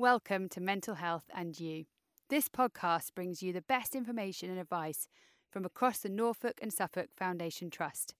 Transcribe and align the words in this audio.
Welcome 0.00 0.48
to 0.50 0.60
Mental 0.60 0.94
Health 0.94 1.28
and 1.34 1.58
You. 1.58 1.86
This 2.30 2.48
podcast 2.48 3.16
brings 3.16 3.42
you 3.42 3.52
the 3.52 3.62
best 3.62 3.96
information 3.96 4.48
and 4.48 4.60
advice 4.60 5.08
from 5.50 5.64
across 5.64 5.98
the 5.98 6.08
Norfolk 6.08 6.60
and 6.62 6.72
Suffolk 6.72 7.08
Foundation 7.16 7.68
Trust. 7.68 8.14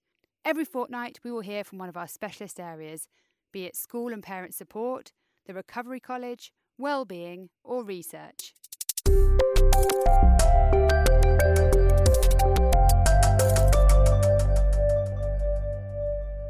Every 0.44 0.64
fortnight, 0.64 1.20
we 1.22 1.30
will 1.30 1.42
hear 1.42 1.62
from 1.62 1.78
one 1.78 1.88
of 1.88 1.96
our 1.96 2.08
specialist 2.08 2.58
areas, 2.58 3.06
be 3.52 3.64
it 3.64 3.76
school 3.76 4.12
and 4.12 4.24
parent 4.24 4.54
support, 4.54 5.12
the 5.46 5.54
Recovery 5.54 6.00
College, 6.00 6.52
well-being, 6.78 7.48
or 7.62 7.84
research. 7.84 8.54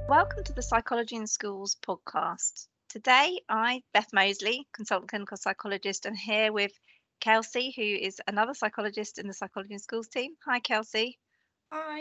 Welcome 0.09 0.45
to 0.45 0.55
the 0.55 0.63
Psychology 0.63 1.17
in 1.17 1.27
Schools 1.27 1.77
podcast. 1.87 2.69
Today, 2.89 3.41
I, 3.51 3.83
Beth 3.93 4.09
Mosley, 4.15 4.67
consultant 4.73 5.11
clinical 5.11 5.37
psychologist, 5.37 6.07
and 6.07 6.17
here 6.17 6.53
with 6.53 6.73
Kelsey, 7.21 7.73
who 7.77 7.83
is 7.83 8.21
another 8.27 8.55
psychologist 8.55 9.19
in 9.19 9.27
the 9.27 9.35
Psychology 9.35 9.75
in 9.75 9.79
Schools 9.79 10.09
team. 10.09 10.37
Hi, 10.47 10.61
Kelsey. 10.61 11.19
Hi. 11.71 11.99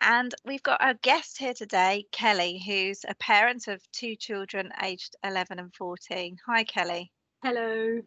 And 0.00 0.34
we've 0.46 0.62
got 0.62 0.80
our 0.80 0.94
guest 0.94 1.36
here 1.36 1.52
today, 1.52 2.06
Kelly, 2.12 2.62
who's 2.64 3.04
a 3.06 3.14
parent 3.16 3.68
of 3.68 3.82
two 3.92 4.16
children 4.16 4.72
aged 4.82 5.16
11 5.22 5.58
and 5.58 5.74
14. 5.74 6.38
Hi, 6.46 6.64
Kelly. 6.64 7.12
Hello. 7.42 8.00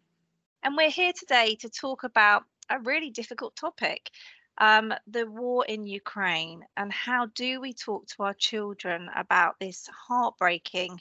And 0.63 0.75
we're 0.75 0.89
here 0.89 1.13
today 1.13 1.55
to 1.61 1.69
talk 1.69 2.03
about 2.03 2.43
a 2.71 2.79
really 2.79 3.11
difficult 3.11 3.55
topic 3.55 4.09
um, 4.57 4.93
the 5.07 5.25
war 5.25 5.65
in 5.65 5.85
Ukraine. 5.85 6.65
And 6.77 6.91
how 6.91 7.27
do 7.27 7.61
we 7.61 7.73
talk 7.73 8.07
to 8.07 8.23
our 8.23 8.33
children 8.33 9.09
about 9.15 9.59
this 9.59 9.87
heartbreaking, 10.07 10.99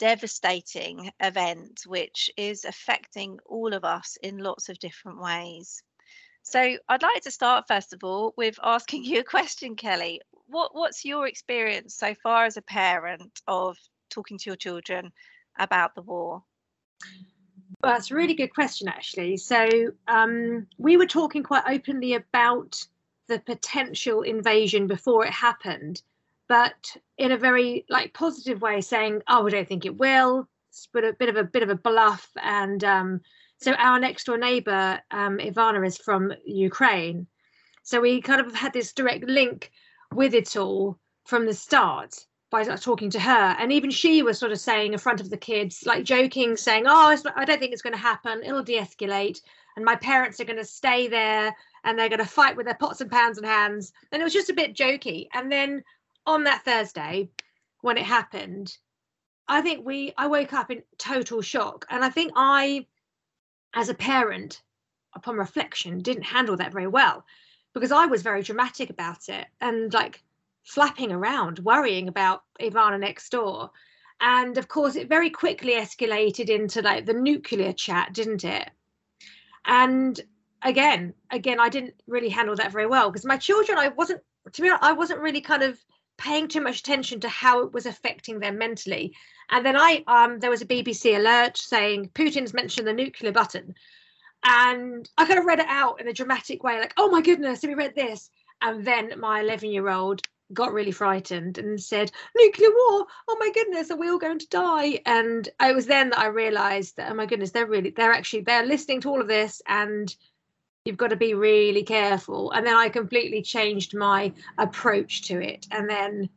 devastating 0.00 1.12
event, 1.20 1.82
which 1.86 2.30
is 2.36 2.64
affecting 2.64 3.38
all 3.46 3.72
of 3.72 3.84
us 3.84 4.18
in 4.22 4.38
lots 4.38 4.68
of 4.68 4.80
different 4.80 5.20
ways? 5.20 5.82
So 6.42 6.76
I'd 6.88 7.02
like 7.02 7.22
to 7.22 7.30
start 7.30 7.68
first 7.68 7.92
of 7.92 8.02
all 8.02 8.34
with 8.36 8.58
asking 8.62 9.04
you 9.10 9.20
a 9.20 9.24
question, 9.24 9.76
Kelly. 9.76 10.20
What 10.46 10.74
what's 10.74 11.04
your 11.04 11.28
experience 11.28 11.94
so 11.94 12.14
far 12.22 12.44
as 12.46 12.56
a 12.56 12.62
parent 12.62 13.40
of 13.46 13.76
talking 14.08 14.38
to 14.38 14.50
your 14.50 14.56
children 14.56 15.12
about 15.58 15.94
the 15.94 16.02
war? 16.02 16.42
Well, 17.82 17.92
that's 17.92 18.10
a 18.10 18.14
really 18.14 18.34
good 18.34 18.52
question, 18.52 18.88
actually. 18.88 19.36
So 19.36 19.68
um, 20.08 20.66
we 20.76 20.96
were 20.96 21.06
talking 21.06 21.42
quite 21.42 21.64
openly 21.66 22.14
about 22.14 22.84
the 23.28 23.38
potential 23.38 24.22
invasion 24.22 24.86
before 24.86 25.24
it 25.24 25.32
happened, 25.32 26.02
but 26.50 26.96
in 27.16 27.30
a 27.30 27.38
very 27.38 27.86
like 27.88 28.12
positive 28.12 28.60
way, 28.60 28.80
saying, 28.80 29.22
"Oh, 29.28 29.44
we 29.44 29.52
don't 29.52 29.68
think 29.68 29.86
it 29.86 29.96
will." 29.96 30.48
But 30.92 31.04
a 31.04 31.12
bit 31.12 31.28
of 31.28 31.36
a 31.36 31.44
bit 31.44 31.62
of 31.62 31.70
a 31.70 31.76
bluff, 31.76 32.28
and 32.42 32.82
um, 32.82 33.20
so 33.58 33.72
our 33.74 34.00
next 34.00 34.24
door 34.24 34.36
neighbor, 34.36 35.00
um, 35.12 35.38
Ivana, 35.38 35.86
is 35.86 35.96
from 35.96 36.32
Ukraine. 36.44 37.28
So 37.84 38.00
we 38.00 38.20
kind 38.20 38.40
of 38.40 38.52
had 38.52 38.72
this 38.72 38.92
direct 38.92 39.24
link 39.24 39.70
with 40.12 40.34
it 40.34 40.56
all 40.56 40.98
from 41.24 41.46
the 41.46 41.54
start 41.54 42.26
by 42.50 42.64
talking 42.64 43.10
to 43.10 43.20
her. 43.20 43.56
And 43.60 43.72
even 43.72 43.92
she 43.92 44.24
was 44.24 44.36
sort 44.36 44.50
of 44.50 44.58
saying 44.58 44.92
in 44.92 44.98
front 44.98 45.20
of 45.20 45.30
the 45.30 45.36
kids, 45.36 45.84
like 45.86 46.02
joking, 46.02 46.56
saying, 46.56 46.84
Oh, 46.88 47.16
I 47.36 47.44
don't 47.44 47.60
think 47.60 47.72
it's 47.72 47.82
going 47.82 47.94
to 47.94 48.08
happen. 48.10 48.42
It'll 48.44 48.64
de 48.64 48.76
escalate. 48.76 49.38
And 49.76 49.84
my 49.84 49.94
parents 49.94 50.40
are 50.40 50.44
going 50.44 50.58
to 50.58 50.64
stay 50.64 51.06
there 51.06 51.54
and 51.84 51.96
they're 51.96 52.08
going 52.08 52.18
to 52.18 52.24
fight 52.24 52.56
with 52.56 52.66
their 52.66 52.74
pots 52.74 53.00
and 53.00 53.10
pans 53.10 53.38
and 53.38 53.46
hands. 53.46 53.92
And 54.10 54.20
it 54.20 54.24
was 54.24 54.32
just 54.32 54.50
a 54.50 54.54
bit 54.54 54.74
jokey. 54.74 55.28
And 55.32 55.50
then 55.50 55.84
on 56.26 56.44
that 56.44 56.64
Thursday, 56.64 57.30
when 57.80 57.96
it 57.96 58.04
happened, 58.04 58.76
I 59.48 59.62
think 59.62 59.84
we, 59.84 60.12
I 60.16 60.26
woke 60.26 60.52
up 60.52 60.70
in 60.70 60.82
total 60.98 61.42
shock. 61.42 61.86
And 61.90 62.04
I 62.04 62.10
think 62.10 62.32
I, 62.36 62.86
as 63.74 63.88
a 63.88 63.94
parent, 63.94 64.62
upon 65.14 65.36
reflection, 65.36 66.00
didn't 66.00 66.22
handle 66.24 66.56
that 66.56 66.72
very 66.72 66.86
well 66.86 67.24
because 67.74 67.92
I 67.92 68.06
was 68.06 68.22
very 68.22 68.42
dramatic 68.42 68.90
about 68.90 69.28
it 69.28 69.46
and 69.60 69.92
like 69.92 70.22
flapping 70.64 71.12
around, 71.12 71.58
worrying 71.60 72.08
about 72.08 72.42
Ivana 72.60 72.98
next 72.98 73.30
door. 73.30 73.70
And 74.20 74.58
of 74.58 74.68
course, 74.68 74.96
it 74.96 75.08
very 75.08 75.30
quickly 75.30 75.72
escalated 75.72 76.48
into 76.48 76.82
like 76.82 77.06
the 77.06 77.14
nuclear 77.14 77.72
chat, 77.72 78.12
didn't 78.12 78.44
it? 78.44 78.70
And 79.64 80.20
again, 80.62 81.14
again, 81.30 81.58
I 81.58 81.68
didn't 81.68 81.94
really 82.06 82.28
handle 82.28 82.56
that 82.56 82.72
very 82.72 82.86
well 82.86 83.10
because 83.10 83.24
my 83.24 83.36
children, 83.36 83.78
I 83.78 83.88
wasn't, 83.88 84.20
to 84.52 84.62
be 84.62 84.68
honest, 84.68 84.84
I 84.84 84.92
wasn't 84.92 85.20
really 85.20 85.40
kind 85.40 85.62
of 85.62 85.78
paying 86.20 86.46
too 86.46 86.60
much 86.60 86.78
attention 86.78 87.18
to 87.20 87.28
how 87.28 87.62
it 87.62 87.72
was 87.72 87.86
affecting 87.86 88.38
them 88.38 88.58
mentally. 88.58 89.16
And 89.48 89.64
then 89.64 89.76
I, 89.76 90.04
um, 90.06 90.38
there 90.38 90.50
was 90.50 90.62
a 90.62 90.66
BBC 90.66 91.16
alert 91.16 91.56
saying 91.56 92.10
Putin's 92.14 92.54
mentioned 92.54 92.86
the 92.86 92.92
nuclear 92.92 93.32
button, 93.32 93.74
and 94.44 95.08
I 95.18 95.24
kind 95.26 95.38
of 95.38 95.46
read 95.46 95.58
it 95.58 95.66
out 95.68 96.00
in 96.00 96.08
a 96.08 96.12
dramatic 96.12 96.62
way, 96.62 96.78
like, 96.78 96.94
"Oh 96.96 97.10
my 97.10 97.20
goodness, 97.22 97.62
have 97.62 97.70
you 97.70 97.76
read 97.76 97.94
this?" 97.94 98.30
And 98.62 98.84
then 98.84 99.14
my 99.18 99.40
11 99.40 99.70
year 99.70 99.88
old 99.88 100.22
got 100.52 100.72
really 100.72 100.92
frightened 100.92 101.58
and 101.58 101.82
said, 101.82 102.12
"Nuclear 102.36 102.70
war! 102.70 103.06
Oh 103.28 103.36
my 103.40 103.50
goodness, 103.54 103.90
are 103.90 103.96
we 103.96 104.08
all 104.10 104.18
going 104.18 104.38
to 104.40 104.48
die?" 104.48 105.00
And 105.06 105.48
it 105.60 105.74
was 105.74 105.86
then 105.86 106.10
that 106.10 106.18
I 106.18 106.26
realised 106.26 106.96
that, 106.96 107.10
oh 107.10 107.14
my 107.14 107.26
goodness, 107.26 107.50
they're 107.50 107.66
really, 107.66 107.90
they're 107.90 108.12
actually, 108.12 108.42
they're 108.42 108.66
listening 108.66 109.00
to 109.02 109.10
all 109.10 109.20
of 109.20 109.28
this, 109.28 109.62
and 109.66 110.14
you've 110.84 110.96
got 110.96 111.10
to 111.10 111.16
be 111.16 111.34
really 111.34 111.82
careful. 111.82 112.50
And 112.52 112.66
then 112.66 112.76
I 112.76 112.88
completely 112.88 113.42
changed 113.42 113.96
my 113.96 114.32
approach 114.58 115.22
to 115.28 115.40
it, 115.40 115.66
and 115.70 115.88
then, 115.88 116.28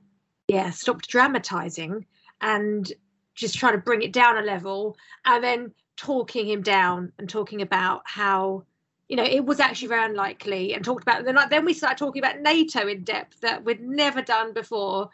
yeah, 0.47 0.69
stopped 0.71 1.07
dramatising 1.09 2.05
and 2.41 2.91
just 3.35 3.55
trying 3.55 3.73
to 3.73 3.79
bring 3.79 4.01
it 4.01 4.13
down 4.13 4.37
a 4.37 4.41
level, 4.41 4.97
and 5.25 5.43
then 5.43 5.73
talking 5.95 6.47
him 6.47 6.61
down 6.61 7.11
and 7.19 7.29
talking 7.29 7.61
about 7.61 8.01
how 8.05 8.63
you 9.07 9.15
know 9.15 9.23
it 9.23 9.45
was 9.45 9.59
actually 9.59 9.87
very 9.87 10.03
unlikely 10.03 10.73
and 10.73 10.83
talked 10.83 11.03
about 11.03 11.23
then 11.23 11.37
then 11.51 11.65
we 11.65 11.73
started 11.73 11.99
talking 11.99 12.19
about 12.23 12.39
nato 12.39 12.87
in 12.87 13.03
depth 13.03 13.39
that 13.41 13.63
we'd 13.63 13.81
never 13.81 14.21
done 14.21 14.53
before. 14.53 15.09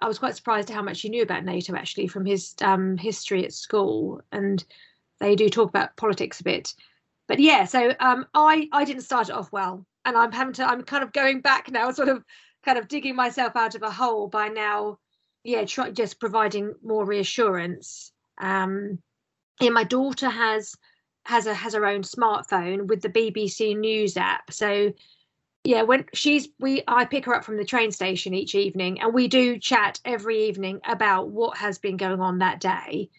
I 0.00 0.08
was 0.08 0.18
quite 0.18 0.34
surprised 0.34 0.70
at 0.70 0.74
how 0.74 0.82
much 0.82 1.02
he 1.02 1.08
knew 1.08 1.22
about 1.22 1.44
nato 1.44 1.76
actually 1.76 2.08
from 2.08 2.24
his 2.24 2.54
um, 2.62 2.96
history 2.96 3.44
at 3.44 3.52
school. 3.52 4.20
And 4.32 4.64
they 5.20 5.36
do 5.36 5.48
talk 5.48 5.68
about 5.68 5.96
politics 5.96 6.40
a 6.40 6.44
bit 6.44 6.74
but 7.32 7.40
yeah 7.40 7.64
so 7.64 7.94
um, 8.00 8.26
i 8.34 8.68
i 8.72 8.84
didn't 8.84 9.02
start 9.02 9.28
it 9.28 9.34
off 9.34 9.50
well 9.52 9.86
and 10.04 10.16
i'm 10.16 10.32
having 10.32 10.52
to 10.52 10.64
i'm 10.64 10.82
kind 10.82 11.02
of 11.02 11.12
going 11.12 11.40
back 11.40 11.70
now 11.70 11.90
sort 12.00 12.08
of 12.08 12.22
kind 12.64 12.78
of 12.78 12.88
digging 12.88 13.16
myself 13.16 13.56
out 13.56 13.74
of 13.74 13.82
a 13.82 13.90
hole 13.90 14.28
by 14.28 14.48
now 14.48 14.98
yeah 15.44 15.64
try, 15.64 15.90
just 15.90 16.20
providing 16.20 16.74
more 16.82 17.04
reassurance 17.04 18.12
um 18.40 18.98
yeah, 19.62 19.70
my 19.70 19.84
daughter 19.84 20.28
has 20.28 20.74
has 21.24 21.46
a 21.46 21.54
has 21.54 21.74
her 21.74 21.86
own 21.86 22.02
smartphone 22.02 22.86
with 22.86 23.00
the 23.00 23.08
BBC 23.08 23.78
News 23.78 24.16
app. 24.16 24.52
So 24.52 24.92
yeah, 25.64 25.82
when 25.82 26.06
she's 26.12 26.48
we 26.58 26.82
I 26.88 27.04
pick 27.04 27.24
her 27.26 27.34
up 27.34 27.44
from 27.44 27.56
the 27.56 27.64
train 27.64 27.92
station 27.92 28.34
each 28.34 28.54
evening 28.54 29.00
and 29.00 29.14
we 29.14 29.28
do 29.28 29.58
chat 29.58 30.00
every 30.04 30.48
evening 30.48 30.80
about 30.84 31.28
what 31.28 31.56
has 31.58 31.78
been 31.78 31.96
going 31.96 32.20
on 32.20 32.38
that 32.38 32.60
day. 32.60 33.10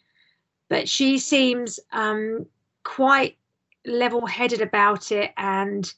But 0.70 0.90
she 0.90 1.18
seems 1.18 1.80
um 1.92 2.46
quite 2.84 3.38
level-headed 3.86 4.62
about 4.62 5.12
it 5.12 5.32
and 5.38 5.92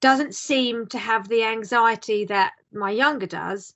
doesn't 0.00 0.34
seem 0.34 0.86
to 0.86 0.98
have 0.98 1.28
the 1.28 1.44
anxiety 1.44 2.24
that 2.26 2.52
my 2.72 2.90
younger 2.90 3.26
does. 3.26 3.74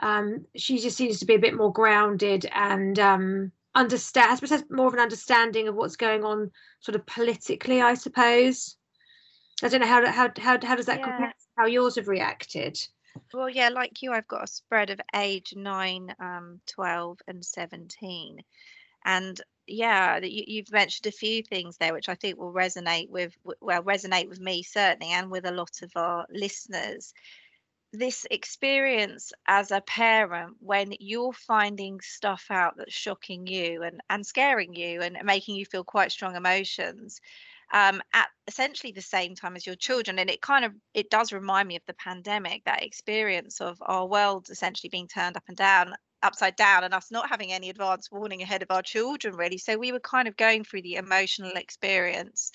Um, 0.00 0.44
she 0.56 0.78
just 0.78 0.96
seems 0.96 1.18
to 1.20 1.26
be 1.26 1.34
a 1.34 1.38
bit 1.38 1.54
more 1.54 1.72
grounded 1.72 2.46
and 2.52 2.98
um, 2.98 3.52
understand 3.74 4.30
I 4.30 4.34
suppose 4.34 4.50
has 4.50 4.64
more 4.70 4.88
of 4.88 4.94
an 4.94 5.00
understanding 5.00 5.68
of 5.68 5.74
what's 5.74 5.96
going 5.96 6.24
on 6.24 6.50
sort 6.80 6.96
of 6.96 7.06
politically, 7.06 7.80
I 7.80 7.94
suppose. 7.94 8.76
I 9.62 9.68
don't 9.68 9.80
know 9.80 9.86
how 9.86 10.04
how 10.10 10.30
how 10.36 10.58
how 10.62 10.74
does 10.74 10.86
that 10.86 10.98
yeah. 10.98 11.04
compare 11.04 11.28
to 11.28 11.46
how 11.56 11.66
yours 11.66 11.96
have 11.96 12.08
reacted? 12.08 12.76
Well, 13.32 13.48
yeah, 13.48 13.68
like 13.68 14.02
you, 14.02 14.12
I've 14.12 14.28
got 14.28 14.44
a 14.44 14.48
spread 14.48 14.90
of 14.90 15.00
age 15.14 15.54
9, 15.56 16.14
um, 16.18 16.60
12, 16.66 17.18
and 17.28 17.44
17. 17.44 18.40
And 19.04 19.40
yeah, 19.66 20.18
you, 20.22 20.62
have 20.62 20.72
mentioned 20.72 21.06
a 21.06 21.16
few 21.16 21.42
things 21.42 21.76
there, 21.78 21.92
which 21.92 22.08
I 22.08 22.14
think 22.14 22.38
will 22.38 22.52
resonate 22.52 23.08
with, 23.08 23.34
well, 23.60 23.82
resonate 23.82 24.28
with 24.28 24.40
me 24.40 24.62
certainly, 24.62 25.12
and 25.12 25.30
with 25.30 25.46
a 25.46 25.52
lot 25.52 25.82
of 25.82 25.90
our 25.96 26.26
listeners. 26.30 27.12
This 27.92 28.26
experience 28.30 29.32
as 29.46 29.70
a 29.70 29.80
parent 29.80 30.56
when 30.58 30.94
you're 30.98 31.32
finding 31.32 32.00
stuff 32.00 32.46
out 32.50 32.74
that's 32.76 32.92
shocking 32.92 33.46
you 33.46 33.84
and, 33.84 34.00
and 34.10 34.26
scaring 34.26 34.74
you 34.74 35.00
and 35.00 35.16
making 35.24 35.54
you 35.54 35.64
feel 35.64 35.84
quite 35.84 36.10
strong 36.10 36.34
emotions 36.34 37.20
um, 37.72 38.02
at 38.12 38.28
essentially 38.46 38.92
the 38.92 39.00
same 39.00 39.34
time 39.34 39.56
as 39.56 39.66
your 39.66 39.74
children 39.74 40.18
and 40.18 40.28
it 40.30 40.40
kind 40.40 40.64
of 40.64 40.72
it 40.92 41.10
does 41.10 41.32
remind 41.32 41.66
me 41.66 41.76
of 41.76 41.82
the 41.86 41.94
pandemic 41.94 42.62
that 42.64 42.82
experience 42.82 43.60
of 43.60 43.78
our 43.80 44.06
world 44.06 44.48
essentially 44.50 44.90
being 44.90 45.08
turned 45.08 45.36
up 45.36 45.44
and 45.48 45.56
down 45.56 45.94
upside 46.24 46.56
down 46.56 46.84
and 46.84 46.94
us 46.94 47.10
not 47.10 47.28
having 47.28 47.52
any 47.52 47.70
advance 47.70 48.10
warning 48.10 48.42
ahead 48.42 48.62
of 48.62 48.70
our 48.70 48.82
children 48.82 49.36
really. 49.36 49.58
So 49.58 49.78
we 49.78 49.92
were 49.92 50.00
kind 50.00 50.26
of 50.26 50.36
going 50.36 50.64
through 50.64 50.82
the 50.82 50.96
emotional 50.96 51.52
experience 51.52 52.50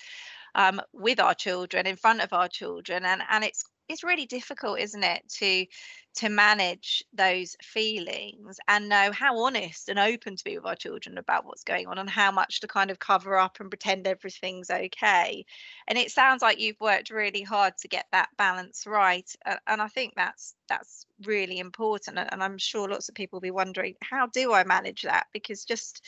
um, 0.54 0.80
with 0.92 1.20
our 1.20 1.34
children 1.34 1.86
in 1.86 1.96
front 1.96 2.20
of 2.20 2.32
our 2.32 2.48
children 2.48 3.04
and 3.04 3.22
and 3.30 3.44
it's 3.44 3.64
it's 3.90 4.04
really 4.04 4.26
difficult 4.26 4.78
isn't 4.78 5.04
it 5.04 5.22
to 5.28 5.66
to 6.14 6.28
manage 6.28 7.04
those 7.12 7.56
feelings 7.62 8.58
and 8.66 8.88
know 8.88 9.12
how 9.12 9.38
honest 9.38 9.88
and 9.88 9.98
open 9.98 10.34
to 10.34 10.44
be 10.44 10.56
with 10.56 10.66
our 10.66 10.74
children 10.74 11.18
about 11.18 11.44
what's 11.44 11.62
going 11.62 11.86
on 11.86 11.98
and 11.98 12.10
how 12.10 12.32
much 12.32 12.60
to 12.60 12.66
kind 12.66 12.90
of 12.90 12.98
cover 12.98 13.36
up 13.36 13.60
and 13.60 13.70
pretend 13.70 14.06
everything's 14.06 14.70
okay. 14.70 15.44
And 15.86 15.96
it 15.96 16.10
sounds 16.10 16.42
like 16.42 16.58
you've 16.58 16.80
worked 16.80 17.10
really 17.10 17.42
hard 17.42 17.74
to 17.78 17.88
get 17.88 18.06
that 18.10 18.28
balance 18.36 18.86
right 18.86 19.30
and 19.66 19.80
i 19.80 19.88
think 19.88 20.14
that's 20.16 20.54
that's 20.68 21.06
really 21.24 21.58
important 21.58 22.18
and 22.18 22.42
i'm 22.42 22.58
sure 22.58 22.88
lots 22.88 23.08
of 23.08 23.14
people 23.14 23.36
will 23.36 23.40
be 23.40 23.50
wondering 23.50 23.94
how 24.02 24.26
do 24.26 24.52
i 24.52 24.64
manage 24.64 25.02
that? 25.02 25.26
Because 25.32 25.64
just 25.64 26.04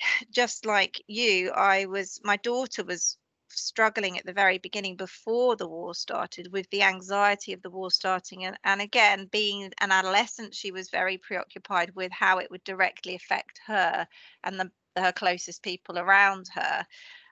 just 0.30 0.66
like 0.66 1.00
you 1.06 1.50
i 1.50 1.86
was 1.86 2.20
my 2.24 2.36
daughter 2.38 2.82
was 2.84 3.16
struggling 3.60 4.18
at 4.18 4.26
the 4.26 4.32
very 4.32 4.58
beginning 4.58 4.96
before 4.96 5.56
the 5.56 5.68
war 5.68 5.94
started 5.94 6.52
with 6.52 6.68
the 6.70 6.82
anxiety 6.82 7.52
of 7.52 7.62
the 7.62 7.70
war 7.70 7.90
starting 7.90 8.44
and, 8.44 8.58
and 8.64 8.80
again 8.80 9.28
being 9.30 9.70
an 9.80 9.90
adolescent 9.90 10.54
she 10.54 10.70
was 10.70 10.90
very 10.90 11.18
preoccupied 11.18 11.94
with 11.94 12.12
how 12.12 12.38
it 12.38 12.50
would 12.50 12.64
directly 12.64 13.14
affect 13.14 13.60
her 13.66 14.06
and 14.44 14.58
the, 14.58 14.70
her 14.96 15.12
closest 15.12 15.62
people 15.62 15.98
around 15.98 16.46
her 16.54 16.86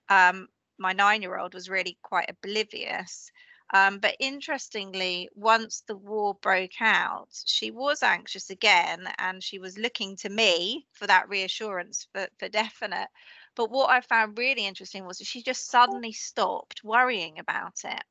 um, 0.08 0.48
my 0.78 0.92
nine 0.92 1.22
year 1.22 1.38
old 1.38 1.54
was 1.54 1.68
really 1.68 1.98
quite 2.02 2.30
oblivious 2.30 3.30
um, 3.74 3.98
but 3.98 4.16
interestingly, 4.18 5.28
once 5.34 5.82
the 5.86 5.96
war 5.96 6.34
broke 6.40 6.80
out, 6.80 7.28
she 7.44 7.70
was 7.70 8.02
anxious 8.02 8.48
again 8.48 9.06
and 9.18 9.44
she 9.44 9.58
was 9.58 9.76
looking 9.76 10.16
to 10.18 10.30
me 10.30 10.86
for 10.92 11.06
that 11.06 11.28
reassurance 11.28 12.08
for, 12.12 12.28
for 12.38 12.48
definite. 12.48 13.08
But 13.58 13.72
what 13.72 13.90
I 13.90 14.00
found 14.02 14.38
really 14.38 14.64
interesting 14.64 15.04
was 15.04 15.18
she 15.18 15.42
just 15.42 15.68
suddenly 15.68 16.12
stopped 16.12 16.84
worrying 16.84 17.40
about 17.40 17.80
it. 17.84 18.04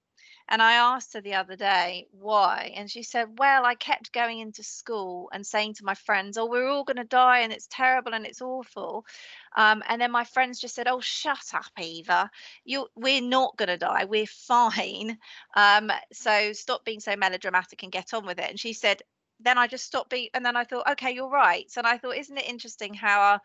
And 0.50 0.62
I 0.62 0.74
asked 0.74 1.14
her 1.14 1.22
the 1.22 1.36
other 1.36 1.56
day 1.56 2.08
why. 2.12 2.74
And 2.76 2.92
she 2.92 3.02
said, 3.02 3.40
Well, 3.40 3.66
I 3.66 3.76
kept 3.76 4.12
going 4.12 4.40
into 4.40 4.62
school 4.62 5.30
and 5.32 5.48
saying 5.48 5.76
to 5.76 5.86
my 5.86 5.94
friends, 5.94 6.38
Oh, 6.38 6.48
we're 6.48 6.68
all 6.68 6.84
going 6.84 6.98
to 6.98 7.06
die 7.06 7.40
and 7.40 7.54
it's 7.54 7.68
terrible 7.72 8.14
and 8.14 8.26
it's 8.26 8.42
awful. 8.42 9.06
Um, 9.56 9.84
and 9.88 10.02
then 10.02 10.12
my 10.12 10.26
friends 10.26 10.60
just 10.60 10.76
said, 10.76 10.90
Oh, 10.90 11.00
shut 11.00 11.54
up, 11.54 11.72
Eva. 11.80 12.30
You, 12.66 12.88
we're 12.98 13.22
not 13.22 13.56
going 13.56 13.70
to 13.70 13.78
die. 13.78 14.04
We're 14.04 14.26
fine. 14.26 15.18
Um, 15.56 15.90
so 16.12 16.52
stop 16.52 16.84
being 16.84 17.00
so 17.00 17.16
melodramatic 17.16 17.84
and 17.84 17.92
get 17.92 18.14
on 18.14 18.26
with 18.26 18.40
it. 18.40 18.50
And 18.50 18.60
she 18.60 18.74
said, 18.74 19.02
Then 19.40 19.58
I 19.58 19.68
just 19.68 19.86
stopped 19.86 20.10
being, 20.10 20.28
and 20.34 20.46
then 20.46 20.58
I 20.58 20.66
thought, 20.66 20.92
Okay, 20.92 21.12
you're 21.12 21.30
right. 21.30 21.72
And 21.78 21.88
I 21.88 21.98
thought, 21.98 22.18
Isn't 22.18 22.38
it 22.38 22.50
interesting 22.50 22.94
how 22.94 23.22
our 23.22 23.42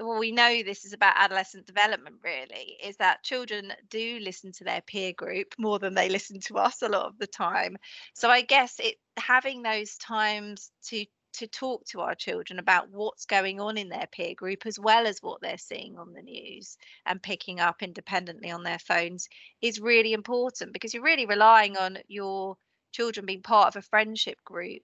well 0.00 0.18
we 0.18 0.32
know 0.32 0.62
this 0.62 0.84
is 0.84 0.92
about 0.92 1.14
adolescent 1.16 1.66
development 1.66 2.16
really 2.22 2.76
is 2.82 2.96
that 2.96 3.22
children 3.22 3.72
do 3.90 4.18
listen 4.20 4.52
to 4.52 4.64
their 4.64 4.80
peer 4.82 5.12
group 5.12 5.54
more 5.58 5.78
than 5.78 5.94
they 5.94 6.08
listen 6.08 6.40
to 6.40 6.56
us 6.56 6.82
a 6.82 6.88
lot 6.88 7.06
of 7.06 7.18
the 7.18 7.26
time. 7.26 7.76
So 8.14 8.28
i 8.30 8.42
guess 8.42 8.78
it 8.78 8.96
having 9.16 9.62
those 9.62 9.96
times 9.96 10.70
to 10.88 11.06
to 11.34 11.46
talk 11.48 11.84
to 11.84 12.00
our 12.00 12.14
children 12.14 12.60
about 12.60 12.88
what's 12.90 13.26
going 13.26 13.60
on 13.60 13.76
in 13.76 13.88
their 13.88 14.06
peer 14.12 14.34
group 14.34 14.66
as 14.66 14.78
well 14.78 15.06
as 15.06 15.18
what 15.20 15.40
they're 15.40 15.58
seeing 15.58 15.98
on 15.98 16.12
the 16.12 16.22
news 16.22 16.78
and 17.06 17.22
picking 17.22 17.58
up 17.58 17.82
independently 17.82 18.50
on 18.52 18.62
their 18.62 18.78
phones 18.78 19.28
is 19.60 19.80
really 19.80 20.12
important 20.12 20.72
because 20.72 20.94
you're 20.94 21.02
really 21.02 21.26
relying 21.26 21.76
on 21.76 21.98
your 22.06 22.56
children 22.92 23.26
being 23.26 23.42
part 23.42 23.66
of 23.66 23.76
a 23.76 23.82
friendship 23.82 24.38
group 24.44 24.82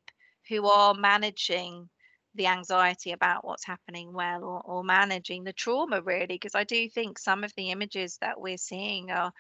who 0.49 0.67
are 0.67 0.95
managing 0.95 1.89
the 2.35 2.47
anxiety 2.47 3.13
about 3.13 3.45
what's 3.45 3.65
happening 3.65 4.13
well 4.13 4.45
or, 4.45 4.61
or 4.65 4.85
managing 4.85 5.45
the 5.45 5.53
trauma 5.53 6.01
really 6.03 6.27
because 6.27 6.55
i 6.55 6.65
do 6.65 6.89
think 6.89 7.19
some 7.19 7.45
of 7.45 7.53
the 7.57 7.71
images 7.71 8.19
that 8.21 8.41
we're 8.41 8.57
seeing 8.57 9.11
are 9.11 9.33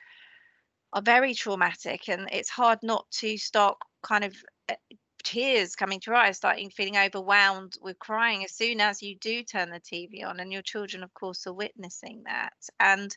are 0.92 1.02
very 1.02 1.34
traumatic 1.34 2.08
and 2.08 2.28
it's 2.32 2.50
hard 2.50 2.78
not 2.82 3.08
to 3.10 3.38
start 3.38 3.76
kind 4.02 4.24
of 4.24 4.34
uh, 4.68 4.74
tears 5.22 5.76
coming 5.76 6.00
to 6.00 6.10
your 6.10 6.16
eyes 6.16 6.36
starting 6.36 6.70
feeling 6.70 6.96
overwhelmed 6.96 7.74
with 7.80 7.98
crying 7.98 8.42
as 8.44 8.52
soon 8.52 8.80
as 8.80 9.02
you 9.02 9.16
do 9.18 9.42
turn 9.42 9.70
the 9.70 9.80
tv 9.80 10.24
on 10.24 10.40
and 10.40 10.52
your 10.52 10.62
children 10.62 11.02
of 11.02 11.12
course 11.14 11.46
are 11.46 11.52
witnessing 11.52 12.22
that. 12.24 12.52
And 12.80 13.14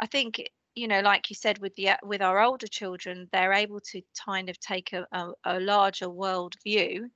i 0.00 0.06
think 0.06 0.42
you 0.74 0.88
know 0.88 1.00
like 1.00 1.30
you 1.30 1.36
said 1.36 1.58
with 1.58 1.74
the 1.74 1.90
with 2.02 2.22
our 2.22 2.40
older 2.40 2.66
children 2.66 3.28
they're 3.32 3.52
able 3.52 3.80
to 3.80 4.00
kind 4.24 4.48
of 4.48 4.58
take 4.60 4.92
a, 4.92 5.06
a, 5.12 5.32
a 5.44 5.60
larger 5.60 6.08
world 6.08 6.54
view 6.64 7.10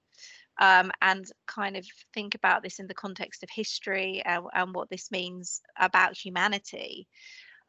um, 0.59 0.91
and 1.03 1.31
kind 1.47 1.77
of 1.77 1.87
think 2.13 2.35
about 2.35 2.63
this 2.63 2.79
in 2.79 2.87
the 2.87 2.95
context 2.95 3.43
of 3.43 3.49
history 3.53 4.23
and, 4.25 4.45
and 4.55 4.75
what 4.75 4.91
this 4.91 5.11
means 5.11 5.61
about 5.79 6.17
humanity. 6.17 7.07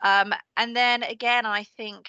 Um, 0.04 0.34
and 0.58 0.76
then 0.76 1.04
again, 1.04 1.46
I 1.46 1.66
think 1.78 2.08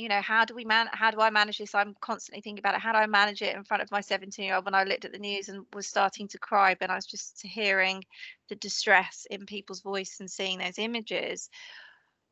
you 0.00 0.08
know 0.08 0.22
how 0.22 0.46
do 0.46 0.54
we 0.54 0.64
man 0.64 0.88
how 0.92 1.10
do 1.10 1.20
i 1.20 1.28
manage 1.28 1.58
this? 1.58 1.74
I'm 1.74 1.94
constantly 2.00 2.40
thinking 2.40 2.60
about 2.60 2.74
it. 2.74 2.80
How 2.80 2.92
do 2.92 2.98
i 2.98 3.06
manage 3.06 3.42
it 3.42 3.54
in 3.54 3.64
front 3.64 3.82
of 3.82 3.90
my 3.90 4.00
17 4.00 4.42
year 4.42 4.54
old 4.54 4.64
when 4.64 4.74
i 4.74 4.82
looked 4.82 5.04
at 5.04 5.12
the 5.12 5.18
news 5.18 5.50
and 5.50 5.66
was 5.74 5.86
starting 5.86 6.26
to 6.28 6.38
cry 6.38 6.74
but 6.80 6.88
i 6.88 6.94
was 6.94 7.04
just 7.04 7.42
hearing 7.42 8.02
the 8.48 8.56
distress 8.56 9.26
in 9.30 9.44
people's 9.44 9.82
voice 9.82 10.16
and 10.20 10.30
seeing 10.30 10.58
those 10.58 10.78
images? 10.78 11.50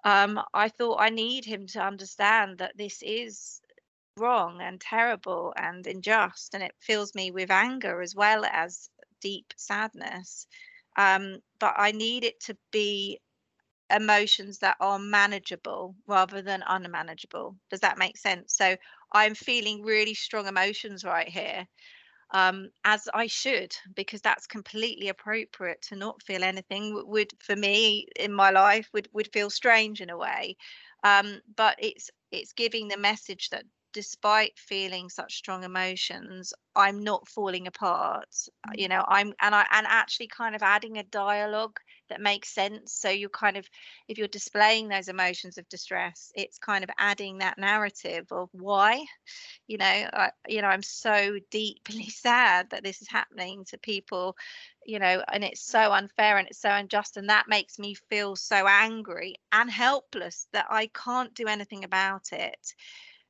Um, 0.05 0.41
i 0.55 0.71
thought 0.71 1.01
i 1.01 1.11
need 1.11 1.45
him 1.45 1.67
to 1.69 1.81
understand 1.81 2.59
that 2.59 2.77
this 2.77 3.03
is 3.03 3.61
wrong 4.19 4.61
and 4.61 4.81
terrible 4.81 5.53
and 5.57 5.87
unjust 5.87 6.55
and 6.55 6.63
it 6.63 6.75
fills 6.81 7.15
me 7.15 7.31
with 7.31 7.51
anger 7.51 8.03
as 8.03 8.15
well 8.15 8.45
as 8.45 8.91
deep 9.21 9.53
sadness. 9.57 10.47
Um, 10.97 11.39
but 11.61 11.75
i 11.77 11.93
need 11.93 12.25
it 12.25 12.41
to 12.41 12.57
be 12.73 13.21
emotions 13.91 14.59
that 14.59 14.77
are 14.81 14.99
manageable 14.99 15.95
rather 16.07 16.43
than 16.43 16.63
unmanageable. 16.67 17.57
Does 17.71 17.81
that 17.81 17.99
make 17.99 18.17
sense? 18.17 18.55
So 18.55 18.77
i'm 19.13 19.35
feeling 19.35 19.83
really 19.83 20.15
strong 20.15 20.47
emotions 20.47 21.05
right 21.05 21.29
here 21.29 21.67
um, 22.31 22.69
as 22.85 23.09
I 23.15 23.27
should, 23.27 23.75
because 23.95 24.21
that's 24.21 24.47
completely 24.47 25.09
appropriate 25.09 25.81
to 25.83 25.97
not 25.97 26.23
feel 26.23 26.45
anything 26.45 27.03
would, 27.07 27.33
for 27.39 27.57
me 27.57 28.07
in 28.17 28.33
my 28.33 28.51
life, 28.51 28.89
would 28.93 29.09
would 29.13 29.33
feel 29.33 29.51
strange 29.51 30.01
in 30.01 30.11
a 30.11 30.17
way. 30.19 30.57
Um, 31.05 31.41
but 31.57 31.77
it's 31.79 32.11
it's 32.31 32.53
giving 32.53 32.89
the 32.89 32.99
message 32.99 33.49
that 33.51 33.65
despite 33.93 34.59
feeling 34.59 35.09
such 35.09 35.37
strong 35.37 35.65
emotions 35.65 36.53
i'm 36.77 37.03
not 37.03 37.27
falling 37.29 37.67
apart 37.67 38.29
uh, 38.67 38.73
you 38.75 38.87
mm. 38.87 38.91
know 38.91 39.05
i'm 39.09 39.33
and 39.41 39.55
i 39.55 39.65
and 39.73 39.87
actually 39.89 40.29
kind 40.29 40.55
of 40.55 40.63
adding 40.63 40.99
a 40.99 41.05
dialogue 41.05 41.79
that 42.09 42.21
makes 42.21 42.55
sense 42.55 42.93
so 42.93 43.09
you're 43.11 43.29
kind 43.29 43.57
of 43.57 43.67
if 44.09 44.19
you're 44.19 44.29
displaying 44.29 44.89
those 44.89 45.09
emotions 45.09 45.59
of 45.59 45.69
distress 45.69 46.31
it's 46.35 46.59
kind 46.59 46.85
of 46.85 46.91
adding 46.99 47.39
that 47.39 47.59
narrative 47.59 48.27
of 48.31 48.49
why 48.53 49.05
you 49.67 49.79
know 49.79 49.85
I, 49.85 50.31
you 50.47 50.63
know 50.63 50.69
i'm 50.69 50.83
so 50.83 51.39
deeply 51.51 52.05
sad 52.09 52.71
that 52.71 52.85
this 52.85 53.03
is 53.03 53.09
happening 53.09 53.65
to 53.67 53.79
people 53.79 54.37
you 54.87 54.99
know 54.99 55.23
and 55.33 55.45
it's 55.45 55.63
so 55.63 55.93
unfair 55.93 56.39
and 56.39 56.49
it's 56.49 56.61
so 56.61 56.71
unjust 56.71 57.17
and 57.17 57.29
that 57.29 57.49
makes 57.49 57.79
me 57.79 57.95
feel 57.95 58.37
so 58.37 58.67
angry 58.67 59.37
and 59.53 59.71
helpless 59.71 60.47
that 60.53 60.67
i 60.71 60.89
can't 60.89 61.35
do 61.35 61.47
anything 61.47 61.85
about 61.85 62.33
it 62.33 62.75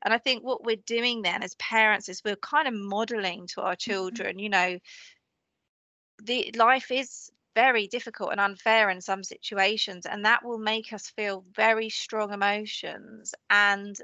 and 0.05 0.15
I 0.15 0.19
think 0.19 0.45
what 0.45 0.65
we're 0.65 0.77
doing 0.77 1.23
then 1.23 1.43
as 1.43 1.55
parents 1.57 2.09
is 2.09 2.23
we're 2.25 2.37
kind 2.37 2.69
of 2.69 2.75
modeling 2.75 3.47
to 3.49 3.63
our 3.63 3.73
mm-hmm. 3.73 3.91
children, 3.91 4.39
you 4.39 4.49
know, 4.49 4.79
the 6.23 6.53
life 6.57 6.91
is 6.91 7.31
very 7.55 7.89
difficult 7.89 8.31
and 8.31 8.41
unfair 8.41 8.91
in 8.91 9.01
some 9.01 9.25
situations 9.25 10.07
and 10.07 10.25
that 10.25 10.45
will 10.45 10.59
make 10.59 10.93
us 10.93 11.09
feel 11.11 11.45
very 11.55 11.89
strong 11.89 12.33
emotions 12.33 13.35
and 13.51 13.97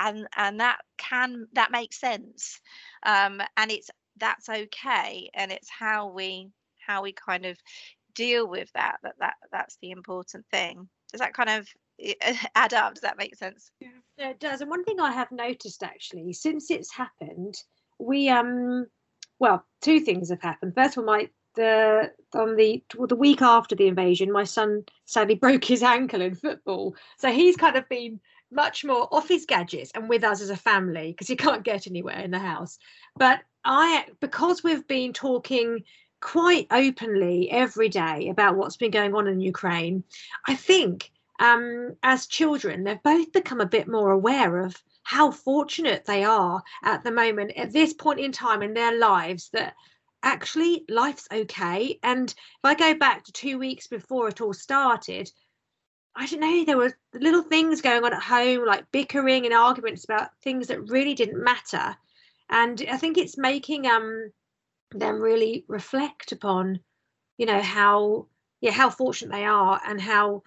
and 0.00 0.26
and 0.36 0.60
that 0.60 0.78
can 0.98 1.46
that 1.52 1.70
makes 1.70 2.00
sense 2.00 2.60
um 3.04 3.40
and 3.56 3.70
it's 3.70 3.88
that's 4.16 4.48
okay 4.48 5.30
and 5.34 5.52
it's 5.52 5.70
how 5.70 6.08
we 6.08 6.48
how 6.84 7.02
we 7.02 7.12
kind 7.12 7.44
of 7.46 7.56
deal 8.14 8.48
with 8.48 8.68
that 8.72 8.96
that 9.02 9.14
that 9.20 9.34
that's 9.52 9.78
the 9.80 9.90
important 9.90 10.44
thing 10.50 10.88
does 11.12 11.20
that 11.20 11.34
kind 11.34 11.50
of 11.50 11.68
add 12.54 12.74
up. 12.74 12.94
Does 12.94 13.02
that 13.02 13.18
make 13.18 13.36
sense? 13.36 13.70
Yeah, 13.80 14.30
it 14.30 14.40
does. 14.40 14.60
And 14.60 14.70
one 14.70 14.84
thing 14.84 15.00
I 15.00 15.12
have 15.12 15.30
noticed 15.30 15.82
actually, 15.82 16.32
since 16.32 16.70
it's 16.70 16.92
happened, 16.92 17.56
we 17.98 18.28
um, 18.28 18.86
well, 19.38 19.64
two 19.82 20.00
things 20.00 20.30
have 20.30 20.42
happened. 20.42 20.74
First 20.74 20.96
of 20.96 21.02
all, 21.02 21.06
my 21.06 21.28
the 21.54 22.12
on 22.34 22.56
the 22.56 22.82
the 23.08 23.16
week 23.16 23.42
after 23.42 23.74
the 23.74 23.88
invasion, 23.88 24.32
my 24.32 24.44
son 24.44 24.84
sadly 25.04 25.34
broke 25.46 25.64
his 25.64 25.82
ankle 25.82 26.20
in 26.20 26.34
football, 26.34 26.96
so 27.18 27.30
he's 27.30 27.56
kind 27.56 27.76
of 27.76 27.88
been 27.88 28.20
much 28.52 28.84
more 28.84 29.08
off 29.12 29.28
his 29.28 29.44
gadgets 29.44 29.90
and 29.94 30.08
with 30.08 30.22
us 30.22 30.40
as 30.40 30.50
a 30.50 30.56
family 30.56 31.10
because 31.10 31.26
he 31.26 31.34
can't 31.34 31.64
get 31.64 31.86
anywhere 31.86 32.20
in 32.20 32.30
the 32.30 32.38
house. 32.38 32.78
But 33.16 33.40
I, 33.64 34.06
because 34.20 34.62
we've 34.62 34.86
been 34.86 35.12
talking 35.12 35.82
quite 36.20 36.68
openly 36.70 37.50
every 37.50 37.88
day 37.88 38.28
about 38.28 38.56
what's 38.56 38.76
been 38.76 38.92
going 38.92 39.14
on 39.14 39.26
in 39.26 39.40
Ukraine, 39.40 40.04
I 40.46 40.54
think 40.54 41.10
um, 41.38 41.96
as 42.02 42.26
children, 42.26 42.84
they've 42.84 43.02
both 43.02 43.32
become 43.32 43.60
a 43.60 43.66
bit 43.66 43.88
more 43.88 44.10
aware 44.10 44.58
of 44.58 44.76
how 45.02 45.30
fortunate 45.30 46.04
they 46.04 46.24
are 46.24 46.62
at 46.82 47.04
the 47.04 47.10
moment, 47.10 47.52
at 47.56 47.72
this 47.72 47.92
point 47.92 48.20
in 48.20 48.32
time 48.32 48.62
in 48.62 48.74
their 48.74 48.98
lives, 48.98 49.50
that 49.52 49.74
actually 50.22 50.84
life's 50.88 51.28
okay. 51.32 51.98
And 52.02 52.30
if 52.30 52.64
I 52.64 52.74
go 52.74 52.94
back 52.94 53.24
to 53.24 53.32
two 53.32 53.58
weeks 53.58 53.86
before 53.86 54.28
it 54.28 54.40
all 54.40 54.52
started, 54.52 55.30
I 56.16 56.26
don't 56.26 56.40
know, 56.40 56.64
there 56.64 56.78
were 56.78 56.96
little 57.14 57.42
things 57.42 57.82
going 57.82 58.02
on 58.02 58.14
at 58.14 58.22
home, 58.22 58.66
like 58.66 58.90
bickering 58.90 59.44
and 59.44 59.54
arguments 59.54 60.04
about 60.04 60.30
things 60.42 60.68
that 60.68 60.88
really 60.88 61.14
didn't 61.14 61.44
matter. 61.44 61.94
And 62.48 62.82
I 62.90 62.96
think 62.96 63.18
it's 63.18 63.36
making 63.36 63.86
um 63.86 64.32
them 64.92 65.20
really 65.20 65.64
reflect 65.68 66.32
upon, 66.32 66.80
you 67.36 67.46
know, 67.46 67.60
how 67.60 68.28
yeah, 68.60 68.72
how 68.72 68.90
fortunate 68.90 69.32
they 69.32 69.44
are 69.44 69.80
and 69.86 70.00
how, 70.00 70.42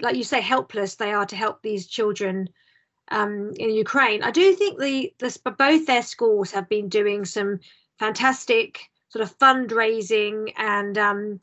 like 0.00 0.16
you 0.16 0.24
say, 0.24 0.40
helpless 0.40 0.96
they 0.96 1.12
are 1.12 1.26
to 1.26 1.36
help 1.36 1.62
these 1.62 1.86
children 1.86 2.48
um, 3.10 3.52
in 3.56 3.70
Ukraine. 3.70 4.22
I 4.22 4.30
do 4.30 4.54
think 4.54 4.78
the, 4.78 5.12
the 5.18 5.54
both 5.58 5.86
their 5.86 6.02
schools 6.02 6.50
have 6.52 6.68
been 6.68 6.88
doing 6.88 7.24
some 7.24 7.60
fantastic 7.98 8.80
sort 9.10 9.22
of 9.22 9.38
fundraising 9.38 10.52
and 10.56 10.96
um, 10.96 11.40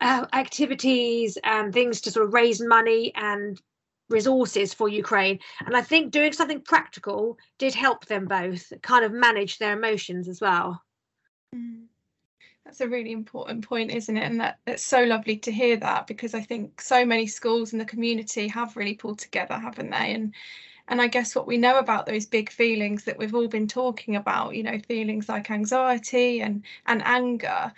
uh, 0.00 0.26
activities 0.32 1.36
and 1.42 1.72
things 1.72 2.00
to 2.02 2.10
sort 2.10 2.26
of 2.26 2.32
raise 2.32 2.60
money 2.60 3.12
and 3.14 3.60
resources 4.08 4.72
for 4.72 4.88
Ukraine. 4.88 5.38
And 5.66 5.76
I 5.76 5.82
think 5.82 6.12
doing 6.12 6.32
something 6.32 6.60
practical 6.60 7.38
did 7.58 7.74
help 7.74 8.06
them 8.06 8.26
both 8.26 8.72
kind 8.82 9.04
of 9.04 9.12
manage 9.12 9.58
their 9.58 9.76
emotions 9.76 10.28
as 10.28 10.40
well. 10.40 10.82
Mm. 11.54 11.86
That's 12.64 12.80
a 12.80 12.88
really 12.88 13.12
important 13.12 13.66
point, 13.66 13.90
isn't 13.92 14.16
it? 14.16 14.22
And 14.22 14.40
that 14.40 14.58
it's 14.66 14.82
so 14.84 15.02
lovely 15.04 15.36
to 15.38 15.52
hear 15.52 15.76
that 15.78 16.06
because 16.06 16.34
I 16.34 16.40
think 16.40 16.80
so 16.80 17.04
many 17.04 17.26
schools 17.26 17.72
in 17.72 17.78
the 17.78 17.84
community 17.84 18.48
have 18.48 18.76
really 18.76 18.94
pulled 18.94 19.18
together, 19.18 19.58
haven't 19.58 19.90
they? 19.90 20.12
And 20.14 20.34
and 20.88 21.00
I 21.00 21.06
guess 21.08 21.34
what 21.34 21.46
we 21.46 21.56
know 21.58 21.78
about 21.78 22.06
those 22.06 22.26
big 22.26 22.50
feelings 22.50 23.04
that 23.04 23.18
we've 23.18 23.34
all 23.34 23.48
been 23.48 23.68
talking 23.68 24.16
about, 24.16 24.54
you 24.56 24.62
know, 24.64 24.78
feelings 24.80 25.28
like 25.28 25.50
anxiety 25.50 26.40
and 26.40 26.64
and 26.86 27.02
anger, 27.04 27.72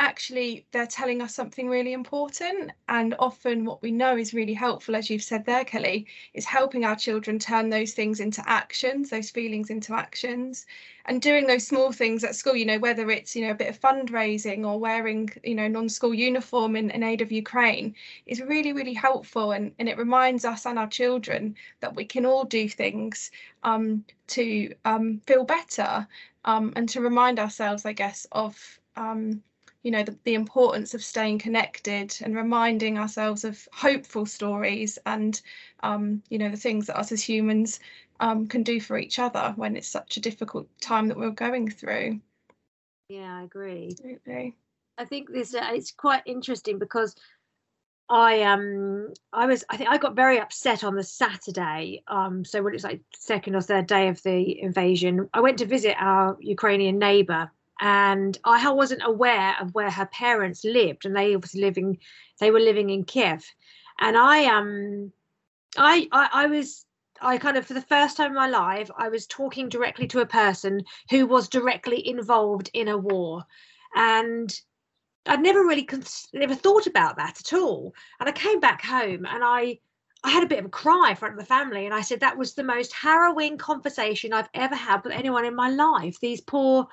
actually 0.00 0.64
they're 0.72 0.86
telling 0.86 1.20
us 1.20 1.34
something 1.34 1.68
really 1.68 1.92
important 1.92 2.72
and 2.88 3.14
often 3.18 3.66
what 3.66 3.82
we 3.82 3.90
know 3.90 4.16
is 4.16 4.32
really 4.32 4.54
helpful 4.54 4.96
as 4.96 5.10
you've 5.10 5.22
said 5.22 5.44
there 5.44 5.62
kelly 5.62 6.06
is 6.32 6.46
helping 6.46 6.86
our 6.86 6.96
children 6.96 7.38
turn 7.38 7.68
those 7.68 7.92
things 7.92 8.18
into 8.18 8.42
actions 8.48 9.10
those 9.10 9.28
feelings 9.28 9.68
into 9.68 9.92
actions 9.92 10.64
and 11.04 11.20
doing 11.20 11.46
those 11.46 11.66
small 11.66 11.92
things 11.92 12.24
at 12.24 12.34
school 12.34 12.56
you 12.56 12.64
know 12.64 12.78
whether 12.78 13.10
it's 13.10 13.36
you 13.36 13.44
know 13.44 13.50
a 13.50 13.54
bit 13.62 13.68
of 13.68 13.78
fundraising 13.78 14.66
or 14.66 14.80
wearing 14.80 15.28
you 15.44 15.54
know 15.54 15.68
non-school 15.68 16.14
uniform 16.14 16.76
in, 16.76 16.90
in 16.90 17.02
aid 17.02 17.20
of 17.20 17.30
ukraine 17.30 17.94
is 18.24 18.40
really 18.40 18.72
really 18.72 18.94
helpful 18.94 19.52
and, 19.52 19.70
and 19.78 19.86
it 19.86 19.98
reminds 19.98 20.46
us 20.46 20.64
and 20.64 20.78
our 20.78 20.88
children 20.88 21.54
that 21.80 21.94
we 21.94 22.06
can 22.06 22.24
all 22.24 22.44
do 22.44 22.70
things 22.70 23.30
um, 23.64 24.02
to 24.28 24.74
um, 24.86 25.20
feel 25.26 25.44
better 25.44 26.06
um, 26.46 26.72
and 26.74 26.88
to 26.88 27.02
remind 27.02 27.38
ourselves 27.38 27.84
i 27.84 27.92
guess 27.92 28.26
of 28.32 28.80
um, 28.96 29.42
you 29.82 29.90
know 29.90 30.02
the, 30.02 30.16
the 30.24 30.34
importance 30.34 30.94
of 30.94 31.02
staying 31.02 31.38
connected 31.38 32.14
and 32.22 32.36
reminding 32.36 32.98
ourselves 32.98 33.44
of 33.44 33.66
hopeful 33.72 34.26
stories 34.26 34.98
and 35.06 35.40
um, 35.82 36.22
you 36.28 36.38
know 36.38 36.50
the 36.50 36.56
things 36.56 36.86
that 36.86 36.98
us 36.98 37.12
as 37.12 37.22
humans 37.22 37.80
um, 38.20 38.46
can 38.46 38.62
do 38.62 38.80
for 38.80 38.98
each 38.98 39.18
other 39.18 39.52
when 39.56 39.76
it's 39.76 39.88
such 39.88 40.16
a 40.16 40.20
difficult 40.20 40.68
time 40.80 41.08
that 41.08 41.16
we're 41.16 41.30
going 41.30 41.70
through 41.70 42.20
yeah 43.08 43.38
i 43.38 43.42
agree 43.42 43.88
Absolutely. 43.90 44.54
i 44.98 45.04
think 45.04 45.32
this 45.32 45.54
uh, 45.54 45.70
it's 45.72 45.92
quite 45.92 46.22
interesting 46.26 46.78
because 46.78 47.14
I 48.12 48.42
um 48.42 49.14
I 49.32 49.46
was 49.46 49.64
I 49.70 49.76
think 49.76 49.88
I 49.88 49.96
got 49.96 50.16
very 50.16 50.40
upset 50.40 50.82
on 50.82 50.96
the 50.96 51.04
Saturday. 51.04 52.02
Um 52.08 52.44
so 52.44 52.60
when 52.60 52.72
it 52.72 52.74
was 52.74 52.82
like 52.82 53.02
second 53.14 53.54
or 53.54 53.60
third 53.60 53.86
day 53.86 54.08
of 54.08 54.20
the 54.24 54.60
invasion, 54.60 55.28
I 55.32 55.40
went 55.40 55.58
to 55.58 55.64
visit 55.64 55.94
our 55.96 56.36
Ukrainian 56.40 56.98
neighbor 56.98 57.52
and 57.80 58.38
I 58.44 58.70
wasn't 58.70 59.02
aware 59.04 59.56
of 59.60 59.74
where 59.74 59.90
her 59.90 60.06
parents 60.06 60.64
lived, 60.64 61.06
and 61.06 61.16
they 61.16 61.34
obviously 61.34 61.62
living 61.62 61.98
they 62.38 62.50
were 62.50 62.60
living 62.60 62.90
in 62.90 63.04
Kiev, 63.04 63.44
and 63.98 64.16
I 64.16 64.44
um 64.46 65.12
I, 65.76 66.06
I 66.12 66.28
I, 66.32 66.46
was 66.46 66.84
I 67.20 67.38
kind 67.38 67.56
of 67.56 67.66
for 67.66 67.74
the 67.74 67.82
first 67.82 68.16
time 68.16 68.28
in 68.28 68.34
my 68.34 68.48
life 68.48 68.90
I 68.96 69.08
was 69.08 69.26
talking 69.26 69.68
directly 69.68 70.06
to 70.08 70.20
a 70.20 70.26
person 70.26 70.82
who 71.10 71.26
was 71.26 71.48
directly 71.48 72.06
involved 72.06 72.70
in 72.74 72.88
a 72.88 72.98
war, 72.98 73.44
and 73.94 74.54
I'd 75.26 75.40
never 75.40 75.60
really 75.60 75.84
cons- 75.84 76.28
never 76.34 76.54
thought 76.54 76.86
about 76.86 77.16
that 77.16 77.40
at 77.40 77.58
all, 77.58 77.94
and 78.20 78.28
I 78.28 78.32
came 78.32 78.60
back 78.60 78.82
home 78.84 79.26
and 79.26 79.42
I. 79.42 79.78
I 80.22 80.28
had 80.28 80.42
a 80.42 80.46
bit 80.46 80.58
of 80.58 80.66
a 80.66 80.68
cry 80.68 81.08
in 81.08 81.16
front 81.16 81.32
of 81.32 81.40
the 81.40 81.46
family, 81.46 81.86
and 81.86 81.94
I 81.94 82.02
said 82.02 82.20
that 82.20 82.36
was 82.36 82.52
the 82.52 82.62
most 82.62 82.92
harrowing 82.92 83.56
conversation 83.56 84.34
I've 84.34 84.50
ever 84.52 84.74
had 84.74 85.02
with 85.02 85.14
anyone 85.14 85.46
in 85.46 85.56
my 85.56 85.70
life. 85.70 86.20
These 86.20 86.42
poor 86.42 86.88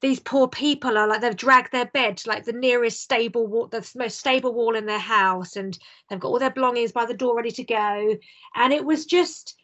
these 0.00 0.20
poor 0.20 0.46
people 0.46 0.98
are 0.98 1.08
like 1.08 1.20
they've 1.20 1.36
dragged 1.36 1.72
their 1.72 1.86
bed 1.86 2.18
to 2.18 2.28
like 2.28 2.44
the 2.44 2.52
nearest 2.52 3.00
stable 3.00 3.46
wall, 3.46 3.66
the 3.66 3.88
most 3.96 4.18
stable 4.18 4.52
wall 4.52 4.76
in 4.76 4.86
their 4.86 4.98
house, 4.98 5.56
and 5.56 5.78
they've 6.08 6.20
got 6.20 6.28
all 6.28 6.38
their 6.38 6.50
belongings 6.50 6.92
by 6.92 7.06
the 7.06 7.14
door 7.14 7.36
ready 7.36 7.50
to 7.52 7.64
go. 7.64 8.16
And 8.54 8.72
it 8.72 8.84
was 8.84 9.06
just, 9.06 9.54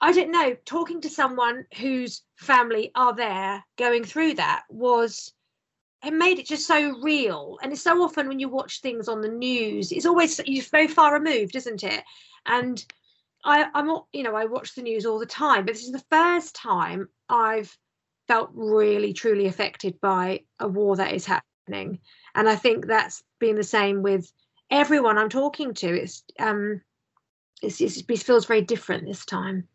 I 0.00 0.12
don't 0.12 0.32
know, 0.32 0.56
talking 0.64 1.00
to 1.02 1.08
someone 1.08 1.66
whose 1.78 2.22
family 2.36 2.90
are 2.94 3.14
there 3.14 3.64
going 3.76 4.04
through 4.04 4.34
that 4.34 4.64
was 4.68 5.32
it 6.02 6.14
made 6.14 6.38
it 6.38 6.46
just 6.46 6.66
so 6.66 6.98
real 7.00 7.58
and 7.62 7.72
it's 7.72 7.82
so 7.82 8.02
often 8.02 8.26
when 8.26 8.38
you 8.38 8.48
watch 8.48 8.80
things 8.80 9.06
on 9.06 9.20
the 9.20 9.28
news 9.28 9.92
it's 9.92 10.06
always 10.06 10.40
you're 10.46 10.64
very 10.64 10.88
far 10.88 11.12
removed 11.12 11.54
isn't 11.54 11.84
it 11.84 12.02
and 12.46 12.86
i 13.44 13.66
i'm 13.74 13.88
you 14.12 14.22
know 14.22 14.34
i 14.34 14.46
watch 14.46 14.74
the 14.74 14.80
news 14.80 15.04
all 15.04 15.18
the 15.18 15.26
time 15.26 15.66
but 15.66 15.74
this 15.74 15.84
is 15.84 15.92
the 15.92 16.04
first 16.10 16.54
time 16.54 17.06
i've 17.28 17.76
felt 18.30 18.50
really 18.54 19.12
truly 19.12 19.46
affected 19.46 20.00
by 20.00 20.40
a 20.60 20.68
war 20.68 20.94
that 20.94 21.12
is 21.12 21.26
happening. 21.26 21.98
And 22.36 22.48
i 22.48 22.54
think 22.54 22.86
that's 22.86 23.24
been 23.40 23.56
the 23.56 23.64
same 23.64 24.02
with 24.02 24.32
everyone 24.70 25.18
i'm 25.18 25.28
talking 25.28 25.74
to. 25.74 25.88
It's 25.88 26.22
um 26.38 26.80
it's, 27.60 27.80
it's, 27.80 27.96
it 28.08 28.22
feels 28.22 28.46
very 28.46 28.62
different 28.62 29.06
this 29.06 29.24
time. 29.24 29.66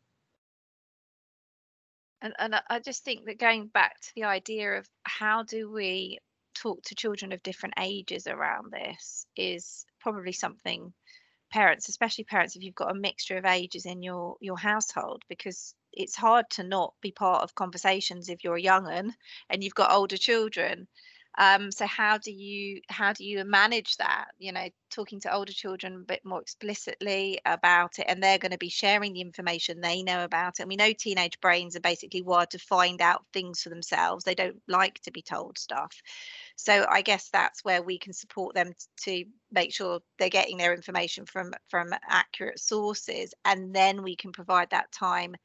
And 2.21 2.33
and 2.39 2.55
i 2.69 2.79
just 2.79 3.03
think 3.03 3.25
that 3.25 3.39
going 3.39 3.67
back 3.67 3.99
to 3.99 4.11
the 4.15 4.23
idea 4.23 4.77
of 4.77 4.87
how 5.03 5.43
do 5.43 5.69
we 5.69 6.19
talk 6.53 6.81
to 6.83 6.95
children 6.95 7.33
of 7.33 7.43
different 7.43 7.75
ages 7.77 8.25
around 8.25 8.71
this 8.71 9.25
is 9.35 9.85
probably 9.99 10.31
something 10.31 10.93
parents 11.51 11.89
especially 11.89 12.23
parents 12.23 12.55
if 12.55 12.63
you've 12.63 12.81
got 12.83 12.95
a 12.95 13.01
mixture 13.07 13.37
of 13.37 13.45
ages 13.45 13.85
in 13.85 14.01
your 14.01 14.37
your 14.39 14.57
household 14.57 15.23
because 15.27 15.75
it's 15.95 16.15
hard 16.15 16.49
to 16.51 16.63
not 16.63 16.93
be 17.01 17.11
part 17.11 17.43
of 17.43 17.55
conversations 17.55 18.29
if 18.29 18.43
you're 18.43 18.55
a 18.55 18.61
young 18.61 18.87
un 18.87 19.15
and 19.49 19.63
you've 19.63 19.75
got 19.75 19.91
older 19.91 20.17
children. 20.17 20.87
Um, 21.37 21.69
so 21.71 21.85
how 21.85 22.17
do 22.17 22.31
you 22.31 22.81
how 22.87 23.11
do 23.11 23.25
you 23.25 23.43
manage 23.43 23.97
that? 23.97 24.27
You 24.39 24.53
know 24.53 24.67
talking 24.89 25.19
to 25.21 25.33
older 25.33 25.51
children 25.51 25.95
a 25.95 25.99
bit 25.99 26.21
more 26.23 26.41
explicitly 26.41 27.39
about 27.45 27.99
it 27.99 28.05
and 28.07 28.23
they're 28.23 28.37
going 28.37 28.53
to 28.53 28.57
be 28.57 28.69
sharing 28.69 29.11
the 29.11 29.19
information 29.19 29.81
they 29.81 30.01
know 30.03 30.23
about 30.23 30.59
it. 30.59 30.61
And 30.61 30.69
we 30.69 30.77
know 30.77 30.93
teenage 30.93 31.39
brains 31.41 31.75
are 31.75 31.81
basically 31.81 32.21
wired 32.21 32.51
to 32.51 32.59
find 32.59 33.01
out 33.01 33.25
things 33.33 33.61
for 33.61 33.69
themselves. 33.69 34.23
They 34.23 34.35
don't 34.35 34.61
like 34.69 35.01
to 35.01 35.11
be 35.11 35.21
told 35.21 35.57
stuff. 35.57 36.01
So 36.55 36.85
i 36.89 37.01
guess 37.01 37.29
that's 37.29 37.63
where 37.65 37.83
we 37.83 37.99
can 37.99 38.13
support 38.13 38.55
them 38.55 38.71
to 39.03 39.25
make 39.51 39.73
sure 39.73 39.99
they're 40.17 40.29
getting 40.29 40.57
their 40.57 40.73
information 40.73 41.25
from 41.25 41.53
from 41.69 41.93
accurate 42.07 42.59
sources 42.59 43.33
and 43.43 43.73
then 43.75 44.03
we 44.03 44.15
can 44.15 44.31
provide 44.31 44.69
that 44.69 44.91
time 44.91 45.35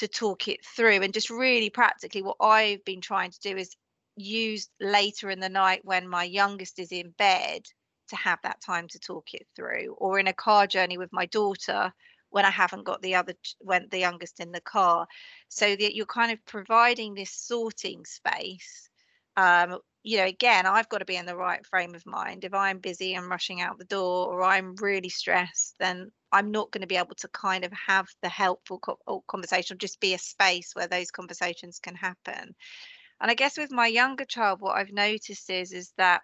to 0.00 0.08
talk 0.08 0.48
it 0.48 0.64
through 0.64 1.02
and 1.02 1.12
just 1.12 1.28
really 1.28 1.68
practically 1.68 2.22
what 2.22 2.38
I've 2.40 2.82
been 2.86 3.02
trying 3.02 3.30
to 3.30 3.40
do 3.40 3.56
is 3.56 3.76
use 4.16 4.68
later 4.80 5.30
in 5.30 5.40
the 5.40 5.48
night 5.48 5.82
when 5.84 6.08
my 6.08 6.24
youngest 6.24 6.78
is 6.78 6.90
in 6.90 7.10
bed 7.18 7.62
to 8.08 8.16
have 8.16 8.38
that 8.42 8.62
time 8.62 8.88
to 8.88 8.98
talk 8.98 9.34
it 9.34 9.46
through 9.54 9.94
or 9.98 10.18
in 10.18 10.26
a 10.26 10.32
car 10.32 10.66
journey 10.66 10.96
with 10.96 11.12
my 11.12 11.26
daughter 11.26 11.92
when 12.30 12.46
I 12.46 12.50
haven't 12.50 12.84
got 12.84 13.02
the 13.02 13.16
other 13.16 13.34
when 13.58 13.88
the 13.90 13.98
youngest 13.98 14.40
in 14.40 14.52
the 14.52 14.60
car. 14.62 15.06
So 15.48 15.76
that 15.76 15.94
you're 15.94 16.06
kind 16.06 16.32
of 16.32 16.44
providing 16.46 17.14
this 17.14 17.32
sorting 17.32 18.06
space 18.06 18.88
um, 19.36 19.78
you 20.02 20.18
know, 20.18 20.24
again, 20.24 20.66
I've 20.66 20.88
got 20.88 20.98
to 20.98 21.04
be 21.04 21.16
in 21.16 21.26
the 21.26 21.36
right 21.36 21.64
frame 21.66 21.94
of 21.94 22.06
mind. 22.06 22.44
If 22.44 22.54
I'm 22.54 22.78
busy 22.78 23.14
and 23.14 23.28
rushing 23.28 23.60
out 23.60 23.78
the 23.78 23.84
door 23.84 24.28
or 24.32 24.42
I'm 24.42 24.74
really 24.76 25.10
stressed, 25.10 25.76
then 25.78 26.10
I'm 26.32 26.50
not 26.50 26.70
going 26.70 26.80
to 26.82 26.86
be 26.86 26.96
able 26.96 27.16
to 27.16 27.28
kind 27.28 27.64
of 27.64 27.72
have 27.72 28.08
the 28.22 28.28
helpful 28.28 28.78
co- 28.78 28.98
oh, 29.06 29.22
conversation 29.28 29.78
just 29.78 30.00
be 30.00 30.14
a 30.14 30.18
space 30.18 30.74
where 30.74 30.86
those 30.86 31.10
conversations 31.10 31.78
can 31.80 31.94
happen. 31.94 32.54
And 33.20 33.30
I 33.30 33.34
guess 33.34 33.58
with 33.58 33.70
my 33.70 33.86
younger 33.88 34.24
child, 34.24 34.60
what 34.60 34.76
I've 34.76 34.92
noticed 34.92 35.50
is 35.50 35.72
is 35.72 35.92
that 35.98 36.22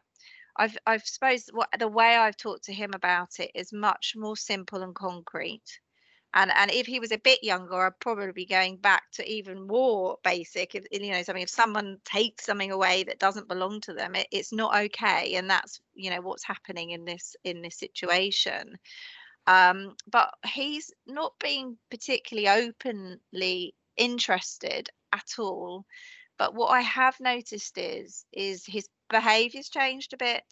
I've 0.57 0.77
I've 0.87 1.05
suppose 1.05 1.49
what 1.53 1.69
the 1.79 1.89
way 1.89 2.17
I've 2.17 2.37
talked 2.37 2.65
to 2.65 2.73
him 2.75 2.93
about 2.95 3.41
it 3.41 3.51
is 3.55 3.73
much 3.73 4.15
more 4.17 4.37
simple 4.37 4.83
and 4.83 4.95
concrete 4.95 5.81
and 6.37 6.53
and 6.55 6.71
if 6.71 6.87
he 6.87 7.01
was 7.01 7.11
a 7.11 7.19
bit 7.19 7.43
younger 7.43 7.87
i'd 7.87 7.99
probably 7.99 8.31
be 8.31 8.47
going 8.47 8.77
back 8.77 9.03
to 9.13 9.29
even 9.29 9.67
more 9.67 10.17
basic 10.23 10.75
if 10.75 10.85
you 10.93 11.11
know 11.11 11.23
something 11.23 11.43
if 11.43 11.51
someone 11.51 11.97
takes 12.05 12.45
something 12.45 12.71
away 12.71 13.03
that 13.03 13.19
doesn't 13.19 13.49
belong 13.49 13.81
to 13.81 13.93
them 13.93 14.15
it, 14.15 14.29
it's 14.31 14.53
not 14.53 14.77
okay. 14.77 15.35
And 15.35 15.49
that's 15.49 15.81
you 15.95 16.11
know 16.11 16.21
what's 16.21 16.45
happening 16.45 16.91
in 16.91 17.05
this 17.05 17.37
in 17.45 17.63
this 17.63 17.79
situation. 17.79 18.77
Um, 19.47 19.95
but 20.11 20.31
he's 20.45 20.93
not 21.07 21.33
being 21.41 21.79
particularly 21.91 22.49
openly 22.49 23.75
interested 23.97 24.89
at 25.13 25.39
all. 25.39 25.85
But 26.39 26.55
what 26.55 26.69
i 26.69 26.81
have 26.81 27.19
noticed 27.21 27.79
is 27.79 28.25
is 28.33 28.65
his 28.67 28.89
behavior's 29.09 29.69
changed 29.69 30.13
a 30.13 30.17
bit 30.17 30.45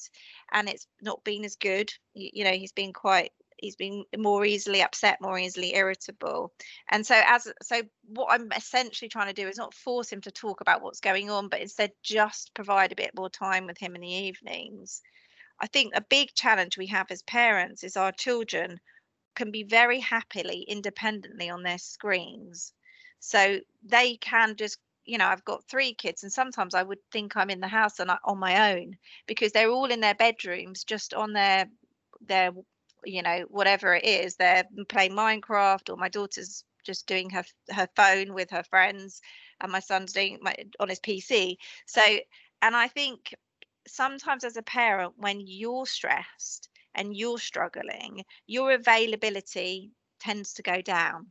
and 0.53 0.69
it's 0.69 0.87
not 1.03 1.25
been 1.25 1.45
as 1.45 1.57
good. 1.57 1.93
You, 2.15 2.31
you 2.33 2.45
know 2.45 2.53
he's 2.53 2.73
been 2.73 2.93
quite 2.93 3.33
he's 3.65 3.77
been 3.77 4.05
more 4.17 4.45
easily 4.45 4.83
upset 4.83 5.21
more 5.21 5.39
easily 5.39 5.75
irritable. 5.75 6.53
And 6.91 7.07
so 7.07 7.21
as 7.27 7.51
so 7.63 7.83
what 8.07 8.29
i'm 8.31 8.53
essentially 8.53 9.09
trying 9.09 9.29
to 9.29 9.43
do 9.43 9.49
is 9.49 9.57
not 9.57 9.75
force 9.75 10.11
him 10.11 10.21
to 10.23 10.31
talk 10.31 10.61
about 10.61 10.83
what's 10.83 11.01
going 11.01 11.31
on 11.31 11.49
but 11.49 11.61
instead 11.61 11.93
just 12.03 12.55
provide 12.55 12.93
a 12.93 12.97
bit 12.97 13.13
more 13.17 13.31
time 13.31 13.67
with 13.67 13.79
him 13.79 13.95
in 13.95 14.03
the 14.03 14.09
evenings. 14.09 15.01
I 15.61 15.67
think 15.69 15.95
a 15.95 16.01
big 16.03 16.35
challenge 16.35 16.77
we 16.77 16.87
have 16.89 17.07
as 17.11 17.23
parents 17.23 17.85
is 17.85 17.97
our 17.97 18.13
children 18.13 18.79
can 19.35 19.51
be 19.51 19.63
very 19.63 20.01
happily 20.01 20.63
independently 20.69 21.49
on 21.49 21.63
their 21.63 21.79
screens. 21.79 22.73
So 23.21 23.61
they 23.83 24.17
can 24.17 24.57
just 24.57 24.79
you 25.07 25.19
know 25.19 25.27
i've 25.27 25.45
got 25.45 25.69
three 25.69 25.93
kids 25.93 26.23
and 26.23 26.33
sometimes 26.33 26.75
i 26.75 26.83
would 26.83 26.99
think 27.13 27.37
i'm 27.37 27.51
in 27.51 27.61
the 27.61 27.69
house 27.69 27.99
and 27.99 28.11
I, 28.11 28.17
on 28.25 28.39
my 28.39 28.73
own 28.73 28.97
because 29.27 29.53
they're 29.53 29.71
all 29.71 29.91
in 29.91 30.01
their 30.01 30.15
bedrooms 30.15 30.85
just 30.85 31.13
on 31.13 31.35
their 31.35 31.67
their 32.27 32.53
you 33.07 33.23
know 33.23 33.45
whatever 33.51 33.95
it 33.95 34.05
is 34.05 34.37
they're 34.37 34.65
playing 34.89 35.13
minecraft 35.13 35.91
or 35.91 35.97
my 35.97 36.09
daughter's 36.09 36.65
just 36.85 37.07
doing 37.07 37.31
her 37.31 37.45
her 37.71 37.89
phone 37.97 38.35
with 38.35 38.51
her 38.51 38.63
friends 38.65 39.21
and 39.61 39.73
my 39.73 39.81
son's 39.81 40.13
doing 40.13 40.39
my 40.43 40.55
on 40.81 40.89
his 40.89 41.01
pc 41.01 41.57
so 41.87 42.03
and 42.63 42.77
i 42.77 42.89
think 42.89 43.35
sometimes 43.87 44.45
as 44.45 44.57
a 44.57 44.63
parent 44.63 45.13
when 45.17 45.41
you're 45.41 45.87
stressed 45.87 46.69
and 46.95 47.17
you're 47.17 47.39
struggling 47.39 48.25
your 48.47 48.73
availability 48.73 49.91
tends 50.21 50.55
to 50.55 50.63
go 50.63 50.81
down 50.81 51.27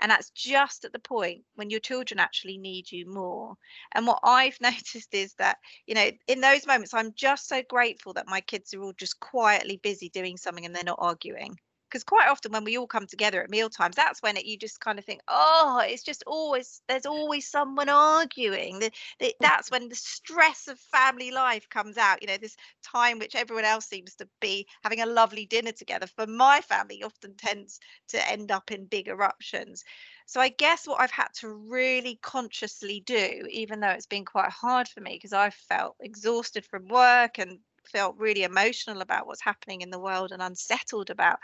and 0.00 0.10
that's 0.10 0.30
just 0.30 0.84
at 0.84 0.92
the 0.92 0.98
point 0.98 1.42
when 1.54 1.70
your 1.70 1.80
children 1.80 2.18
actually 2.18 2.58
need 2.58 2.90
you 2.90 3.06
more. 3.06 3.54
And 3.92 4.06
what 4.06 4.20
i've 4.24 4.58
noticed 4.60 5.14
is 5.14 5.34
that 5.34 5.58
you 5.86 5.94
know 5.94 6.10
in 6.26 6.40
those 6.40 6.66
moments 6.66 6.94
i'm 6.94 7.12
just 7.14 7.48
so 7.48 7.62
grateful 7.68 8.12
that 8.14 8.28
my 8.28 8.40
kids 8.40 8.74
are 8.74 8.82
all 8.82 8.92
just 8.98 9.18
quietly 9.20 9.78
busy 9.82 10.08
doing 10.10 10.36
something 10.36 10.64
and 10.64 10.74
they're 10.74 10.84
not 10.84 10.98
arguing 11.00 11.56
because 11.88 12.04
quite 12.04 12.28
often 12.28 12.52
when 12.52 12.64
we 12.64 12.76
all 12.76 12.86
come 12.86 13.06
together 13.06 13.42
at 13.42 13.50
meal 13.50 13.68
times 13.68 13.96
that's 13.96 14.22
when 14.22 14.36
it, 14.36 14.44
you 14.44 14.56
just 14.56 14.80
kind 14.80 14.98
of 14.98 15.04
think 15.04 15.20
oh 15.28 15.80
it's 15.84 16.02
just 16.02 16.22
always 16.26 16.80
there's 16.88 17.06
always 17.06 17.48
someone 17.48 17.88
arguing 17.88 18.78
the, 18.78 18.90
the, 19.18 19.26
mm. 19.26 19.32
that's 19.40 19.70
when 19.70 19.88
the 19.88 19.94
stress 19.94 20.68
of 20.68 20.78
family 20.78 21.30
life 21.30 21.68
comes 21.68 21.96
out 21.96 22.20
you 22.22 22.28
know 22.28 22.36
this 22.36 22.56
time 22.82 23.18
which 23.18 23.34
everyone 23.34 23.64
else 23.64 23.86
seems 23.86 24.14
to 24.14 24.28
be 24.40 24.66
having 24.82 25.00
a 25.00 25.06
lovely 25.06 25.46
dinner 25.46 25.72
together 25.72 26.06
for 26.06 26.26
my 26.26 26.60
family 26.60 27.02
often 27.02 27.34
tends 27.36 27.80
to 28.08 28.30
end 28.30 28.50
up 28.50 28.70
in 28.70 28.84
big 28.84 29.08
eruptions 29.08 29.84
so 30.26 30.40
i 30.40 30.48
guess 30.48 30.86
what 30.86 31.00
i've 31.00 31.10
had 31.10 31.28
to 31.34 31.48
really 31.48 32.18
consciously 32.22 33.02
do 33.06 33.46
even 33.50 33.80
though 33.80 33.88
it's 33.88 34.06
been 34.06 34.24
quite 34.24 34.50
hard 34.50 34.88
for 34.88 35.00
me 35.00 35.14
because 35.14 35.32
i 35.32 35.50
felt 35.50 35.96
exhausted 36.00 36.64
from 36.64 36.88
work 36.88 37.38
and 37.38 37.58
felt 37.88 38.16
really 38.18 38.42
emotional 38.42 39.00
about 39.00 39.26
what's 39.26 39.42
happening 39.42 39.80
in 39.80 39.90
the 39.90 39.98
world 39.98 40.32
and 40.32 40.42
unsettled 40.42 41.10
about 41.10 41.38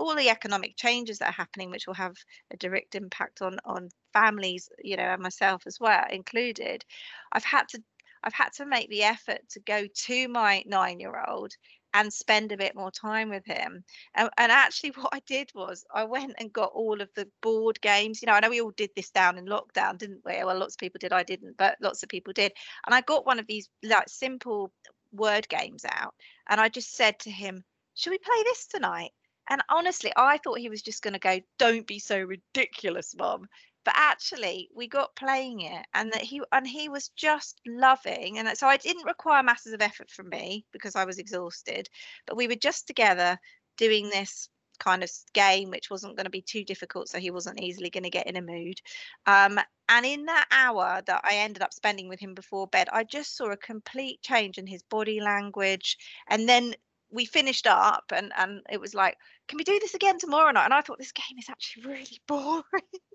all 0.00 0.14
the 0.14 0.30
economic 0.30 0.76
changes 0.76 1.18
that 1.18 1.30
are 1.30 1.32
happening, 1.32 1.70
which 1.70 1.86
will 1.86 1.94
have 1.94 2.16
a 2.50 2.56
direct 2.56 2.94
impact 2.94 3.42
on 3.42 3.58
on 3.64 3.88
families, 4.12 4.68
you 4.82 4.96
know, 4.96 5.04
and 5.04 5.22
myself 5.22 5.62
as 5.66 5.78
well 5.80 6.04
included. 6.10 6.84
I've 7.32 7.44
had 7.44 7.68
to 7.68 7.82
I've 8.24 8.34
had 8.34 8.52
to 8.54 8.66
make 8.66 8.88
the 8.88 9.02
effort 9.02 9.40
to 9.50 9.60
go 9.60 9.86
to 9.86 10.28
my 10.28 10.62
nine 10.66 11.00
year 11.00 11.22
old 11.28 11.52
and 11.94 12.12
spend 12.12 12.52
a 12.52 12.56
bit 12.56 12.74
more 12.74 12.90
time 12.90 13.28
with 13.28 13.44
him. 13.44 13.84
And, 14.14 14.30
and, 14.38 14.50
actually, 14.50 14.90
what 14.96 15.10
I 15.12 15.20
did 15.26 15.50
was 15.54 15.84
I 15.94 16.04
went 16.04 16.34
and 16.38 16.52
got 16.52 16.72
all 16.72 17.00
of 17.00 17.10
the 17.14 17.28
board 17.42 17.80
games. 17.80 18.22
You 18.22 18.26
know, 18.26 18.32
I 18.32 18.40
know 18.40 18.50
we 18.50 18.60
all 18.60 18.72
did 18.72 18.90
this 18.96 19.10
down 19.10 19.38
in 19.38 19.46
lockdown, 19.46 19.98
didn't 19.98 20.22
we? 20.24 20.42
Well, 20.44 20.58
lots 20.58 20.74
of 20.74 20.78
people 20.78 20.98
did. 21.00 21.12
I 21.12 21.22
didn't, 21.22 21.56
but 21.56 21.76
lots 21.80 22.02
of 22.02 22.08
people 22.08 22.32
did. 22.32 22.52
And 22.86 22.94
I 22.94 23.00
got 23.02 23.26
one 23.26 23.38
of 23.38 23.46
these 23.46 23.68
like 23.82 24.08
simple 24.08 24.72
word 25.12 25.48
games 25.48 25.84
out, 25.90 26.14
and 26.48 26.60
I 26.60 26.68
just 26.68 26.94
said 26.94 27.18
to 27.20 27.30
him, 27.30 27.64
"Should 27.94 28.10
we 28.10 28.18
play 28.18 28.42
this 28.44 28.66
tonight?" 28.66 29.12
And 29.48 29.62
honestly, 29.68 30.12
I 30.16 30.38
thought 30.38 30.58
he 30.58 30.68
was 30.68 30.82
just 30.82 31.02
going 31.02 31.14
to 31.14 31.18
go, 31.18 31.40
"Don't 31.58 31.86
be 31.86 31.98
so 31.98 32.18
ridiculous, 32.20 33.14
mom." 33.16 33.48
But 33.84 33.94
actually, 33.96 34.68
we 34.74 34.86
got 34.86 35.16
playing 35.16 35.62
it, 35.62 35.84
and 35.94 36.12
that 36.12 36.22
he 36.22 36.40
and 36.52 36.66
he 36.66 36.88
was 36.88 37.08
just 37.10 37.60
loving. 37.66 38.38
And 38.38 38.56
so 38.56 38.68
I 38.68 38.76
didn't 38.76 39.06
require 39.06 39.42
masses 39.42 39.72
of 39.72 39.82
effort 39.82 40.10
from 40.10 40.28
me 40.28 40.64
because 40.72 40.94
I 40.96 41.04
was 41.04 41.18
exhausted. 41.18 41.88
But 42.26 42.36
we 42.36 42.46
were 42.48 42.54
just 42.54 42.86
together 42.86 43.38
doing 43.76 44.08
this 44.08 44.48
kind 44.78 45.02
of 45.02 45.10
game, 45.32 45.70
which 45.70 45.90
wasn't 45.90 46.16
going 46.16 46.24
to 46.24 46.30
be 46.30 46.42
too 46.42 46.64
difficult, 46.64 47.08
so 47.08 47.18
he 47.18 47.30
wasn't 47.30 47.60
easily 47.60 47.90
going 47.90 48.02
to 48.04 48.10
get 48.10 48.26
in 48.26 48.36
a 48.36 48.42
mood. 48.42 48.80
Um, 49.26 49.58
and 49.88 50.06
in 50.06 50.24
that 50.26 50.46
hour 50.50 51.02
that 51.06 51.20
I 51.24 51.36
ended 51.36 51.62
up 51.62 51.74
spending 51.74 52.08
with 52.08 52.20
him 52.20 52.34
before 52.34 52.66
bed, 52.66 52.88
I 52.92 53.04
just 53.04 53.36
saw 53.36 53.50
a 53.50 53.56
complete 53.56 54.22
change 54.22 54.58
in 54.58 54.66
his 54.66 54.82
body 54.82 55.20
language, 55.20 55.98
and 56.28 56.48
then 56.48 56.74
we 57.12 57.24
finished 57.24 57.66
up 57.66 58.04
and 58.12 58.32
and 58.36 58.62
it 58.70 58.80
was 58.80 58.94
like 58.94 59.16
can 59.48 59.58
we 59.58 59.64
do 59.64 59.78
this 59.80 59.94
again 59.94 60.18
tomorrow 60.18 60.50
night? 60.50 60.64
And 60.64 60.74
i 60.74 60.80
thought 60.80 60.98
this 60.98 61.12
game 61.12 61.38
is 61.38 61.48
actually 61.48 61.86
really 61.86 62.20
boring. 62.26 62.64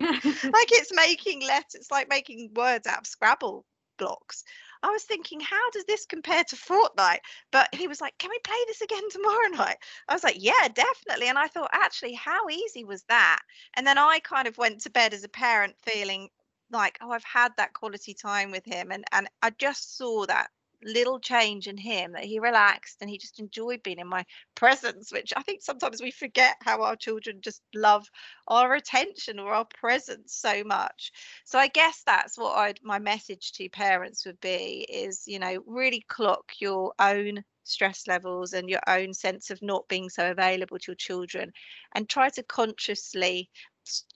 Like 0.00 0.70
it's 0.72 0.94
making 0.94 1.42
letters 1.46 1.74
it's 1.74 1.90
like 1.90 2.08
making 2.08 2.52
words 2.54 2.86
out 2.86 3.00
of 3.00 3.06
scrabble 3.06 3.64
blocks. 3.98 4.44
I 4.82 4.90
was 4.90 5.02
thinking 5.02 5.40
how 5.40 5.70
does 5.70 5.84
this 5.86 6.06
compare 6.06 6.44
to 6.44 6.56
fortnite? 6.56 7.18
But 7.50 7.74
he 7.74 7.88
was 7.88 8.00
like 8.00 8.16
can 8.18 8.30
we 8.30 8.38
play 8.44 8.56
this 8.66 8.80
again 8.80 9.02
tomorrow 9.10 9.48
night? 9.48 9.76
I 10.08 10.14
was 10.14 10.24
like 10.24 10.36
yeah 10.38 10.68
definitely. 10.68 11.28
And 11.28 11.38
i 11.38 11.48
thought 11.48 11.70
actually 11.72 12.14
how 12.14 12.48
easy 12.48 12.84
was 12.84 13.02
that? 13.08 13.40
And 13.74 13.86
then 13.86 13.98
i 13.98 14.20
kind 14.20 14.46
of 14.48 14.58
went 14.58 14.80
to 14.82 14.90
bed 14.90 15.12
as 15.12 15.24
a 15.24 15.28
parent 15.28 15.74
feeling 15.82 16.28
like 16.70 16.98
oh 17.00 17.10
i've 17.10 17.24
had 17.24 17.52
that 17.56 17.72
quality 17.72 18.14
time 18.14 18.50
with 18.50 18.64
him. 18.64 18.92
And 18.92 19.04
and 19.12 19.28
i 19.42 19.50
just 19.50 19.96
saw 19.96 20.26
that 20.26 20.50
little 20.82 21.18
change 21.18 21.66
in 21.66 21.76
him 21.76 22.12
that 22.12 22.24
he 22.24 22.38
relaxed 22.38 22.98
and 23.00 23.10
he 23.10 23.18
just 23.18 23.40
enjoyed 23.40 23.82
being 23.82 23.98
in 23.98 24.06
my 24.06 24.24
presence 24.54 25.12
which 25.12 25.32
i 25.36 25.42
think 25.42 25.62
sometimes 25.62 26.00
we 26.00 26.10
forget 26.10 26.56
how 26.62 26.82
our 26.82 26.96
children 26.96 27.38
just 27.40 27.62
love 27.74 28.06
our 28.48 28.74
attention 28.74 29.38
or 29.38 29.52
our 29.52 29.66
presence 29.78 30.34
so 30.34 30.62
much 30.64 31.12
so 31.44 31.58
i 31.58 31.68
guess 31.68 32.02
that's 32.06 32.38
what 32.38 32.56
i'd 32.58 32.78
my 32.82 32.98
message 32.98 33.52
to 33.52 33.68
parents 33.68 34.24
would 34.24 34.40
be 34.40 34.86
is 34.88 35.24
you 35.26 35.38
know 35.38 35.58
really 35.66 36.04
clock 36.08 36.44
your 36.60 36.92
own 36.98 37.42
stress 37.64 38.06
levels 38.06 38.54
and 38.54 38.70
your 38.70 38.80
own 38.88 39.12
sense 39.12 39.50
of 39.50 39.60
not 39.60 39.86
being 39.88 40.08
so 40.08 40.30
available 40.30 40.78
to 40.78 40.92
your 40.92 40.96
children 40.96 41.52
and 41.94 42.08
try 42.08 42.28
to 42.28 42.42
consciously 42.44 43.50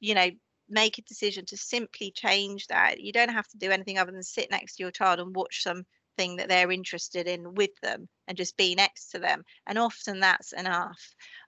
you 0.00 0.14
know 0.14 0.30
make 0.72 0.98
a 0.98 1.02
decision 1.02 1.44
to 1.46 1.56
simply 1.56 2.10
change 2.10 2.66
that. 2.68 3.00
You 3.00 3.12
don't 3.12 3.28
have 3.30 3.46
to 3.48 3.58
do 3.58 3.70
anything 3.70 3.98
other 3.98 4.10
than 4.10 4.22
sit 4.22 4.50
next 4.50 4.76
to 4.76 4.82
your 4.82 4.90
child 4.90 5.20
and 5.20 5.34
watch 5.36 5.62
some 5.62 5.84
thing 6.16 6.36
that 6.36 6.48
they're 6.48 6.70
interested 6.70 7.26
in 7.26 7.54
with 7.54 7.70
them 7.82 8.08
and 8.28 8.36
just 8.36 8.56
be 8.56 8.74
next 8.74 9.10
to 9.10 9.18
them 9.18 9.42
and 9.66 9.78
often 9.78 10.20
that's 10.20 10.52
enough. 10.52 11.00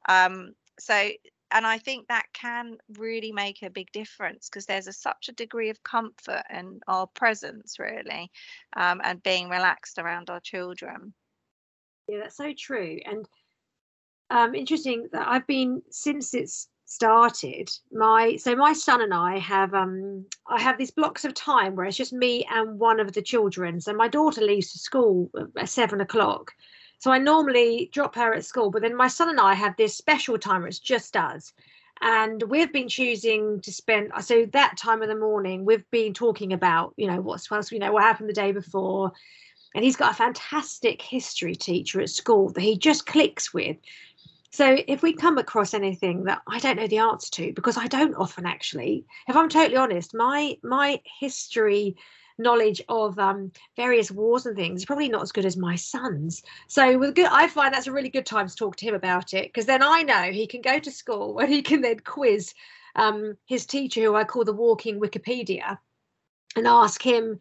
Um, 0.08 0.52
so 0.78 1.10
and 1.50 1.66
i 1.66 1.78
think 1.78 2.06
that 2.08 2.26
can 2.34 2.76
really 2.98 3.32
make 3.32 3.62
a 3.62 3.70
big 3.70 3.90
difference 3.92 4.48
because 4.48 4.66
there's 4.66 4.88
a, 4.88 4.92
such 4.92 5.28
a 5.28 5.32
degree 5.32 5.70
of 5.70 5.82
comfort 5.82 6.42
in 6.50 6.80
our 6.88 7.06
presence 7.06 7.78
really 7.78 8.30
um, 8.76 9.00
and 9.04 9.22
being 9.22 9.48
relaxed 9.48 9.98
around 9.98 10.28
our 10.28 10.40
children. 10.40 11.14
Yeah 12.08 12.18
that's 12.22 12.36
so 12.36 12.52
true 12.58 12.98
and 13.06 13.26
um, 14.30 14.54
interesting 14.54 15.08
that 15.12 15.26
i've 15.28 15.46
been 15.46 15.80
since 15.90 16.34
it's 16.34 16.68
started 16.86 17.70
my 17.92 18.36
so 18.36 18.54
my 18.54 18.72
son 18.72 19.00
and 19.00 19.14
i 19.14 19.38
have 19.38 19.72
um 19.72 20.24
i 20.48 20.60
have 20.60 20.76
these 20.76 20.90
blocks 20.90 21.24
of 21.24 21.32
time 21.32 21.74
where 21.74 21.86
it's 21.86 21.96
just 21.96 22.12
me 22.12 22.46
and 22.50 22.78
one 22.78 23.00
of 23.00 23.12
the 23.14 23.22
children. 23.22 23.80
So 23.80 23.94
my 23.94 24.06
daughter 24.06 24.42
leaves 24.42 24.70
for 24.70 24.78
school 24.78 25.30
at 25.56 25.68
seven 25.68 26.00
o'clock. 26.00 26.52
So 26.98 27.10
i 27.10 27.18
normally 27.18 27.88
drop 27.92 28.14
her 28.16 28.34
at 28.34 28.44
school 28.44 28.70
but 28.70 28.82
then 28.82 28.96
my 28.96 29.08
son 29.08 29.30
and 29.30 29.40
i 29.40 29.54
have 29.54 29.76
this 29.76 29.96
special 29.96 30.38
time 30.38 30.60
where 30.60 30.68
it's 30.68 30.78
just 30.78 31.16
us 31.16 31.52
and 32.00 32.42
we've 32.44 32.72
been 32.72 32.88
choosing 32.88 33.60
to 33.62 33.72
spend 33.72 34.12
so 34.20 34.46
that 34.52 34.76
time 34.76 35.02
of 35.02 35.08
the 35.08 35.16
morning 35.16 35.64
we've 35.64 35.90
been 35.90 36.12
talking 36.12 36.52
about 36.52 36.92
you 36.96 37.06
know 37.06 37.20
what's 37.20 37.50
else 37.50 37.72
you 37.72 37.78
know 37.78 37.92
what 37.92 38.02
happened 38.02 38.28
the 38.28 38.34
day 38.34 38.52
before. 38.52 39.12
And 39.76 39.82
he's 39.82 39.96
got 39.96 40.12
a 40.12 40.14
fantastic 40.16 41.02
history 41.02 41.56
teacher 41.56 42.00
at 42.00 42.08
school 42.08 42.50
that 42.50 42.60
he 42.60 42.78
just 42.78 43.06
clicks 43.06 43.52
with 43.52 43.76
so 44.54 44.78
if 44.86 45.02
we 45.02 45.12
come 45.12 45.36
across 45.36 45.74
anything 45.74 46.22
that 46.24 46.40
I 46.46 46.60
don't 46.60 46.76
know 46.76 46.86
the 46.86 46.98
answer 46.98 47.28
to, 47.32 47.52
because 47.54 47.76
I 47.76 47.88
don't 47.88 48.14
often 48.14 48.46
actually, 48.46 49.04
if 49.26 49.34
I'm 49.34 49.48
totally 49.48 49.76
honest, 49.76 50.14
my 50.14 50.56
my 50.62 51.00
history 51.18 51.96
knowledge 52.38 52.80
of 52.88 53.18
um, 53.18 53.50
various 53.74 54.12
wars 54.12 54.46
and 54.46 54.54
things 54.54 54.82
is 54.82 54.86
probably 54.86 55.08
not 55.08 55.22
as 55.22 55.32
good 55.32 55.44
as 55.44 55.56
my 55.56 55.74
son's. 55.74 56.44
So 56.68 56.96
with 56.96 57.16
good, 57.16 57.26
I 57.32 57.48
find 57.48 57.74
that's 57.74 57.88
a 57.88 57.92
really 57.92 58.08
good 58.08 58.26
time 58.26 58.48
to 58.48 58.54
talk 58.54 58.76
to 58.76 58.86
him 58.86 58.94
about 58.94 59.34
it 59.34 59.48
because 59.48 59.66
then 59.66 59.82
I 59.82 60.02
know 60.02 60.30
he 60.30 60.46
can 60.46 60.60
go 60.60 60.78
to 60.78 60.90
school 60.90 61.36
and 61.40 61.52
he 61.52 61.60
can 61.60 61.80
then 61.80 61.98
quiz 61.98 62.54
um, 62.94 63.36
his 63.46 63.66
teacher, 63.66 64.02
who 64.02 64.14
I 64.14 64.22
call 64.22 64.44
the 64.44 64.52
walking 64.52 65.00
Wikipedia, 65.00 65.78
and 66.54 66.68
ask 66.68 67.02
him 67.02 67.40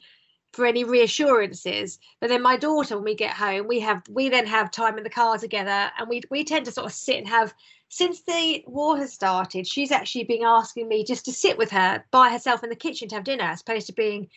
for 0.53 0.65
any 0.65 0.83
reassurances. 0.83 1.99
But 2.21 2.29
then 2.29 2.41
my 2.41 2.55
daughter, 2.55 2.95
when 2.95 3.03
we 3.03 3.15
get 3.15 3.33
home, 3.33 3.67
we 3.67 3.79
have 3.81 4.03
we 4.07 4.29
then 4.29 4.45
have 4.45 4.71
time 4.71 4.97
in 4.97 5.03
the 5.03 5.09
car 5.09 5.37
together, 5.37 5.91
and 5.99 6.07
we 6.07 6.21
we 6.29 6.43
tend 6.43 6.65
to 6.65 6.71
sort 6.71 6.85
of 6.85 6.93
sit 6.93 7.17
and 7.17 7.27
have. 7.27 7.53
Since 7.89 8.21
the 8.21 8.63
war 8.65 8.97
has 8.97 9.13
started, 9.13 9.67
she's 9.67 9.91
actually 9.91 10.23
been 10.23 10.43
asking 10.43 10.87
me 10.87 11.03
just 11.03 11.25
to 11.25 11.31
sit 11.31 11.59
with 11.59 11.69
her 11.69 12.03
by 12.09 12.31
herself 12.31 12.63
in 12.63 12.71
the 12.71 12.75
kitchen 12.75 13.07
to 13.09 13.15
have 13.15 13.23
dinner, 13.23 13.43
as 13.43 13.61
opposed 13.61 13.85
to 13.85 13.93
being 13.93 14.29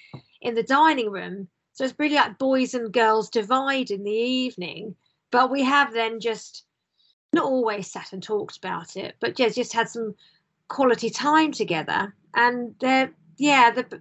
in 0.42 0.54
the 0.54 0.62
dining 0.62 1.10
room. 1.10 1.48
So 1.72 1.84
it's 1.84 1.94
really 1.98 2.16
like 2.16 2.36
boys 2.36 2.74
and 2.74 2.92
girls 2.92 3.30
divide 3.30 3.90
in 3.90 4.04
the 4.04 4.10
evening. 4.10 4.94
But 5.30 5.50
we 5.50 5.62
have 5.62 5.94
then 5.94 6.20
just 6.20 6.64
not 7.32 7.44
always 7.44 7.90
sat 7.90 8.12
and 8.12 8.22
talked 8.22 8.58
about 8.58 8.94
it, 8.96 9.16
but 9.20 9.36
just 9.36 9.56
just 9.56 9.72
had 9.72 9.88
some 9.88 10.14
quality 10.68 11.08
time 11.08 11.52
together. 11.52 12.14
And 12.34 12.74
yeah, 13.38 13.70
the 13.70 14.00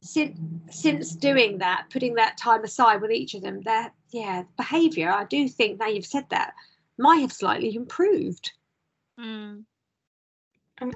since 0.00 0.36
since 0.70 1.14
doing 1.14 1.58
that, 1.58 1.86
putting 1.90 2.14
that 2.14 2.36
time 2.36 2.64
aside 2.64 3.00
with 3.00 3.10
each 3.10 3.34
of 3.34 3.42
them, 3.42 3.60
their 3.62 3.92
yeah 4.10 4.44
behaviour, 4.56 5.10
I 5.10 5.24
do 5.24 5.48
think 5.48 5.78
now 5.78 5.86
you've 5.86 6.06
said 6.06 6.26
that, 6.30 6.54
might 6.98 7.20
have 7.20 7.32
slightly 7.32 7.74
improved. 7.74 8.52
Mm. 9.18 9.64
And 10.78 10.94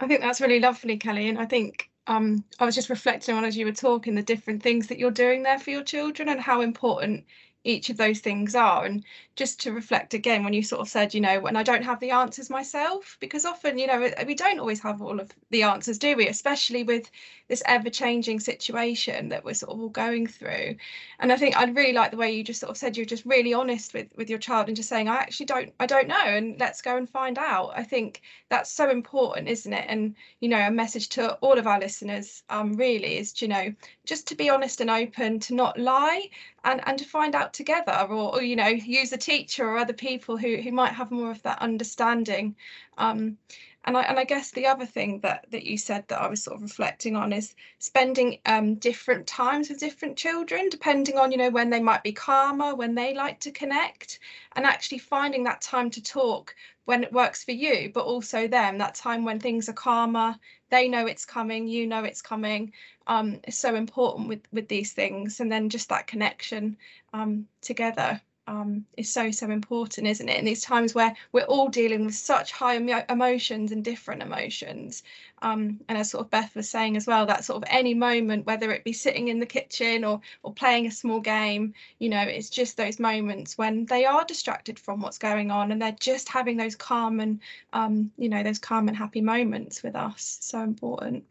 I 0.00 0.06
think 0.06 0.20
that's 0.20 0.40
really 0.40 0.60
lovely, 0.60 0.96
Kelly. 0.96 1.28
And 1.28 1.38
I 1.38 1.46
think 1.46 1.90
um, 2.06 2.44
I 2.58 2.64
was 2.64 2.74
just 2.74 2.90
reflecting 2.90 3.34
on 3.34 3.44
as 3.44 3.56
you 3.56 3.66
were 3.66 3.72
talking 3.72 4.14
the 4.14 4.22
different 4.22 4.62
things 4.62 4.86
that 4.88 4.98
you're 4.98 5.10
doing 5.10 5.42
there 5.42 5.58
for 5.58 5.70
your 5.70 5.84
children 5.84 6.28
and 6.28 6.40
how 6.40 6.60
important 6.60 7.24
each 7.64 7.90
of 7.90 7.96
those 7.96 8.20
things 8.20 8.54
are. 8.54 8.84
And 8.84 9.04
just 9.38 9.60
to 9.60 9.72
reflect 9.72 10.14
again 10.14 10.42
when 10.42 10.52
you 10.52 10.64
sort 10.64 10.80
of 10.80 10.88
said 10.88 11.14
you 11.14 11.20
know 11.20 11.38
when 11.38 11.54
i 11.54 11.62
don't 11.62 11.84
have 11.84 12.00
the 12.00 12.10
answers 12.10 12.50
myself 12.50 13.16
because 13.20 13.44
often 13.44 13.78
you 13.78 13.86
know 13.86 14.10
we 14.26 14.34
don't 14.34 14.58
always 14.58 14.80
have 14.80 15.00
all 15.00 15.20
of 15.20 15.30
the 15.50 15.62
answers 15.62 15.96
do 15.96 16.16
we? 16.16 16.26
Especially 16.26 16.82
with 16.82 17.08
this 17.46 17.62
ever 17.64 17.88
changing 17.88 18.40
situation 18.40 19.28
that 19.28 19.44
we're 19.44 19.54
sort 19.54 19.72
of 19.72 19.80
all 19.80 19.88
going 19.88 20.26
through. 20.26 20.74
And 21.20 21.32
i 21.32 21.36
think 21.36 21.56
i'd 21.56 21.76
really 21.76 21.92
like 21.92 22.10
the 22.10 22.16
way 22.16 22.32
you 22.32 22.42
just 22.42 22.60
sort 22.60 22.70
of 22.70 22.76
said 22.76 22.96
you're 22.96 23.06
just 23.06 23.24
really 23.24 23.54
honest 23.54 23.94
with 23.94 24.08
with 24.16 24.28
your 24.28 24.40
child 24.40 24.66
and 24.66 24.76
just 24.76 24.88
saying 24.88 25.08
i 25.08 25.14
actually 25.14 25.46
don't 25.46 25.72
i 25.78 25.86
don't 25.86 26.08
know 26.08 26.26
and 26.38 26.58
let's 26.58 26.82
go 26.82 26.96
and 26.96 27.08
find 27.08 27.38
out. 27.38 27.70
I 27.76 27.84
think 27.84 28.22
that's 28.48 28.72
so 28.72 28.90
important 28.90 29.48
isn't 29.48 29.72
it? 29.72 29.86
And 29.88 30.16
you 30.40 30.48
know 30.48 30.58
a 30.66 30.70
message 30.72 31.08
to 31.10 31.34
all 31.34 31.58
of 31.58 31.68
our 31.68 31.78
listeners 31.78 32.42
um 32.50 32.72
really 32.72 33.18
is 33.18 33.40
you 33.40 33.46
know 33.46 33.72
just 34.04 34.26
to 34.28 34.34
be 34.34 34.50
honest 34.50 34.80
and 34.80 34.90
open 34.90 35.38
to 35.40 35.54
not 35.54 35.78
lie 35.78 36.28
and 36.64 36.80
and 36.86 36.98
to 36.98 37.04
find 37.04 37.36
out 37.36 37.47
together 37.52 38.06
or, 38.08 38.34
or 38.36 38.42
you 38.42 38.56
know 38.56 38.68
use 38.68 39.12
a 39.12 39.16
teacher 39.16 39.66
or 39.68 39.78
other 39.78 39.92
people 39.92 40.36
who 40.36 40.56
who 40.56 40.72
might 40.72 40.92
have 40.92 41.10
more 41.10 41.30
of 41.30 41.42
that 41.42 41.60
understanding. 41.62 42.56
Um, 42.96 43.38
and 43.84 43.96
I, 43.96 44.02
and 44.02 44.18
I 44.18 44.24
guess 44.24 44.50
the 44.50 44.66
other 44.66 44.84
thing 44.84 45.20
that 45.20 45.46
that 45.50 45.64
you 45.64 45.78
said 45.78 46.06
that 46.08 46.20
I 46.20 46.28
was 46.28 46.42
sort 46.42 46.56
of 46.56 46.62
reflecting 46.62 47.16
on 47.16 47.32
is 47.32 47.54
spending 47.78 48.38
um, 48.44 48.74
different 48.74 49.26
times 49.26 49.70
with 49.70 49.80
different 49.80 50.18
children, 50.18 50.68
depending 50.68 51.16
on 51.16 51.32
you 51.32 51.38
know 51.38 51.50
when 51.50 51.70
they 51.70 51.80
might 51.80 52.02
be 52.02 52.12
calmer, 52.12 52.74
when 52.74 52.94
they 52.94 53.14
like 53.14 53.40
to 53.40 53.50
connect, 53.50 54.18
and 54.56 54.66
actually 54.66 54.98
finding 54.98 55.44
that 55.44 55.62
time 55.62 55.90
to 55.90 56.02
talk 56.02 56.54
when 56.84 57.04
it 57.04 57.12
works 57.12 57.44
for 57.44 57.52
you, 57.52 57.90
but 57.94 58.04
also 58.04 58.48
them 58.48 58.78
that 58.78 58.94
time 58.94 59.24
when 59.24 59.40
things 59.40 59.68
are 59.68 59.74
calmer, 59.74 60.34
they 60.70 60.88
know 60.88 61.06
it's 61.06 61.24
coming, 61.24 61.66
you 61.66 61.86
know 61.86 62.04
it's 62.04 62.22
coming. 62.22 62.72
Um, 63.06 63.40
is 63.46 63.56
so 63.56 63.74
important 63.74 64.28
with 64.28 64.42
with 64.52 64.68
these 64.68 64.92
things, 64.92 65.40
and 65.40 65.50
then 65.50 65.68
just 65.68 65.88
that 65.88 66.06
connection 66.06 66.76
um, 67.12 67.48
together 67.60 68.20
um, 68.48 68.86
is 68.96 69.12
so 69.12 69.30
so 69.30 69.50
important 69.50 70.06
isn't 70.06 70.28
it? 70.28 70.38
In 70.38 70.44
these 70.46 70.62
times 70.62 70.94
where 70.94 71.14
we're 71.32 71.42
all 71.42 71.68
dealing 71.68 72.06
with 72.06 72.14
such 72.14 72.50
high 72.50 72.76
emotions 72.76 73.72
and 73.72 73.84
different 73.84 74.22
emotions. 74.22 75.02
Um, 75.42 75.80
and 75.88 75.98
as 75.98 76.10
sort 76.10 76.24
of 76.24 76.30
beth 76.30 76.56
was 76.56 76.68
saying 76.68 76.96
as 76.96 77.06
well 77.06 77.26
that 77.26 77.44
sort 77.44 77.62
of 77.62 77.68
any 77.70 77.94
moment 77.94 78.46
whether 78.46 78.72
it 78.72 78.84
be 78.84 78.92
sitting 78.94 79.28
in 79.28 79.38
the 79.38 79.46
kitchen 79.46 80.02
or 80.02 80.20
or 80.42 80.52
playing 80.52 80.86
a 80.86 80.90
small 80.90 81.20
game 81.20 81.74
you 82.00 82.08
know 82.08 82.22
it's 82.22 82.50
just 82.50 82.76
those 82.76 82.98
moments 82.98 83.56
when 83.56 83.84
they 83.84 84.04
are 84.04 84.24
distracted 84.24 84.80
from 84.80 85.00
what's 85.00 85.18
going 85.18 85.52
on 85.52 85.70
and 85.70 85.80
they're 85.80 85.92
just 86.00 86.28
having 86.28 86.56
those 86.56 86.74
calm 86.74 87.20
and 87.20 87.40
um, 87.72 88.10
you 88.16 88.28
know 88.30 88.42
those 88.42 88.58
calm 88.58 88.88
and 88.88 88.96
happy 88.96 89.20
moments 89.20 89.82
with 89.82 89.94
us. 89.94 90.38
So 90.40 90.60
important. 90.62 91.24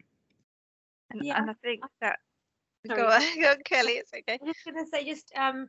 And, 1.10 1.24
yeah. 1.24 1.38
and 1.38 1.50
i 1.50 1.54
think 1.64 1.80
that 2.00 2.18
Sorry. 2.86 3.00
go 3.00 3.08
on, 3.08 3.22
go 3.40 3.50
on 3.50 3.62
kelly 3.64 3.92
it's 3.92 4.12
okay. 4.12 4.38
I'm 4.40 4.46
just 4.46 4.64
going 4.64 4.84
to 4.84 4.90
say 4.90 5.04
just 5.04 5.32
um 5.36 5.68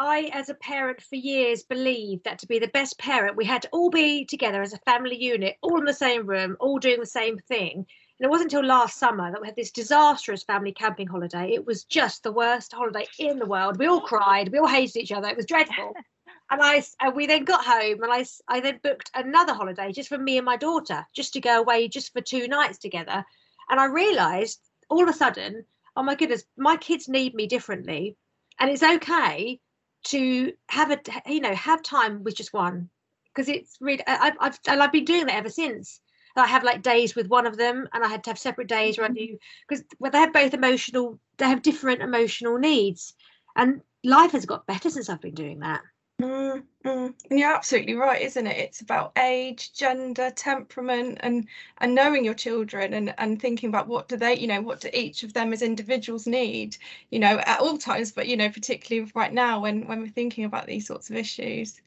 I, 0.00 0.30
as 0.32 0.48
a 0.48 0.54
parent 0.54 1.02
for 1.02 1.16
years, 1.16 1.64
believed 1.64 2.22
that 2.22 2.38
to 2.38 2.46
be 2.46 2.60
the 2.60 2.68
best 2.68 3.00
parent, 3.00 3.36
we 3.36 3.44
had 3.44 3.62
to 3.62 3.68
all 3.72 3.90
be 3.90 4.24
together 4.24 4.62
as 4.62 4.72
a 4.72 4.78
family 4.78 5.16
unit, 5.16 5.56
all 5.60 5.76
in 5.78 5.84
the 5.84 5.92
same 5.92 6.24
room, 6.24 6.56
all 6.60 6.78
doing 6.78 7.00
the 7.00 7.06
same 7.06 7.36
thing. 7.36 7.78
And 7.78 8.26
it 8.26 8.30
wasn't 8.30 8.52
until 8.52 8.68
last 8.68 8.96
summer 8.96 9.32
that 9.32 9.40
we 9.40 9.48
had 9.48 9.56
this 9.56 9.72
disastrous 9.72 10.44
family 10.44 10.70
camping 10.70 11.08
holiday. 11.08 11.52
It 11.52 11.66
was 11.66 11.82
just 11.82 12.22
the 12.22 12.30
worst 12.30 12.72
holiday 12.72 13.06
in 13.18 13.40
the 13.40 13.46
world. 13.46 13.76
We 13.76 13.86
all 13.86 14.00
cried, 14.00 14.52
we 14.52 14.58
all 14.58 14.68
hated 14.68 15.00
each 15.00 15.10
other. 15.10 15.28
It 15.28 15.36
was 15.36 15.46
dreadful. 15.46 15.92
and 16.50 16.62
I, 16.62 16.84
and 17.00 17.16
we 17.16 17.26
then 17.26 17.42
got 17.42 17.64
home, 17.64 18.00
and 18.04 18.12
I, 18.12 18.24
I 18.46 18.60
then 18.60 18.78
booked 18.80 19.10
another 19.16 19.52
holiday 19.52 19.90
just 19.90 20.08
for 20.08 20.18
me 20.18 20.38
and 20.38 20.46
my 20.46 20.56
daughter, 20.56 21.04
just 21.12 21.32
to 21.32 21.40
go 21.40 21.58
away 21.58 21.88
just 21.88 22.12
for 22.12 22.20
two 22.20 22.46
nights 22.46 22.78
together. 22.78 23.24
And 23.68 23.80
I 23.80 23.86
realised 23.86 24.60
all 24.88 25.02
of 25.02 25.08
a 25.08 25.12
sudden, 25.12 25.64
oh 25.96 26.04
my 26.04 26.14
goodness, 26.14 26.44
my 26.56 26.76
kids 26.76 27.08
need 27.08 27.34
me 27.34 27.48
differently, 27.48 28.16
and 28.60 28.70
it's 28.70 28.84
okay 28.84 29.60
to 30.04 30.52
have 30.68 30.90
a 30.90 30.98
you 31.26 31.40
know 31.40 31.54
have 31.54 31.82
time 31.82 32.22
with 32.24 32.36
just 32.36 32.52
one 32.52 32.88
because 33.34 33.48
it's 33.48 33.76
really 33.80 34.02
I, 34.06 34.32
I've 34.40 34.58
and 34.66 34.82
I've 34.82 34.92
been 34.92 35.04
doing 35.04 35.26
that 35.26 35.36
ever 35.36 35.50
since. 35.50 36.00
I 36.36 36.46
have 36.46 36.62
like 36.62 36.82
days 36.82 37.16
with 37.16 37.26
one 37.26 37.46
of 37.46 37.56
them, 37.56 37.88
and 37.92 38.04
I 38.04 38.08
had 38.08 38.22
to 38.24 38.30
have 38.30 38.38
separate 38.38 38.68
days 38.68 38.96
where 38.96 39.06
I 39.06 39.08
mm-hmm. 39.08 39.32
do 39.32 39.38
because 39.68 39.84
well, 39.98 40.12
they 40.12 40.18
have 40.18 40.32
both 40.32 40.54
emotional, 40.54 41.18
they 41.36 41.46
have 41.46 41.62
different 41.62 42.00
emotional 42.00 42.58
needs, 42.58 43.14
and 43.56 43.80
life 44.04 44.32
has 44.32 44.46
got 44.46 44.66
better 44.66 44.90
since 44.90 45.08
I've 45.08 45.20
been 45.20 45.34
doing 45.34 45.60
that. 45.60 45.80
Mm, 46.20 46.64
mm. 46.84 47.14
You're 47.30 47.54
absolutely 47.54 47.94
right, 47.94 48.20
isn't 48.22 48.46
it? 48.46 48.56
It's 48.56 48.80
about 48.80 49.12
age, 49.16 49.72
gender, 49.72 50.30
temperament, 50.32 51.18
and 51.22 51.46
and 51.78 51.94
knowing 51.94 52.24
your 52.24 52.34
children 52.34 52.92
and 52.94 53.14
and 53.18 53.40
thinking 53.40 53.68
about 53.68 53.86
what 53.86 54.08
do 54.08 54.16
they, 54.16 54.36
you 54.36 54.48
know, 54.48 54.60
what 54.60 54.80
do 54.80 54.90
each 54.92 55.22
of 55.22 55.32
them 55.32 55.52
as 55.52 55.62
individuals 55.62 56.26
need, 56.26 56.76
you 57.10 57.20
know, 57.20 57.38
at 57.46 57.60
all 57.60 57.78
times, 57.78 58.10
but 58.12 58.26
you 58.26 58.36
know, 58.36 58.48
particularly 58.50 59.10
right 59.14 59.32
now 59.32 59.60
when 59.60 59.86
when 59.86 60.00
we're 60.00 60.08
thinking 60.08 60.44
about 60.44 60.66
these 60.66 60.86
sorts 60.88 61.08
of 61.08 61.16
issues. 61.16 61.80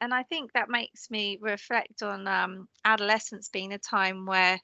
And 0.00 0.12
I 0.14 0.22
think 0.22 0.52
that 0.52 0.68
makes 0.68 1.10
me 1.10 1.38
reflect 1.40 2.02
on 2.02 2.28
um, 2.28 2.68
adolescence 2.84 3.48
being 3.48 3.72
a 3.72 3.78
time 3.78 4.26
where 4.26 4.60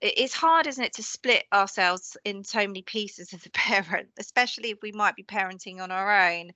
it's 0.00 0.34
hard, 0.34 0.66
isn't 0.66 0.82
it, 0.84 0.92
to 0.94 1.02
split 1.02 1.44
ourselves 1.52 2.16
in 2.24 2.44
so 2.44 2.66
many 2.66 2.82
pieces 2.82 3.34
as 3.34 3.44
a 3.46 3.50
parent, 3.52 4.08
especially 4.18 4.70
if 4.70 4.78
we 4.82 4.92
might 4.92 5.16
be 5.16 5.24
parenting 5.24 5.80
on 5.80 5.90
our 5.90 6.30
own 6.30 6.52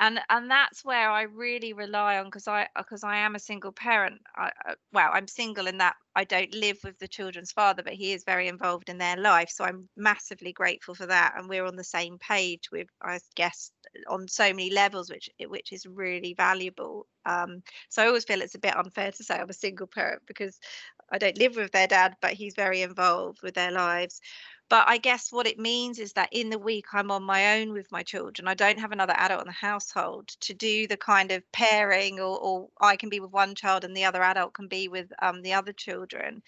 and 0.00 0.20
and 0.28 0.50
that's 0.50 0.84
where 0.84 1.10
I 1.10 1.22
really 1.22 1.72
rely 1.72 2.18
on 2.18 2.26
because 2.26 2.48
I 2.48 2.68
because 2.76 3.04
I 3.04 3.16
am 3.18 3.34
a 3.34 3.38
single 3.38 3.72
parent. 3.72 4.20
I, 4.36 4.50
well, 4.92 5.10
I'm 5.12 5.28
single 5.28 5.66
in 5.66 5.78
that 5.78 5.96
I 6.16 6.24
don't 6.24 6.52
live 6.54 6.78
with 6.84 6.98
the 6.98 7.08
children's 7.08 7.52
father, 7.52 7.82
but 7.82 7.94
he 7.94 8.12
is 8.12 8.24
very 8.24 8.48
involved 8.48 8.88
in 8.88 8.98
their 8.98 9.16
life. 9.16 9.50
So 9.50 9.64
I'm 9.64 9.88
massively 9.96 10.52
grateful 10.52 10.94
for 10.94 11.06
that, 11.06 11.34
and 11.36 11.48
we're 11.48 11.64
on 11.66 11.76
the 11.76 11.84
same 11.84 12.18
page 12.18 12.70
with 12.72 12.88
I 13.02 13.20
guess 13.36 13.70
on 14.08 14.26
so 14.28 14.44
many 14.48 14.70
levels, 14.70 15.10
which 15.10 15.28
which 15.46 15.72
is 15.72 15.86
really 15.86 16.34
valuable. 16.34 17.06
Um, 17.26 17.62
so 17.88 18.02
I 18.02 18.06
always 18.08 18.24
feel 18.24 18.42
it's 18.42 18.54
a 18.54 18.58
bit 18.58 18.76
unfair 18.76 19.12
to 19.12 19.24
say 19.24 19.36
I'm 19.36 19.48
a 19.50 19.54
single 19.54 19.86
parent 19.86 20.22
because 20.26 20.58
I 21.12 21.18
don't 21.18 21.38
live 21.38 21.56
with 21.56 21.72
their 21.72 21.86
dad, 21.86 22.16
but 22.20 22.32
he's 22.34 22.54
very 22.54 22.82
involved 22.82 23.42
with 23.42 23.54
their 23.54 23.70
lives. 23.70 24.20
But 24.68 24.88
I 24.88 24.98
guess 24.98 25.30
what 25.30 25.46
it 25.46 25.58
means 25.58 25.98
is 25.98 26.14
that 26.14 26.32
in 26.32 26.50
the 26.50 26.58
week 26.58 26.86
I'm 26.92 27.10
on 27.10 27.22
my 27.22 27.60
own 27.60 27.72
with 27.72 27.92
my 27.92 28.02
children. 28.02 28.48
I 28.48 28.54
don't 28.54 28.78
have 28.78 28.92
another 28.92 29.14
adult 29.16 29.42
in 29.42 29.46
the 29.46 29.52
household 29.52 30.28
to 30.40 30.54
do 30.54 30.86
the 30.86 30.96
kind 30.96 31.30
of 31.32 31.50
pairing, 31.52 32.18
or, 32.18 32.38
or 32.38 32.68
I 32.80 32.96
can 32.96 33.10
be 33.10 33.20
with 33.20 33.30
one 33.30 33.54
child 33.54 33.84
and 33.84 33.96
the 33.96 34.04
other 34.04 34.22
adult 34.22 34.54
can 34.54 34.68
be 34.68 34.88
with 34.88 35.12
um, 35.20 35.42
the 35.42 35.52
other 35.52 35.72
children. 35.72 36.42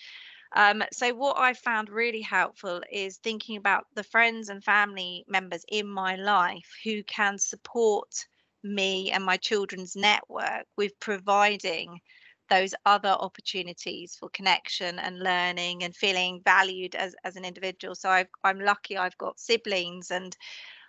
Um, 0.52 0.82
so, 0.92 1.12
what 1.14 1.38
I 1.38 1.52
found 1.54 1.90
really 1.90 2.22
helpful 2.22 2.82
is 2.90 3.18
thinking 3.18 3.56
about 3.56 3.86
the 3.94 4.04
friends 4.04 4.48
and 4.48 4.64
family 4.64 5.24
members 5.28 5.64
in 5.68 5.86
my 5.86 6.16
life 6.16 6.70
who 6.84 7.02
can 7.02 7.38
support 7.38 8.26
me 8.62 9.10
and 9.10 9.24
my 9.24 9.36
children's 9.36 9.94
network 9.96 10.66
with 10.76 10.98
providing 11.00 12.00
those 12.48 12.74
other 12.84 13.10
opportunities 13.10 14.16
for 14.18 14.28
connection 14.30 14.98
and 14.98 15.18
learning 15.18 15.82
and 15.82 15.94
feeling 15.94 16.40
valued 16.44 16.94
as, 16.94 17.14
as 17.24 17.36
an 17.36 17.44
individual. 17.44 17.94
So 17.94 18.08
i 18.10 18.26
am 18.44 18.60
lucky 18.60 18.96
I've 18.96 19.18
got 19.18 19.40
siblings 19.40 20.10
and 20.10 20.36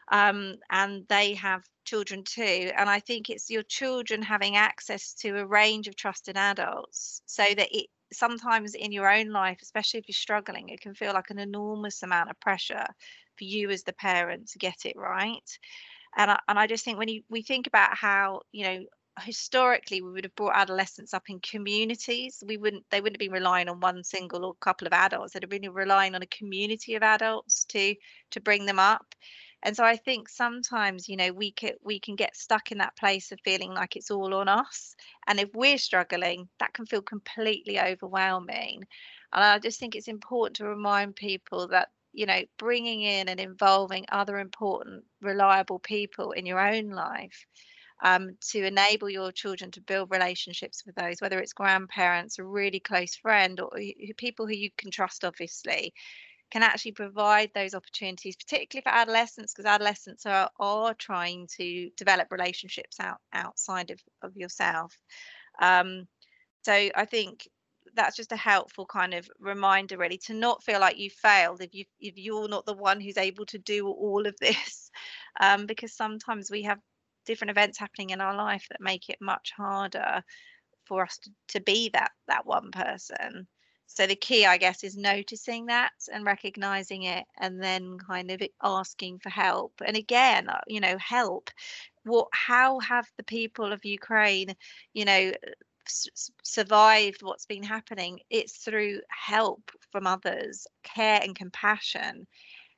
um, 0.09 0.55
and 0.69 1.05
they 1.09 1.33
have 1.33 1.63
children 1.85 2.23
too. 2.23 2.71
And 2.77 2.89
I 2.89 2.99
think 2.99 3.29
it's 3.29 3.49
your 3.49 3.63
children 3.63 4.21
having 4.21 4.55
access 4.55 5.13
to 5.15 5.37
a 5.37 5.45
range 5.45 5.87
of 5.87 5.95
trusted 5.95 6.37
adults 6.37 7.21
so 7.25 7.43
that 7.43 7.67
it 7.71 7.87
sometimes 8.13 8.73
in 8.73 8.91
your 8.91 9.11
own 9.11 9.29
life, 9.29 9.59
especially 9.61 9.99
if 9.99 10.07
you're 10.07 10.13
struggling, 10.13 10.69
it 10.69 10.81
can 10.81 10.93
feel 10.93 11.13
like 11.13 11.29
an 11.29 11.39
enormous 11.39 12.03
amount 12.03 12.29
of 12.29 12.39
pressure 12.39 12.85
for 13.37 13.43
you 13.43 13.69
as 13.69 13.83
the 13.83 13.93
parent 13.93 14.47
to 14.49 14.59
get 14.59 14.85
it 14.85 14.95
right. 14.95 15.59
And 16.15 16.31
I, 16.31 16.39
and 16.47 16.57
I 16.57 16.67
just 16.67 16.85
think 16.85 16.97
when 16.97 17.09
you, 17.09 17.21
we 17.29 17.41
think 17.41 17.67
about 17.67 17.95
how 17.95 18.41
you 18.51 18.63
know 18.63 18.85
historically 19.19 20.01
we 20.01 20.11
would 20.11 20.23
have 20.23 20.35
brought 20.35 20.55
adolescents 20.55 21.13
up 21.13 21.29
in 21.29 21.39
communities. 21.39 22.43
We 22.45 22.57
wouldn't 22.57 22.85
they 22.89 23.01
wouldn't 23.01 23.19
be 23.19 23.29
relying 23.29 23.69
on 23.69 23.79
one 23.79 24.03
single 24.03 24.45
or 24.45 24.53
couple 24.55 24.87
of 24.87 24.93
adults. 24.93 25.33
They'd 25.33 25.43
have 25.43 25.49
been 25.49 25.71
relying 25.71 26.15
on 26.15 26.21
a 26.21 26.27
community 26.27 26.95
of 26.95 27.03
adults 27.03 27.65
to 27.65 27.95
to 28.31 28.39
bring 28.39 28.65
them 28.65 28.79
up. 28.79 29.15
And 29.63 29.75
so 29.75 29.83
i 29.83 29.95
think 29.95 30.29
sometimes 30.29 31.09
you 31.09 31.17
know 31.17 31.31
we 31.31 31.51
can 31.51 31.73
we 31.83 31.99
can 31.99 32.15
get 32.15 32.37
stuck 32.37 32.71
in 32.71 32.77
that 32.77 32.95
place 32.95 33.31
of 33.31 33.39
feeling 33.43 33.73
like 33.73 33.95
it's 33.95 34.11
all 34.11 34.33
on 34.33 34.47
us. 34.47 34.95
And 35.27 35.39
if 35.39 35.49
we're 35.53 35.77
struggling 35.77 36.47
that 36.59 36.73
can 36.73 36.85
feel 36.85 37.01
completely 37.01 37.79
overwhelming. 37.79 38.83
And 39.33 39.43
i 39.43 39.59
just 39.59 39.79
think 39.79 39.95
it's 39.95 40.07
important 40.07 40.57
to 40.57 40.65
remind 40.65 41.15
people 41.15 41.67
that 41.69 41.89
you 42.13 42.25
know 42.25 42.41
bringing 42.57 43.01
in 43.01 43.29
and 43.29 43.39
involving 43.39 44.05
other 44.11 44.39
important 44.39 45.03
reliable 45.21 45.79
people 45.79 46.31
in 46.31 46.45
your 46.45 46.59
own 46.59 46.89
life 46.89 47.45
um, 48.03 48.37
to 48.51 48.65
enable 48.65 49.09
your 49.09 49.31
children 49.31 49.71
to 49.71 49.81
build 49.81 50.11
relationships 50.11 50.83
with 50.85 50.95
those, 50.95 51.19
whether 51.19 51.39
it's 51.39 51.53
grandparents, 51.53 52.39
a 52.39 52.43
really 52.43 52.79
close 52.79 53.15
friend, 53.15 53.59
or 53.59 53.71
people 54.17 54.47
who 54.47 54.53
you 54.53 54.69
can 54.77 54.91
trust, 54.91 55.25
obviously, 55.25 55.93
can 56.51 56.63
actually 56.63 56.93
provide 56.93 57.51
those 57.53 57.73
opportunities, 57.73 58.35
particularly 58.35 58.83
for 58.83 58.93
adolescents, 58.93 59.53
because 59.53 59.65
adolescents 59.65 60.25
are, 60.25 60.49
are 60.59 60.93
trying 60.93 61.47
to 61.57 61.89
develop 61.97 62.31
relationships 62.31 62.99
out 62.99 63.17
outside 63.33 63.91
of, 63.91 63.99
of 64.21 64.35
yourself. 64.35 64.97
Um, 65.59 66.07
so 66.63 66.73
I 66.73 67.05
think 67.05 67.47
that's 67.95 68.15
just 68.15 68.31
a 68.31 68.37
helpful 68.37 68.85
kind 68.85 69.13
of 69.13 69.29
reminder 69.39 69.97
really 69.97 70.17
to 70.17 70.33
not 70.33 70.63
feel 70.63 70.79
like 70.79 70.97
you 70.97 71.09
failed 71.09 71.61
if 71.61 71.73
you 71.73 71.85
if 71.99 72.17
you're 72.17 72.47
not 72.47 72.65
the 72.65 72.73
one 72.73 72.99
who's 72.99 73.17
able 73.17 73.45
to 73.45 73.57
do 73.57 73.87
all 73.87 74.27
of 74.27 74.35
this 74.39 74.91
um, 75.39 75.65
because 75.65 75.93
sometimes 75.93 76.51
we 76.51 76.63
have 76.63 76.79
different 77.27 77.51
events 77.51 77.77
happening 77.77 78.09
in 78.09 78.21
our 78.21 78.35
life 78.35 78.65
that 78.69 78.81
make 78.81 79.09
it 79.09 79.17
much 79.21 79.51
harder 79.55 80.23
for 80.85 81.03
us 81.03 81.19
to, 81.19 81.31
to 81.49 81.59
be 81.61 81.89
that 81.89 82.11
that 82.27 82.45
one 82.45 82.71
person. 82.71 83.47
So 83.89 84.05
the 84.05 84.15
key 84.15 84.45
i 84.45 84.57
guess 84.57 84.83
is 84.83 84.97
noticing 84.97 85.67
that 85.67 85.91
and 86.11 86.25
recognizing 86.25 87.03
it 87.03 87.25
and 87.39 87.61
then 87.61 87.97
kind 87.99 88.31
of 88.31 88.41
asking 88.63 89.19
for 89.19 89.29
help. 89.29 89.73
And 89.85 89.95
again 89.95 90.49
uh, 90.49 90.61
you 90.67 90.79
know 90.79 90.97
help. 90.97 91.51
What 92.03 92.29
how 92.31 92.79
have 92.79 93.07
the 93.17 93.23
people 93.23 93.71
of 93.73 93.85
ukraine 93.85 94.55
you 94.93 95.05
know 95.05 95.31
survived 96.43 97.23
what's 97.23 97.45
been 97.45 97.63
happening? 97.63 98.19
It's 98.29 98.57
through 98.57 99.01
help 99.09 99.71
from 99.91 100.07
others 100.07 100.67
care 100.83 101.19
and 101.21 101.35
compassion. 101.35 102.27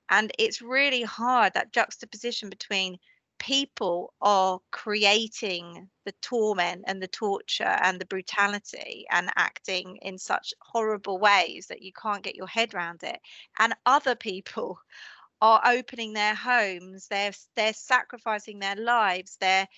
And 0.10 0.32
it's 0.40 0.62
really 0.62 1.04
hard 1.04 1.54
that 1.54 1.72
juxtaposition 1.72 2.50
between 2.50 2.98
people 3.40 4.14
are 4.22 4.60
creating 4.72 5.90
the 6.06 6.14
torment 6.22 6.84
and 6.88 7.02
the 7.02 7.08
torture 7.08 7.64
and 7.64 8.00
the 8.00 8.06
brutality 8.06 9.06
and 9.10 9.32
acting 9.36 9.98
in 10.02 10.18
such 10.18 10.54
horrible 10.62 11.20
ways 11.20 11.68
that 11.68 11.82
you 11.82 11.92
can't 11.94 12.24
get 12.24 12.36
your 12.36 12.48
head 12.48 12.74
around 12.74 13.04
it. 13.04 13.20
And 13.58 13.74
other 13.86 14.16
people 14.16 14.80
are 15.42 15.62
opening 15.66 16.12
their 16.12 16.36
homes 16.36 17.08
they're 17.08 17.32
they're 17.56 17.72
sacrificing 17.72 18.60
their 18.60 18.76
lives 18.76 19.38
they're 19.40 19.70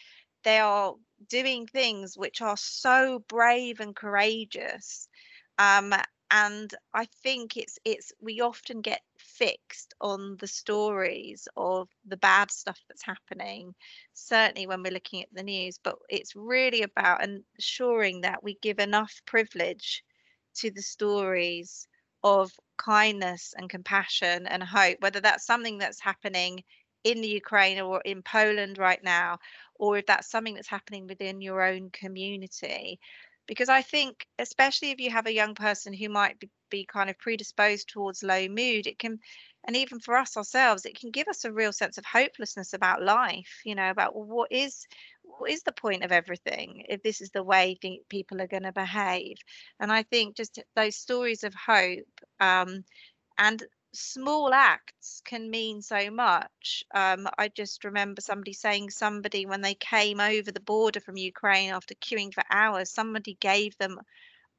they 0.43 0.58
are 0.58 0.95
doing 1.30 1.67
things 1.67 2.17
which 2.17 2.41
are 2.41 2.58
so 2.58 3.24
brave 3.28 3.80
and 3.80 3.95
courageous 3.95 5.08
um, 5.60 5.93
and 6.32 6.74
i 6.94 7.06
think 7.24 7.58
it's 7.58 7.78
it's 7.86 8.12
we 8.22 8.41
often 8.41 8.82
get 8.82 9.02
fixed 9.17 9.94
on 10.02 10.38
the 10.39 10.48
stories 10.48 11.48
of 11.58 11.88
the 12.08 12.17
bad 12.17 12.50
stuff 12.50 12.80
that's 12.88 13.04
happening 13.04 13.74
certainly 14.13 14.65
when 14.65 14.82
we're 14.82 14.91
looking 14.91 15.22
at 15.22 15.34
the 15.34 15.44
news 15.44 15.78
but 15.84 15.96
it's 16.10 16.36
really 16.36 16.82
about 16.82 17.24
ensuring 17.24 18.22
that 18.22 18.44
we 18.44 18.58
give 18.62 18.80
enough 18.80 19.22
privilege 19.26 20.04
to 20.56 20.72
the 20.72 20.82
stories 20.82 21.88
of 22.24 22.52
kindness 22.78 23.54
and 23.58 23.70
compassion 23.70 24.48
and 24.48 24.63
hope 24.63 24.98
whether 25.02 25.20
that's 25.20 25.46
something 25.46 25.78
that's 25.78 26.00
happening 26.00 26.63
in 27.04 27.22
the 27.22 27.28
Ukraine 27.28 27.80
or 27.80 28.02
in 28.02 28.22
Poland 28.22 28.78
right 28.78 29.04
now, 29.04 29.39
or 29.76 29.98
if 29.98 30.06
that's 30.06 30.30
something 30.30 30.54
that's 30.54 30.67
happening 30.67 31.08
within 31.08 31.41
your 31.41 31.62
own 31.62 31.89
community 31.91 33.00
because 33.47 33.69
I 33.69 33.82
think, 33.82 34.25
especially 34.39 34.91
if 34.91 34.99
you 34.99 35.12
have 35.12 35.25
a 35.25 35.34
young 35.34 35.56
person 35.56 35.93
who 35.93 36.10
might 36.10 36.39
be, 36.39 36.49
be 36.69 36.86
kind 36.86 37.10
of 37.10 37.17
predisposed 37.19 37.89
towards 37.89 38.23
low 38.23 38.47
mood, 38.47 38.88
it 38.88 38.99
can, 38.99 39.19
and 39.65 39.75
even 39.75 39.99
for 39.99 40.15
us 40.15 40.38
ourselves, 40.38 40.86
it 40.86 40.99
can 40.99 41.12
give 41.12 41.27
us 41.27 41.43
a 41.43 41.51
real 41.51 41.73
sense 41.73 41.97
of 41.97 42.06
hopelessness 42.06 42.73
about 42.73 43.04
life. 43.04 43.62
You 43.65 43.75
know, 43.75 43.89
about 43.89 44.15
well, 44.15 44.25
what 44.25 44.51
is 44.51 44.86
what 45.23 45.51
is 45.51 45.63
the 45.63 45.71
point 45.71 46.04
of 46.04 46.12
everything 46.12 46.86
if 46.89 47.01
this 47.04 47.21
is 47.21 47.32
the 47.32 47.43
way 47.43 47.77
people 48.10 48.41
are 48.41 48.47
going 48.47 48.63
to 48.63 48.71
behave? 48.71 49.38
And 49.80 49.91
I 49.91 50.04
think 50.04 50.36
just 50.36 50.60
those 50.75 50.95
stories 50.95 51.43
of 51.43 51.54
hope 51.54 52.08
um, 52.39 52.84
and 53.38 53.63
small 53.93 54.54
acts 54.54 55.21
can 55.25 55.49
mean 55.49 55.82
so 55.82 56.10
much. 56.12 56.84
Um, 56.93 57.27
I 57.38 57.49
just 57.49 57.84
remember 57.84 58.21
somebody 58.21 58.54
saying 58.54 58.89
somebody 58.91 59.45
when 59.45 59.62
they 59.62 59.75
came 59.75 60.19
over 60.19 60.51
the 60.51 60.60
border 60.60 60.99
from 60.99 61.17
Ukraine 61.17 61.71
after 61.71 61.95
queuing 61.95 62.34
for 62.34 62.43
hours, 62.49 62.91
somebody 62.91 63.38
gave 63.39 63.77
them 63.77 63.99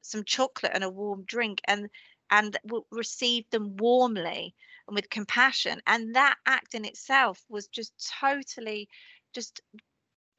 some 0.01 0.23
chocolate 0.23 0.73
and 0.75 0.83
a 0.83 0.89
warm 0.89 1.23
drink 1.23 1.61
and 1.65 1.89
and 2.29 2.57
received 2.91 3.51
them 3.51 3.77
warmly 3.77 4.55
and 4.87 4.95
with 4.95 5.09
compassion. 5.09 5.81
And 5.85 6.15
that 6.15 6.37
act 6.45 6.73
in 6.73 6.85
itself 6.85 7.43
was 7.49 7.67
just 7.67 7.93
totally 8.19 8.89
just 9.33 9.61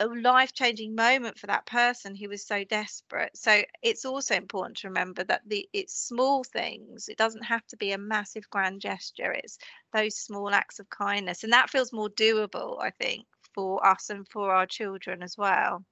a 0.01 0.07
life 0.07 0.53
changing 0.53 0.95
moment 0.95 1.39
for 1.39 1.47
that 1.47 1.67
person 1.67 2.15
who 2.15 2.29
was 2.29 2.47
so 2.47 2.65
desperate. 2.65 3.37
So 3.37 3.63
it's 3.83 4.05
also 4.05 4.35
important 4.35 4.77
to 4.79 4.89
remember 4.89 5.23
that 5.25 5.43
the 5.47 5.69
it's 5.73 5.95
small 5.95 6.45
things. 6.45 7.09
It 7.09 7.17
doesn't 7.17 7.45
have 7.45 7.67
to 7.69 7.77
be 7.77 7.93
a 7.93 7.99
massive 7.99 8.49
grand 8.51 8.81
gesture. 8.81 9.33
It's 9.33 9.59
those 9.93 10.17
small 10.17 10.51
acts 10.51 10.81
of 10.81 10.91
kindness, 10.91 11.45
and 11.45 11.53
that 11.53 11.71
feels 11.71 11.93
more 11.93 12.11
doable, 12.11 12.83
I 12.83 12.91
think, 12.91 13.27
for 13.55 13.87
us 13.87 14.11
and 14.11 14.27
for 14.29 14.51
our 14.51 14.67
children 14.67 15.23
as 15.23 15.39
well. 15.39 15.85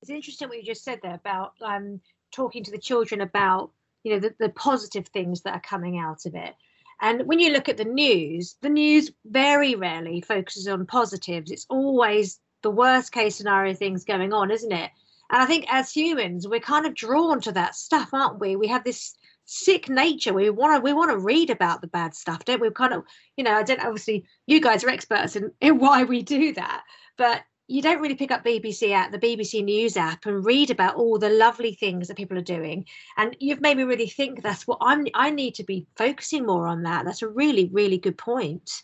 It's 0.00 0.10
interesting 0.10 0.48
what 0.48 0.58
you 0.58 0.64
just 0.64 0.84
said 0.84 0.98
there 1.02 1.14
about 1.14 1.52
um, 1.62 2.00
talking 2.32 2.64
to 2.64 2.72
the 2.72 2.78
children 2.78 3.20
about 3.20 3.70
you 4.02 4.14
know 4.14 4.20
the, 4.20 4.34
the 4.40 4.48
positive 4.48 5.06
things 5.08 5.42
that 5.42 5.54
are 5.54 5.60
coming 5.60 5.98
out 5.98 6.26
of 6.26 6.34
it. 6.34 6.54
And 7.00 7.26
when 7.26 7.38
you 7.38 7.52
look 7.52 7.68
at 7.68 7.76
the 7.76 7.84
news, 7.84 8.56
the 8.60 8.68
news 8.68 9.10
very 9.24 9.74
rarely 9.74 10.20
focuses 10.20 10.68
on 10.68 10.86
positives. 10.86 11.50
It's 11.50 11.66
always 11.68 12.40
the 12.62 12.70
worst 12.70 13.12
case 13.12 13.36
scenario 13.36 13.74
things 13.74 14.04
going 14.04 14.32
on, 14.32 14.50
isn't 14.50 14.72
it? 14.72 14.90
And 15.30 15.42
I 15.42 15.46
think 15.46 15.66
as 15.68 15.90
humans, 15.90 16.46
we're 16.46 16.60
kind 16.60 16.86
of 16.86 16.94
drawn 16.94 17.40
to 17.42 17.52
that 17.52 17.74
stuff, 17.74 18.12
aren't 18.12 18.40
we? 18.40 18.56
We 18.56 18.68
have 18.68 18.84
this 18.84 19.16
sick 19.44 19.88
nature. 19.88 20.32
We 20.32 20.50
want 20.50 20.76
to 20.76 20.80
we 20.82 20.92
want 20.92 21.10
to 21.10 21.18
read 21.18 21.50
about 21.50 21.80
the 21.80 21.88
bad 21.88 22.14
stuff, 22.14 22.44
don't 22.44 22.60
we? 22.60 22.68
we 22.68 22.74
kind 22.74 22.92
of, 22.92 23.04
you 23.36 23.44
know, 23.44 23.54
I 23.54 23.62
don't 23.62 23.80
obviously 23.80 24.24
you 24.46 24.60
guys 24.60 24.84
are 24.84 24.90
experts 24.90 25.36
in, 25.36 25.52
in 25.60 25.78
why 25.78 26.04
we 26.04 26.22
do 26.22 26.52
that, 26.54 26.82
but 27.16 27.42
you 27.68 27.80
don't 27.80 28.00
really 28.00 28.14
pick 28.14 28.30
up 28.30 28.44
BBC 28.44 28.90
at 28.90 29.12
the 29.12 29.18
BBC 29.18 29.64
News 29.64 29.96
app 29.96 30.26
and 30.26 30.44
read 30.44 30.70
about 30.70 30.96
all 30.96 31.18
the 31.18 31.30
lovely 31.30 31.74
things 31.74 32.08
that 32.08 32.16
people 32.16 32.36
are 32.36 32.42
doing. 32.42 32.84
And 33.16 33.34
you've 33.40 33.60
made 33.60 33.76
me 33.76 33.84
really 33.84 34.08
think 34.08 34.42
that's 34.42 34.66
what 34.66 34.78
I'm 34.82 35.06
I 35.14 35.30
need 35.30 35.54
to 35.54 35.64
be 35.64 35.86
focusing 35.96 36.44
more 36.44 36.66
on 36.66 36.82
that. 36.82 37.04
That's 37.04 37.22
a 37.22 37.28
really, 37.28 37.70
really 37.72 37.98
good 37.98 38.18
point. 38.18 38.82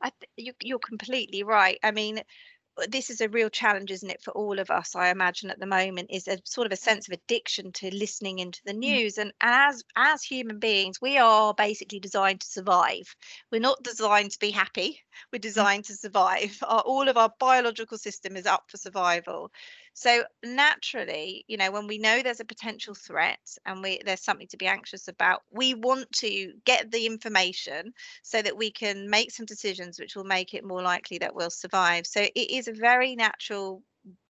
I 0.00 0.10
th- 0.10 0.30
you, 0.36 0.52
you're 0.62 0.78
completely 0.78 1.42
right. 1.42 1.78
I 1.82 1.90
mean, 1.90 2.20
this 2.88 3.10
is 3.10 3.20
a 3.20 3.28
real 3.28 3.48
challenge 3.48 3.90
isn't 3.90 4.10
it 4.10 4.22
for 4.22 4.32
all 4.32 4.58
of 4.58 4.70
us 4.70 4.94
i 4.94 5.08
imagine 5.08 5.50
at 5.50 5.60
the 5.60 5.66
moment 5.66 6.08
is 6.10 6.28
a 6.28 6.38
sort 6.44 6.66
of 6.66 6.72
a 6.72 6.76
sense 6.76 7.08
of 7.08 7.12
addiction 7.12 7.72
to 7.72 7.94
listening 7.94 8.38
into 8.38 8.60
the 8.64 8.72
mm. 8.72 8.78
news. 8.78 9.18
And, 9.18 9.32
and 9.40 9.54
as 9.54 9.82
as 9.96 10.22
human 10.22 10.58
beings 10.58 11.00
we 11.00 11.18
are 11.18 11.54
basically 11.54 12.00
designed 12.00 12.40
to 12.40 12.46
survive. 12.46 13.14
We're 13.50 13.60
not 13.60 13.82
designed 13.82 14.32
to 14.32 14.38
be 14.38 14.50
happy. 14.50 15.00
We're 15.32 15.38
mm. 15.38 15.42
designed 15.42 15.84
to 15.86 15.94
survive. 15.94 16.56
Our, 16.62 16.80
all 16.80 17.08
of 17.08 17.16
our 17.16 17.32
biological 17.38 17.98
system 17.98 18.36
is 18.36 18.46
up 18.46 18.64
for 18.68 18.76
survival 18.76 19.50
so 19.98 20.22
naturally, 20.44 21.44
you 21.48 21.56
know, 21.56 21.72
when 21.72 21.88
we 21.88 21.98
know 21.98 22.22
there's 22.22 22.38
a 22.38 22.44
potential 22.44 22.94
threat 22.94 23.40
and 23.66 23.82
we 23.82 24.00
there's 24.04 24.22
something 24.22 24.46
to 24.46 24.56
be 24.56 24.68
anxious 24.68 25.08
about, 25.08 25.42
we 25.50 25.74
want 25.74 26.10
to 26.12 26.52
get 26.64 26.92
the 26.92 27.04
information 27.04 27.92
so 28.22 28.40
that 28.40 28.56
we 28.56 28.70
can 28.70 29.10
make 29.10 29.32
some 29.32 29.44
decisions 29.44 29.98
which 29.98 30.14
will 30.14 30.22
make 30.22 30.54
it 30.54 30.64
more 30.64 30.82
likely 30.82 31.18
that 31.18 31.34
we'll 31.34 31.50
survive. 31.50 32.06
So 32.06 32.20
it 32.20 32.50
is 32.50 32.68
a 32.68 32.72
very 32.72 33.16
natural 33.16 33.82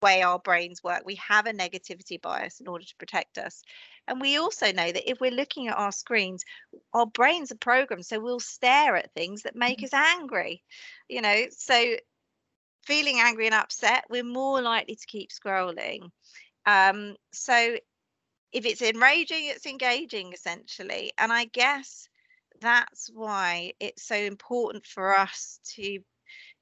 way 0.00 0.22
our 0.22 0.38
brains 0.38 0.82
work. 0.82 1.02
We 1.04 1.16
have 1.16 1.44
a 1.44 1.52
negativity 1.52 2.18
bias 2.18 2.60
in 2.60 2.66
order 2.66 2.86
to 2.86 2.96
protect 2.96 3.36
us. 3.36 3.62
And 4.08 4.18
we 4.18 4.38
also 4.38 4.72
know 4.72 4.90
that 4.90 5.10
if 5.10 5.20
we're 5.20 5.30
looking 5.30 5.68
at 5.68 5.76
our 5.76 5.92
screens, 5.92 6.42
our 6.94 7.04
brains 7.04 7.52
are 7.52 7.56
programmed 7.56 8.06
so 8.06 8.18
we'll 8.18 8.40
stare 8.40 8.96
at 8.96 9.12
things 9.12 9.42
that 9.42 9.54
make 9.54 9.80
mm-hmm. 9.80 9.94
us 9.94 10.16
angry. 10.20 10.62
You 11.10 11.20
know, 11.20 11.44
so 11.50 11.96
feeling 12.90 13.20
angry 13.20 13.46
and 13.46 13.54
upset, 13.54 14.04
we're 14.10 14.24
more 14.24 14.60
likely 14.60 14.96
to 14.96 15.06
keep 15.06 15.30
scrolling. 15.30 16.10
Um, 16.66 17.14
so 17.32 17.76
if 18.52 18.66
it's 18.66 18.82
enraging, 18.82 19.46
it's 19.46 19.64
engaging 19.64 20.32
essentially. 20.32 21.12
And 21.16 21.32
I 21.32 21.44
guess 21.44 22.08
that's 22.60 23.08
why 23.14 23.74
it's 23.78 24.02
so 24.02 24.16
important 24.16 24.84
for 24.86 25.16
us 25.16 25.60
to 25.76 26.00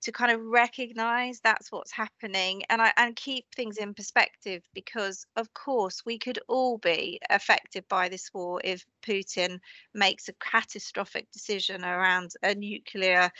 to 0.02 0.12
kind 0.12 0.30
of 0.32 0.40
recognize 0.40 1.40
that's 1.40 1.72
what's 1.72 1.90
happening 1.90 2.62
and 2.70 2.80
I, 2.80 2.92
and 2.96 3.16
keep 3.16 3.46
things 3.54 3.78
in 3.78 3.94
perspective 3.94 4.62
because 4.74 5.26
of 5.37 5.52
course 5.54 6.02
we 6.04 6.18
could 6.18 6.38
all 6.48 6.78
be 6.78 7.20
affected 7.30 7.84
by 7.88 8.08
this 8.08 8.30
war 8.32 8.61
if 8.64 8.84
Putin 9.02 9.58
makes 9.94 10.28
a 10.28 10.34
catastrophic 10.34 11.30
decision 11.32 11.84
around 11.84 12.32
a 12.42 12.54
nuclear 12.54 13.30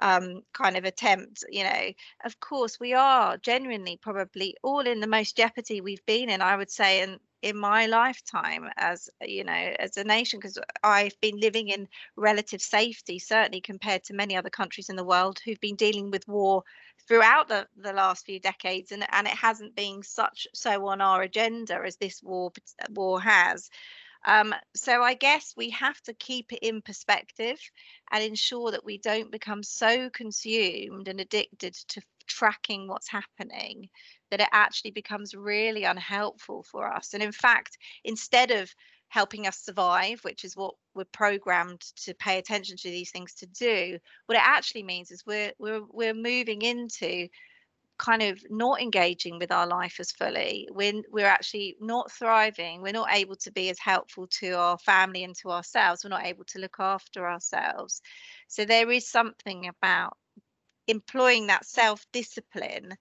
um, 0.00 0.42
kind 0.52 0.76
of 0.76 0.84
attempt 0.84 1.44
you 1.50 1.64
know. 1.64 1.92
Of 2.24 2.40
course 2.40 2.78
we 2.80 2.94
are 2.94 3.36
genuinely 3.38 3.98
probably 4.00 4.56
all 4.62 4.80
in 4.80 5.00
the 5.00 5.06
most 5.06 5.36
jeopardy 5.36 5.80
we've 5.80 6.04
been 6.06 6.30
in 6.30 6.42
I 6.42 6.56
would 6.56 6.70
say 6.70 7.02
and 7.02 7.18
in 7.42 7.56
my 7.56 7.86
lifetime 7.86 8.68
as 8.76 9.08
you 9.22 9.44
know 9.44 9.74
as 9.78 9.96
a 9.96 10.04
nation 10.04 10.38
because 10.38 10.58
i've 10.82 11.18
been 11.20 11.38
living 11.38 11.68
in 11.68 11.86
relative 12.16 12.60
safety 12.60 13.18
certainly 13.18 13.60
compared 13.60 14.02
to 14.02 14.12
many 14.12 14.36
other 14.36 14.50
countries 14.50 14.88
in 14.88 14.96
the 14.96 15.04
world 15.04 15.38
who've 15.44 15.60
been 15.60 15.76
dealing 15.76 16.10
with 16.10 16.26
war 16.26 16.64
throughout 17.08 17.48
the, 17.48 17.66
the 17.76 17.92
last 17.92 18.26
few 18.26 18.38
decades 18.38 18.92
and, 18.92 19.04
and 19.12 19.26
it 19.26 19.32
hasn't 19.32 19.74
been 19.74 20.02
such 20.02 20.46
so 20.54 20.86
on 20.86 21.00
our 21.00 21.22
agenda 21.22 21.80
as 21.84 21.96
this 21.96 22.22
war 22.22 22.52
war 22.90 23.20
has. 23.20 23.70
Um, 24.26 24.54
so 24.74 25.02
I 25.02 25.14
guess 25.14 25.54
we 25.56 25.70
have 25.70 26.00
to 26.02 26.12
keep 26.12 26.52
it 26.52 26.58
in 26.60 26.82
perspective 26.82 27.58
and 28.10 28.22
ensure 28.22 28.72
that 28.72 28.84
we 28.84 28.98
don't 28.98 29.30
become 29.30 29.62
so 29.62 30.10
consumed 30.10 31.08
and 31.08 31.20
addicted 31.20 31.74
to 31.88 32.02
tracking 32.26 32.88
what's 32.88 33.08
happening 33.08 33.88
that 34.30 34.40
it 34.40 34.48
actually 34.52 34.90
becomes 34.90 35.34
really 35.34 35.84
unhelpful 35.84 36.62
for 36.62 36.92
us. 36.92 37.14
And 37.14 37.22
in 37.22 37.32
fact, 37.32 37.78
instead 38.04 38.50
of 38.50 38.70
helping 39.08 39.46
us 39.46 39.58
survive, 39.64 40.20
which 40.22 40.44
is 40.44 40.56
what 40.56 40.74
we're 40.94 41.04
programmed 41.04 41.80
to 41.96 42.14
pay 42.14 42.38
attention 42.38 42.76
to 42.76 42.90
these 42.90 43.10
things 43.10 43.34
to 43.34 43.46
do, 43.46 43.98
what 44.26 44.36
it 44.36 44.44
actually 44.44 44.82
means 44.82 45.10
is 45.10 45.24
we're 45.26 45.52
we're 45.58 45.82
we're 45.90 46.14
moving 46.14 46.62
into 46.62 47.28
kind 47.98 48.22
of 48.22 48.40
not 48.48 48.80
engaging 48.80 49.38
with 49.38 49.50
our 49.50 49.66
life 49.66 49.96
as 49.98 50.12
fully. 50.12 50.68
When 50.72 51.02
we're 51.10 51.26
actually 51.26 51.76
not 51.80 52.12
thriving 52.12 52.80
we're 52.80 52.92
not 52.92 53.12
able 53.12 53.36
to 53.36 53.50
be 53.50 53.70
as 53.70 53.78
helpful 53.78 54.28
to 54.40 54.52
our 54.52 54.78
family 54.78 55.24
and 55.24 55.34
to 55.36 55.50
ourselves. 55.50 56.04
We're 56.04 56.10
not 56.10 56.26
able 56.26 56.44
to 56.44 56.60
look 56.60 56.76
after 56.78 57.28
ourselves. 57.28 58.00
So 58.46 58.64
there 58.64 58.90
is 58.90 59.10
something 59.10 59.68
about 59.68 60.16
employing 60.86 61.48
that 61.48 61.66
self 61.66 62.04
discipline 62.12 62.96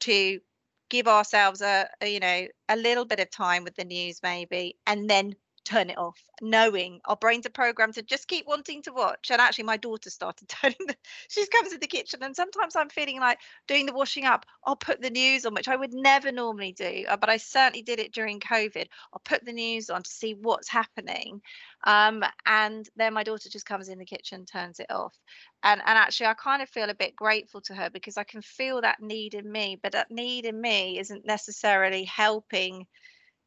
to 0.00 0.40
give 0.90 1.08
ourselves 1.08 1.60
a, 1.62 1.88
a, 2.00 2.08
you 2.12 2.20
know 2.20 2.46
a 2.68 2.76
little 2.76 3.04
bit 3.04 3.20
of 3.20 3.30
time 3.30 3.64
with 3.64 3.74
the 3.76 3.84
news 3.84 4.20
maybe 4.22 4.76
and 4.86 5.08
then 5.08 5.34
turn 5.68 5.90
it 5.90 5.98
off, 5.98 6.18
knowing 6.40 7.00
our 7.04 7.16
brains 7.16 7.46
are 7.46 7.50
programmed 7.50 7.94
to 7.94 8.02
just 8.02 8.26
keep 8.26 8.46
wanting 8.46 8.82
to 8.82 8.92
watch. 8.92 9.30
And 9.30 9.40
actually, 9.40 9.64
my 9.64 9.76
daughter 9.76 10.10
started 10.10 10.48
turning 10.48 10.76
the, 10.86 10.96
she 11.28 11.46
comes 11.48 11.72
in 11.72 11.80
the 11.80 11.86
kitchen, 11.86 12.22
and 12.22 12.34
sometimes 12.34 12.74
I'm 12.74 12.88
feeling 12.88 13.20
like 13.20 13.38
doing 13.66 13.86
the 13.86 13.92
washing 13.92 14.24
up. 14.24 14.46
I'll 14.64 14.76
put 14.76 15.02
the 15.02 15.10
news 15.10 15.44
on, 15.44 15.54
which 15.54 15.68
I 15.68 15.76
would 15.76 15.92
never 15.92 16.32
normally 16.32 16.72
do, 16.72 17.04
uh, 17.08 17.16
but 17.16 17.28
I 17.28 17.36
certainly 17.36 17.82
did 17.82 18.00
it 18.00 18.12
during 18.12 18.40
COVID. 18.40 18.86
I'll 19.12 19.22
put 19.24 19.44
the 19.44 19.52
news 19.52 19.90
on 19.90 20.02
to 20.02 20.10
see 20.10 20.34
what's 20.34 20.68
happening. 20.68 21.42
Um, 21.84 22.24
and 22.46 22.88
then 22.96 23.14
my 23.14 23.22
daughter 23.22 23.48
just 23.48 23.66
comes 23.66 23.88
in 23.88 23.98
the 23.98 24.04
kitchen, 24.04 24.46
turns 24.46 24.80
it 24.80 24.90
off. 24.90 25.14
And, 25.62 25.80
and 25.80 25.98
actually, 25.98 26.26
I 26.26 26.34
kind 26.34 26.62
of 26.62 26.68
feel 26.68 26.90
a 26.90 26.94
bit 26.94 27.14
grateful 27.14 27.60
to 27.62 27.74
her 27.74 27.90
because 27.90 28.16
I 28.16 28.24
can 28.24 28.42
feel 28.42 28.80
that 28.80 29.00
need 29.00 29.34
in 29.34 29.50
me, 29.50 29.78
but 29.82 29.92
that 29.92 30.10
need 30.10 30.46
in 30.46 30.60
me 30.60 30.98
isn't 30.98 31.26
necessarily 31.26 32.04
helping 32.04 32.86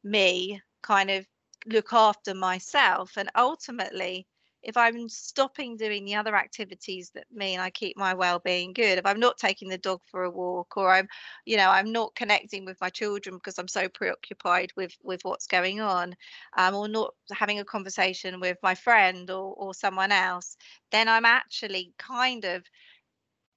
me 0.04 0.62
kind 0.82 1.10
of 1.12 1.26
look 1.68 1.94
after 1.94 2.34
myself 2.34 3.18
and 3.18 3.30
ultimately 3.36 4.26
if 4.64 4.78
i'm 4.78 5.10
stopping 5.10 5.76
doing 5.76 6.06
the 6.06 6.16
other 6.16 6.36
activities 6.36 7.12
that 7.14 7.26
mean 7.32 7.60
i 7.60 7.70
keep 7.70 7.98
my 7.98 8.14
well-being 8.14 8.74
good 8.74 8.98
if 8.98 9.06
i'm 9.06 9.20
not 9.20 9.38
taking 9.38 9.70
the 9.70 9.78
dog 9.78 10.00
for 10.10 10.24
a 10.24 10.30
walk 10.30 10.78
or 10.78 10.92
i'm 10.92 11.08
you 11.46 11.58
know 11.58 11.70
i'm 11.70 11.92
not 11.92 12.14
connecting 12.16 12.66
with 12.66 12.80
my 12.82 12.90
children 12.90 13.36
because 13.36 13.58
i'm 13.58 13.68
so 13.68 13.88
preoccupied 13.90 14.72
with 14.76 14.94
with 15.04 15.22
what's 15.24 15.48
going 15.48 15.82
on 15.82 16.16
um, 16.58 16.76
or 16.76 16.88
not 16.88 17.14
having 17.32 17.60
a 17.60 17.66
conversation 17.66 18.40
with 18.40 18.58
my 18.62 18.76
friend 18.76 19.30
or 19.30 19.54
or 19.56 19.74
someone 19.74 20.12
else 20.12 20.58
then 20.92 21.08
i'm 21.08 21.26
actually 21.26 21.94
kind 21.98 22.46
of 22.46 22.64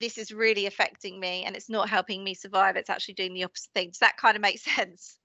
this 0.01 0.19
is 0.19 0.33
really 0.33 0.67
affecting 0.67 1.21
me 1.21 1.45
and 1.45 1.55
it's 1.57 1.71
not 1.71 1.88
helping 1.88 2.25
me 2.25 2.35
survive 2.35 2.77
it's 2.77 2.90
actually 2.90 3.14
doing 3.14 3.33
the 3.33 3.45
opposite 3.45 3.71
thing. 3.75 3.88
Does 3.88 4.01
that 4.01 4.17
kind 4.17 4.37
of 4.37 4.43
make 4.43 4.59
sense? 4.77 5.19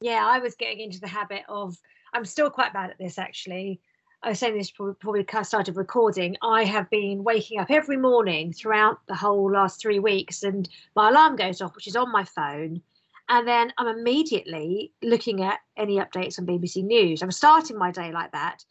Yeah 0.00 0.26
i 0.26 0.38
was 0.38 0.54
getting 0.56 0.80
into 0.80 1.00
the 1.00 1.08
habit 1.08 1.42
of 1.48 1.76
I'm 2.16 2.24
still 2.24 2.50
quite 2.50 2.72
bad 2.72 2.90
at 2.90 2.98
this 2.98 3.18
actually. 3.18 3.80
I 4.22 4.30
was 4.30 4.38
saying 4.38 4.56
this 4.56 4.70
probably, 4.70 5.26
I 5.32 5.42
started 5.42 5.76
recording. 5.76 6.36
I 6.42 6.64
have 6.64 6.88
been 6.88 7.22
waking 7.22 7.60
up 7.60 7.70
every 7.70 7.98
morning 7.98 8.52
throughout 8.52 8.98
the 9.06 9.14
whole 9.14 9.52
last 9.52 9.80
three 9.80 9.98
weeks, 9.98 10.42
and 10.42 10.68
my 10.96 11.10
alarm 11.10 11.36
goes 11.36 11.60
off, 11.60 11.76
which 11.76 11.86
is 11.86 11.94
on 11.94 12.10
my 12.10 12.24
phone. 12.24 12.80
And 13.28 13.46
then 13.46 13.72
I'm 13.76 13.88
immediately 13.88 14.92
looking 15.02 15.42
at 15.42 15.60
any 15.76 15.98
updates 15.98 16.38
on 16.38 16.46
BBC 16.46 16.82
News. 16.82 17.22
I'm 17.22 17.30
starting 17.30 17.76
my 17.76 17.90
day 17.90 18.10
like 18.10 18.32
that. 18.32 18.64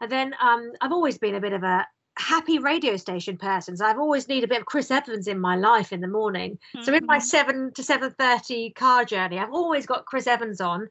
And 0.00 0.10
then 0.10 0.34
um, 0.40 0.72
I've 0.80 0.92
always 0.92 1.18
been 1.18 1.34
a 1.34 1.40
bit 1.40 1.52
of 1.52 1.62
a 1.64 1.86
happy 2.16 2.58
radio 2.58 2.96
station 2.96 3.36
person. 3.36 3.76
So 3.76 3.84
I've 3.84 3.98
always 3.98 4.28
needed 4.28 4.44
a 4.44 4.48
bit 4.48 4.60
of 4.60 4.66
Chris 4.66 4.90
Evans 4.90 5.28
in 5.28 5.38
my 5.38 5.56
life 5.56 5.92
in 5.92 6.00
the 6.00 6.08
morning. 6.08 6.58
Mm-hmm. 6.74 6.84
So 6.84 6.94
in 6.94 7.06
my 7.06 7.18
mm-hmm. 7.18 7.24
seven 7.24 7.72
to 7.74 7.82
seven 7.82 8.14
thirty 8.18 8.70
car 8.70 9.04
journey, 9.04 9.38
I've 9.38 9.52
always 9.52 9.86
got 9.86 10.06
Chris 10.06 10.26
Evans 10.26 10.60
on, 10.60 10.88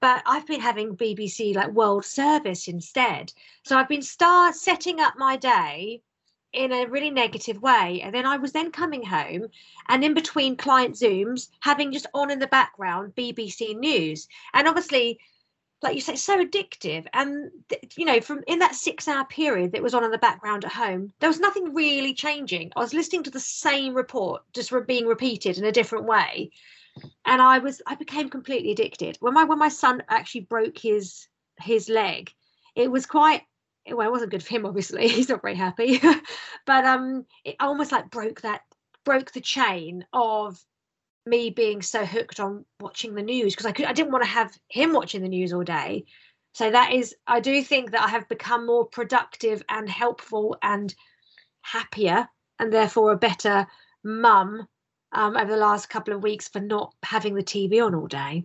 but 0.00 0.22
I've 0.26 0.46
been 0.46 0.60
having 0.60 0.96
BBC 0.96 1.54
like 1.54 1.72
World 1.72 2.04
Service 2.04 2.68
instead. 2.68 3.32
So 3.64 3.76
I've 3.76 3.88
been 3.88 4.02
start 4.02 4.54
setting 4.54 5.00
up 5.00 5.14
my 5.16 5.36
day 5.36 6.02
in 6.52 6.72
a 6.72 6.86
really 6.86 7.10
negative 7.10 7.60
way. 7.60 8.00
And 8.02 8.14
then 8.14 8.26
I 8.26 8.36
was 8.36 8.52
then 8.52 8.70
coming 8.70 9.04
home 9.04 9.48
and 9.88 10.04
in 10.04 10.14
between 10.14 10.56
client 10.56 10.94
Zooms, 10.94 11.48
having 11.60 11.92
just 11.92 12.06
on 12.14 12.30
in 12.30 12.38
the 12.38 12.46
background 12.46 13.14
BBC 13.16 13.76
News. 13.76 14.28
And 14.54 14.66
obviously, 14.66 15.18
like 15.82 15.94
you 15.94 16.00
say, 16.00 16.16
so 16.16 16.42
addictive. 16.42 17.06
And, 17.12 17.50
you 17.96 18.04
know, 18.04 18.20
from 18.20 18.42
in 18.46 18.60
that 18.60 18.74
six 18.74 19.08
hour 19.08 19.24
period 19.26 19.72
that 19.72 19.82
was 19.82 19.94
on 19.94 20.04
in 20.04 20.10
the 20.10 20.18
background 20.18 20.64
at 20.64 20.72
home, 20.72 21.12
there 21.20 21.28
was 21.28 21.40
nothing 21.40 21.74
really 21.74 22.14
changing. 22.14 22.72
I 22.74 22.80
was 22.80 22.94
listening 22.94 23.24
to 23.24 23.30
the 23.30 23.40
same 23.40 23.94
report, 23.94 24.42
just 24.54 24.72
being 24.86 25.06
repeated 25.06 25.58
in 25.58 25.64
a 25.64 25.72
different 25.72 26.06
way 26.06 26.50
and 27.24 27.42
I 27.42 27.58
was 27.58 27.82
I 27.86 27.94
became 27.94 28.30
completely 28.30 28.72
addicted. 28.72 29.16
When 29.20 29.34
my 29.34 29.44
when 29.44 29.58
my 29.58 29.68
son 29.68 30.02
actually 30.08 30.42
broke 30.42 30.78
his 30.78 31.28
his 31.60 31.88
leg, 31.88 32.30
it 32.74 32.90
was 32.90 33.06
quite 33.06 33.42
well, 33.90 34.06
it 34.06 34.10
wasn't 34.10 34.30
good 34.30 34.42
for 34.42 34.54
him, 34.54 34.66
obviously. 34.66 35.08
He's 35.08 35.28
not 35.28 35.42
very 35.42 35.54
happy. 35.54 36.00
but 36.66 36.84
um 36.84 37.26
it 37.44 37.56
almost 37.60 37.92
like 37.92 38.10
broke 38.10 38.42
that 38.42 38.62
broke 39.04 39.32
the 39.32 39.40
chain 39.40 40.04
of 40.12 40.62
me 41.26 41.50
being 41.50 41.82
so 41.82 42.04
hooked 42.04 42.40
on 42.40 42.64
watching 42.80 43.14
the 43.14 43.22
news 43.22 43.54
because 43.54 43.66
I 43.66 43.72
could 43.72 43.86
I 43.86 43.92
didn't 43.92 44.12
want 44.12 44.24
to 44.24 44.30
have 44.30 44.58
him 44.68 44.92
watching 44.92 45.22
the 45.22 45.28
news 45.28 45.52
all 45.52 45.64
day. 45.64 46.04
So 46.54 46.70
that 46.70 46.92
is 46.92 47.14
I 47.26 47.40
do 47.40 47.62
think 47.62 47.92
that 47.92 48.02
I 48.02 48.08
have 48.08 48.28
become 48.28 48.66
more 48.66 48.86
productive 48.86 49.62
and 49.68 49.88
helpful 49.88 50.56
and 50.62 50.94
happier 51.62 52.28
and 52.58 52.72
therefore 52.72 53.12
a 53.12 53.18
better 53.18 53.66
mum 54.02 54.66
um, 55.12 55.36
over 55.36 55.50
the 55.50 55.58
last 55.58 55.88
couple 55.88 56.14
of 56.14 56.22
weeks 56.22 56.48
for 56.48 56.60
not 56.60 56.94
having 57.02 57.34
the 57.34 57.42
TV 57.42 57.84
on 57.84 57.94
all 57.94 58.06
day. 58.06 58.44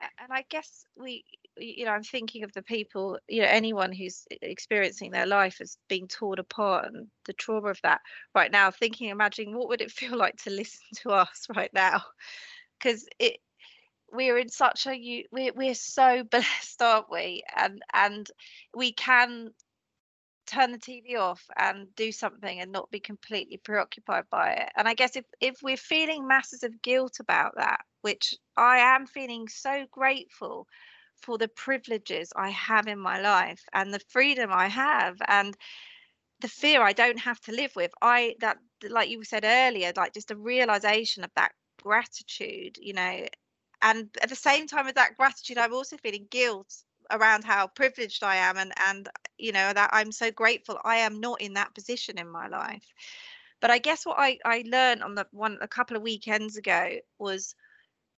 And 0.00 0.30
I 0.30 0.44
guess 0.48 0.84
we, 0.96 1.24
you 1.56 1.84
know, 1.84 1.90
I'm 1.90 2.04
thinking 2.04 2.44
of 2.44 2.52
the 2.52 2.62
people, 2.62 3.18
you 3.28 3.42
know, 3.42 3.48
anyone 3.48 3.92
who's 3.92 4.26
experiencing 4.30 5.10
their 5.10 5.26
life 5.26 5.60
as 5.60 5.76
being 5.88 6.06
torn 6.06 6.38
apart 6.38 6.86
and 6.86 7.08
the 7.26 7.32
trauma 7.32 7.68
of 7.68 7.80
that 7.82 8.00
right 8.32 8.50
now, 8.50 8.70
thinking, 8.70 9.08
imagining 9.08 9.56
what 9.56 9.68
would 9.68 9.80
it 9.80 9.90
feel 9.90 10.16
like 10.16 10.36
to 10.44 10.50
listen 10.50 10.86
to 10.96 11.10
us 11.10 11.46
right 11.54 11.72
now? 11.74 12.02
Because 12.78 13.08
it, 13.18 13.38
we're 14.12 14.38
in 14.38 14.48
such 14.48 14.86
a 14.86 15.26
we're, 15.32 15.52
we're 15.52 15.74
so 15.74 16.22
blessed 16.30 16.80
aren't 16.80 17.10
we 17.10 17.42
and 17.56 17.82
and 17.92 18.30
we 18.74 18.92
can 18.92 19.50
turn 20.48 20.72
the 20.72 20.78
TV 20.78 21.16
off 21.16 21.44
and 21.56 21.94
do 21.94 22.10
something 22.12 22.60
and 22.60 22.72
not 22.72 22.90
be 22.90 23.00
completely 23.00 23.58
preoccupied 23.58 24.24
by 24.30 24.52
it. 24.52 24.70
And 24.76 24.88
I 24.88 24.94
guess 24.94 25.16
if 25.16 25.24
if 25.40 25.62
we're 25.62 25.76
feeling 25.76 26.26
masses 26.26 26.62
of 26.62 26.82
guilt 26.82 27.20
about 27.20 27.54
that, 27.56 27.80
which 28.02 28.34
I 28.56 28.78
am 28.78 29.06
feeling 29.06 29.48
so 29.48 29.86
grateful 29.90 30.66
for 31.22 31.38
the 31.38 31.48
privileges 31.48 32.32
I 32.36 32.50
have 32.50 32.86
in 32.86 32.98
my 32.98 33.20
life 33.20 33.62
and 33.72 33.92
the 33.92 34.00
freedom 34.08 34.50
I 34.52 34.68
have 34.68 35.16
and 35.26 35.56
the 36.40 36.48
fear 36.48 36.82
I 36.82 36.92
don't 36.92 37.18
have 37.18 37.40
to 37.42 37.52
live 37.52 37.74
with. 37.76 37.92
I 38.02 38.36
that 38.40 38.58
like 38.88 39.10
you 39.10 39.24
said 39.24 39.44
earlier, 39.44 39.92
like 39.96 40.14
just 40.14 40.30
a 40.30 40.36
realization 40.36 41.24
of 41.24 41.30
that 41.36 41.52
gratitude, 41.82 42.78
you 42.80 42.94
know. 42.94 43.26
And 43.82 44.08
at 44.22 44.28
the 44.28 44.36
same 44.36 44.66
time 44.66 44.86
with 44.86 44.96
that 44.96 45.16
gratitude, 45.16 45.58
I'm 45.58 45.74
also 45.74 45.96
feeling 45.98 46.26
guilt 46.30 46.84
around 47.10 47.44
how 47.44 47.66
privileged 47.68 48.22
I 48.22 48.36
am 48.36 48.56
and 48.56 48.72
and 48.86 49.08
you 49.38 49.52
know 49.52 49.72
that 49.72 49.90
I'm 49.92 50.12
so 50.12 50.30
grateful 50.30 50.78
I 50.84 50.96
am 50.96 51.20
not 51.20 51.40
in 51.40 51.54
that 51.54 51.74
position 51.74 52.18
in 52.18 52.28
my 52.28 52.48
life. 52.48 52.84
But 53.60 53.70
I 53.70 53.78
guess 53.78 54.06
what 54.06 54.18
I 54.18 54.38
I 54.44 54.64
learned 54.66 55.02
on 55.02 55.14
the 55.14 55.26
one 55.30 55.58
a 55.60 55.68
couple 55.68 55.96
of 55.96 56.02
weekends 56.02 56.56
ago 56.56 56.98
was 57.18 57.54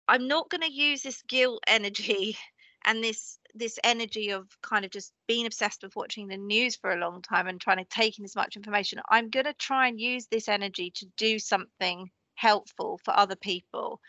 I'm 0.07 0.27
not 0.27 0.49
going 0.49 0.61
to 0.61 0.71
use 0.71 1.03
this 1.03 1.21
guilt 1.23 1.63
energy 1.67 2.37
and 2.85 3.03
this 3.03 3.39
this 3.55 3.79
energy 3.83 4.31
of 4.31 4.47
kind 4.61 4.85
of 4.85 4.91
just 4.91 5.13
being 5.27 5.45
obsessed 5.45 5.83
with 5.83 5.95
watching 5.95 6.27
the 6.27 6.37
news 6.37 6.75
for 6.75 6.91
a 6.91 6.99
long 6.99 7.21
time 7.21 7.47
and 7.47 7.59
trying 7.59 7.77
to 7.77 7.85
take 7.85 8.19
in 8.19 8.25
as 8.25 8.35
much 8.35 8.55
information. 8.55 9.01
I'm 9.09 9.29
going 9.29 9.45
to 9.45 9.53
try 9.53 9.87
and 9.87 9.99
use 9.99 10.27
this 10.27 10.47
energy 10.47 10.91
to 10.95 11.05
do 11.17 11.39
something 11.39 12.09
helpful 12.35 12.99
for 13.03 13.15
other 13.17 13.35
people 13.35 13.99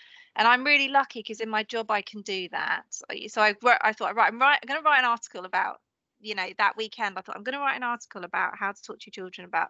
and 0.41 0.49
I'm 0.49 0.65
really 0.65 0.89
lucky 0.89 1.21
because 1.21 1.41
in 1.41 1.51
my 1.51 1.63
job 1.63 1.91
I 1.91 2.01
can 2.01 2.23
do 2.23 2.49
that. 2.49 2.85
So 3.29 3.43
I 3.43 3.55
I 3.83 3.93
thought, 3.93 4.17
right, 4.17 4.33
I'm 4.33 4.43
I'm 4.43 4.59
going 4.67 4.81
to 4.81 4.85
write 4.85 5.01
an 5.01 5.05
article 5.05 5.45
about, 5.45 5.81
you 6.19 6.35
know, 6.35 6.49
that 6.57 6.79
weekend. 6.79 7.19
I 7.19 7.21
thought 7.21 7.37
I'm 7.37 7.45
going 7.45 7.57
to 7.57 7.61
write 7.61 7.77
an 7.77 7.83
article 7.83 8.25
about 8.25 8.57
how 8.59 8.73
to 8.73 8.83
talk 8.83 8.99
to 9.01 9.07
your 9.07 9.13
children 9.13 9.47
about 9.47 9.69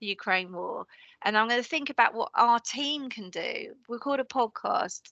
the 0.00 0.06
Ukraine 0.06 0.52
war, 0.52 0.86
and 1.22 1.38
I'm 1.38 1.48
going 1.48 1.62
to 1.62 1.68
think 1.68 1.88
about 1.88 2.14
what 2.14 2.30
our 2.34 2.58
team 2.58 3.08
can 3.08 3.30
do. 3.30 3.74
Record 3.88 4.18
a 4.18 4.24
podcast, 4.24 5.02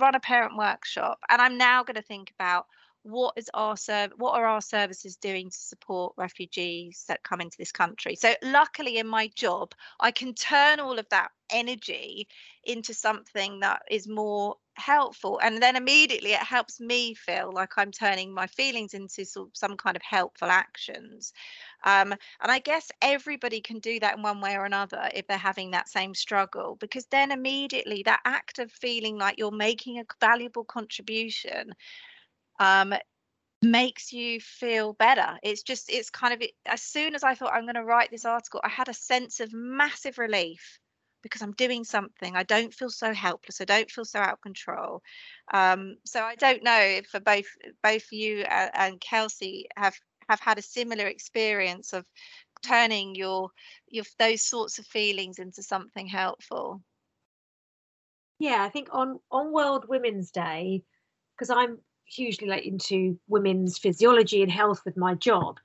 run 0.00 0.14
a 0.14 0.20
parent 0.20 0.56
workshop 0.56 1.18
and 1.28 1.42
i'm 1.42 1.58
now 1.58 1.82
going 1.82 1.94
to 1.94 2.02
think 2.02 2.32
about 2.38 2.66
what 3.02 3.34
is 3.36 3.50
our 3.54 3.76
serv- 3.76 4.12
what 4.16 4.34
are 4.34 4.46
our 4.46 4.62
services 4.62 5.16
doing 5.16 5.50
to 5.50 5.58
support 5.58 6.14
refugees 6.16 7.04
that 7.08 7.22
come 7.22 7.40
into 7.40 7.56
this 7.58 7.72
country? 7.72 8.14
So 8.16 8.34
luckily 8.42 8.98
in 8.98 9.06
my 9.06 9.28
job 9.34 9.72
i 10.00 10.10
can 10.10 10.34
turn 10.34 10.80
all 10.80 10.98
of 10.98 11.08
that 11.10 11.30
energy 11.50 12.28
into 12.64 12.94
something 12.94 13.60
that 13.60 13.82
is 13.90 14.08
more 14.08 14.56
helpful 14.74 15.38
and 15.42 15.62
then 15.62 15.76
immediately 15.76 16.32
it 16.32 16.38
helps 16.38 16.80
me 16.80 17.12
feel 17.12 17.52
like 17.52 17.76
i'm 17.76 17.90
turning 17.90 18.32
my 18.32 18.46
feelings 18.46 18.94
into 18.94 19.22
sort 19.24 19.48
of 19.48 19.52
some 19.54 19.76
kind 19.76 19.96
of 19.96 20.02
helpful 20.02 20.48
actions. 20.48 21.34
Um, 21.84 22.12
and 22.12 22.50
i 22.50 22.58
guess 22.58 22.90
everybody 23.02 23.60
can 23.60 23.80
do 23.80 24.00
that 24.00 24.16
in 24.16 24.22
one 24.22 24.40
way 24.40 24.56
or 24.56 24.64
another 24.64 25.10
if 25.12 25.26
they're 25.26 25.36
having 25.36 25.72
that 25.72 25.88
same 25.88 26.14
struggle 26.14 26.76
because 26.80 27.06
then 27.06 27.32
immediately 27.32 28.02
that 28.04 28.20
act 28.24 28.58
of 28.58 28.72
feeling 28.72 29.18
like 29.18 29.36
you're 29.38 29.50
making 29.50 29.98
a 29.98 30.04
valuable 30.20 30.64
contribution 30.64 31.74
um, 32.62 32.94
makes 33.62 34.12
you 34.12 34.40
feel 34.40 34.92
better. 34.94 35.38
It's 35.42 35.62
just, 35.62 35.90
it's 35.90 36.10
kind 36.10 36.34
of, 36.34 36.42
as 36.66 36.82
soon 36.82 37.14
as 37.14 37.22
I 37.24 37.34
thought 37.34 37.52
I'm 37.52 37.64
going 37.64 37.74
to 37.74 37.84
write 37.84 38.10
this 38.10 38.24
article, 38.24 38.60
I 38.62 38.68
had 38.68 38.88
a 38.88 38.94
sense 38.94 39.40
of 39.40 39.52
massive 39.52 40.18
relief 40.18 40.78
because 41.22 41.42
I'm 41.42 41.52
doing 41.52 41.84
something. 41.84 42.36
I 42.36 42.42
don't 42.42 42.74
feel 42.74 42.90
so 42.90 43.12
helpless. 43.14 43.60
I 43.60 43.64
don't 43.64 43.90
feel 43.90 44.04
so 44.04 44.18
out 44.18 44.34
of 44.34 44.40
control. 44.40 45.02
Um, 45.52 45.96
so 46.04 46.22
I 46.22 46.34
don't 46.34 46.64
know 46.64 46.80
if 46.80 47.06
for 47.06 47.20
both 47.20 47.46
both 47.82 48.06
you 48.10 48.42
and 48.42 49.00
Kelsey 49.00 49.66
have 49.76 49.94
have 50.28 50.40
had 50.40 50.58
a 50.58 50.62
similar 50.62 51.06
experience 51.06 51.92
of 51.92 52.04
turning 52.62 53.14
your 53.14 53.50
your 53.88 54.04
those 54.18 54.42
sorts 54.42 54.78
of 54.78 54.86
feelings 54.86 55.38
into 55.38 55.62
something 55.62 56.06
helpful. 56.06 56.82
Yeah, 58.38 58.64
I 58.64 58.70
think 58.70 58.88
on 58.90 59.20
on 59.30 59.52
World 59.52 59.84
Women's 59.88 60.32
Day, 60.32 60.82
because 61.36 61.50
I'm 61.50 61.78
hugely 62.12 62.48
like 62.48 62.64
into 62.66 63.18
women's 63.28 63.78
physiology 63.78 64.42
and 64.42 64.52
health 64.52 64.82
with 64.84 64.96
my 64.96 65.14
job. 65.14 65.58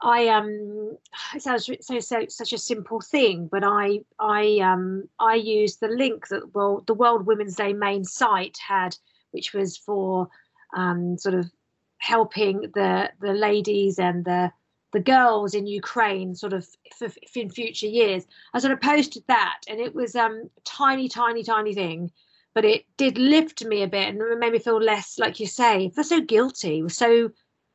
I 0.00 0.28
um 0.28 0.96
it 1.34 1.42
sounds 1.42 1.68
so 1.80 1.98
so 1.98 2.26
such 2.28 2.52
a 2.52 2.58
simple 2.58 3.00
thing, 3.00 3.48
but 3.50 3.64
I 3.64 4.00
I 4.20 4.58
um 4.62 5.08
I 5.18 5.34
used 5.34 5.80
the 5.80 5.88
link 5.88 6.28
that 6.28 6.54
well 6.54 6.84
the 6.86 6.94
World 6.94 7.26
Women's 7.26 7.56
Day 7.56 7.72
main 7.72 8.04
site 8.04 8.58
had, 8.58 8.96
which 9.32 9.52
was 9.52 9.76
for 9.76 10.28
um 10.76 11.18
sort 11.18 11.34
of 11.34 11.50
helping 11.98 12.60
the 12.74 13.10
the 13.20 13.32
ladies 13.32 13.98
and 13.98 14.24
the 14.24 14.52
the 14.92 15.00
girls 15.00 15.52
in 15.54 15.66
Ukraine 15.66 16.34
sort 16.34 16.52
of 16.52 16.66
for, 16.96 17.10
in 17.34 17.50
future 17.50 17.86
years. 17.86 18.24
I 18.54 18.60
sort 18.60 18.72
of 18.72 18.80
posted 18.80 19.24
that, 19.26 19.60
and 19.68 19.80
it 19.80 19.94
was 19.94 20.14
um 20.14 20.48
tiny 20.64 21.08
tiny 21.08 21.42
tiny 21.42 21.74
thing, 21.74 22.12
but 22.54 22.64
it 22.64 22.84
did 22.96 23.18
lift 23.18 23.64
me 23.64 23.82
a 23.82 23.88
bit 23.88 24.08
and 24.08 24.20
it 24.20 24.38
made 24.38 24.52
me 24.52 24.58
feel 24.58 24.80
less, 24.80 25.18
like 25.18 25.38
you 25.40 25.46
say, 25.46 25.90
feel 25.90 26.04
so 26.04 26.20
guilty. 26.20 26.82
We're 26.82 26.88
so, 26.88 27.30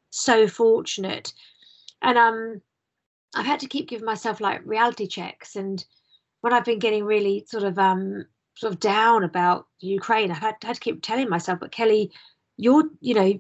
so 0.10 0.48
fortunate. 0.48 1.34
And 2.02 2.18
um, 2.18 2.62
I've 3.36 3.46
had 3.46 3.62
to 3.62 3.68
keep 3.68 3.88
giving 3.88 4.06
myself 4.06 4.42
like 4.42 4.62
reality 4.66 5.08
checks. 5.08 5.56
And 5.56 5.84
when 6.42 6.54
I've 6.54 6.66
been 6.66 6.80
getting 6.80 7.06
really 7.06 7.46
sort 7.48 7.64
of 7.64 7.80
um 7.80 8.26
sort 8.56 8.74
of 8.74 8.80
down 8.80 9.24
about 9.24 9.68
Ukraine, 9.80 10.32
I've 10.32 10.38
had, 10.38 10.56
had 10.64 10.76
to 10.76 10.82
keep 10.82 11.02
telling 11.02 11.30
myself, 11.30 11.60
but 11.60 11.72
Kelly, 11.72 12.12
you're, 12.58 12.90
you 13.00 13.14
know, 13.14 13.40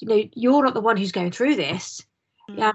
you 0.00 0.08
know, 0.08 0.22
you're 0.34 0.64
not 0.64 0.74
the 0.74 0.80
one 0.80 0.96
who's 0.96 1.12
going 1.12 1.32
through 1.32 1.56
this. 1.56 2.06
Mm. 2.50 2.58
Yeah. 2.58 2.72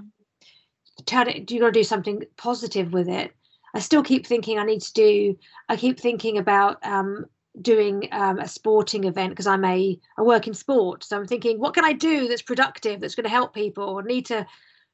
Turn 1.05 1.27
it, 1.27 1.47
do 1.47 1.55
you 1.55 1.61
got 1.61 1.67
to 1.67 1.71
do 1.71 1.83
something 1.83 2.23
positive 2.37 2.93
with 2.93 3.09
it. 3.09 3.33
I 3.73 3.79
still 3.79 4.03
keep 4.03 4.27
thinking 4.27 4.59
I 4.59 4.65
need 4.65 4.81
to 4.81 4.93
do. 4.93 5.37
I 5.67 5.75
keep 5.75 5.99
thinking 5.99 6.37
about 6.37 6.85
um, 6.85 7.25
doing 7.61 8.09
um, 8.11 8.39
a 8.39 8.47
sporting 8.47 9.03
event 9.03 9.29
because 9.29 9.47
I'm 9.47 9.65
a 9.65 9.99
I 10.17 10.21
work 10.21 10.47
in 10.47 10.53
sport. 10.53 11.03
So 11.03 11.17
I'm 11.17 11.27
thinking, 11.27 11.59
what 11.59 11.73
can 11.73 11.85
I 11.85 11.93
do 11.93 12.27
that's 12.27 12.41
productive, 12.41 12.99
that's 12.99 13.15
going 13.15 13.25
to 13.25 13.29
help 13.29 13.53
people? 13.53 13.97
I 13.97 14.07
need 14.07 14.25
to 14.27 14.45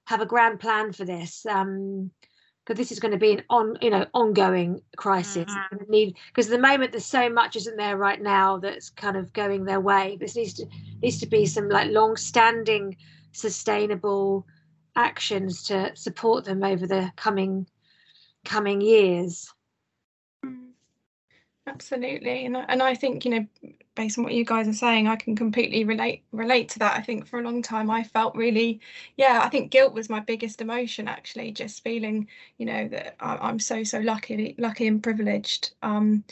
have 0.05 0.21
a 0.21 0.25
grand 0.25 0.59
plan 0.59 0.91
for 0.91 1.05
this. 1.05 1.45
Um, 1.45 2.11
because 2.65 2.77
this 2.77 2.91
is 2.91 2.99
going 2.99 3.11
to 3.11 3.17
be 3.17 3.31
an 3.31 3.43
on 3.49 3.77
you 3.81 3.89
know 3.89 4.05
ongoing 4.13 4.79
crisis 4.95 5.51
mm-hmm. 5.51 5.91
need 5.91 6.15
because 6.27 6.45
at 6.45 6.51
the 6.51 6.67
moment 6.67 6.91
there's 6.91 7.05
so 7.05 7.27
much 7.27 7.55
isn't 7.55 7.77
there 7.77 7.97
right 7.97 8.21
now 8.21 8.57
that's 8.57 8.91
kind 8.91 9.17
of 9.17 9.33
going 9.33 9.65
their 9.65 9.79
way 9.79 10.17
this 10.19 10.35
needs 10.35 10.53
to 10.53 10.67
needs 11.01 11.19
to 11.19 11.25
be 11.25 11.47
some 11.47 11.67
like 11.67 11.89
long 11.89 12.15
standing 12.15 12.95
sustainable 13.31 14.45
actions 14.95 15.63
to 15.63 15.91
support 15.95 16.45
them 16.45 16.63
over 16.63 16.85
the 16.85 17.11
coming 17.15 17.65
coming 18.45 18.81
years 18.81 19.51
Absolutely, 21.69 22.45
and 22.45 22.57
and 22.57 22.81
I 22.81 22.95
think 22.95 23.25
you 23.25 23.31
know, 23.31 23.47
based 23.95 24.17
on 24.17 24.23
what 24.23 24.33
you 24.33 24.43
guys 24.43 24.67
are 24.67 24.73
saying, 24.73 25.07
I 25.07 25.15
can 25.15 25.35
completely 25.35 25.83
relate 25.83 26.23
relate 26.31 26.69
to 26.69 26.79
that. 26.79 26.97
I 26.97 27.01
think 27.01 27.27
for 27.27 27.39
a 27.39 27.43
long 27.43 27.61
time 27.61 27.91
I 27.91 28.03
felt 28.03 28.35
really, 28.35 28.79
yeah, 29.17 29.41
I 29.43 29.49
think 29.49 29.71
guilt 29.71 29.93
was 29.93 30.09
my 30.09 30.19
biggest 30.19 30.61
emotion 30.61 31.07
actually, 31.07 31.51
just 31.51 31.83
feeling 31.83 32.27
you 32.57 32.65
know 32.65 32.87
that 32.87 33.15
I, 33.19 33.49
am 33.49 33.59
so 33.59 33.83
so 33.83 33.99
lucky 33.99 34.55
lucky 34.57 34.87
and 34.87 35.01
privileged. 35.03 35.71
Um, 35.83 36.23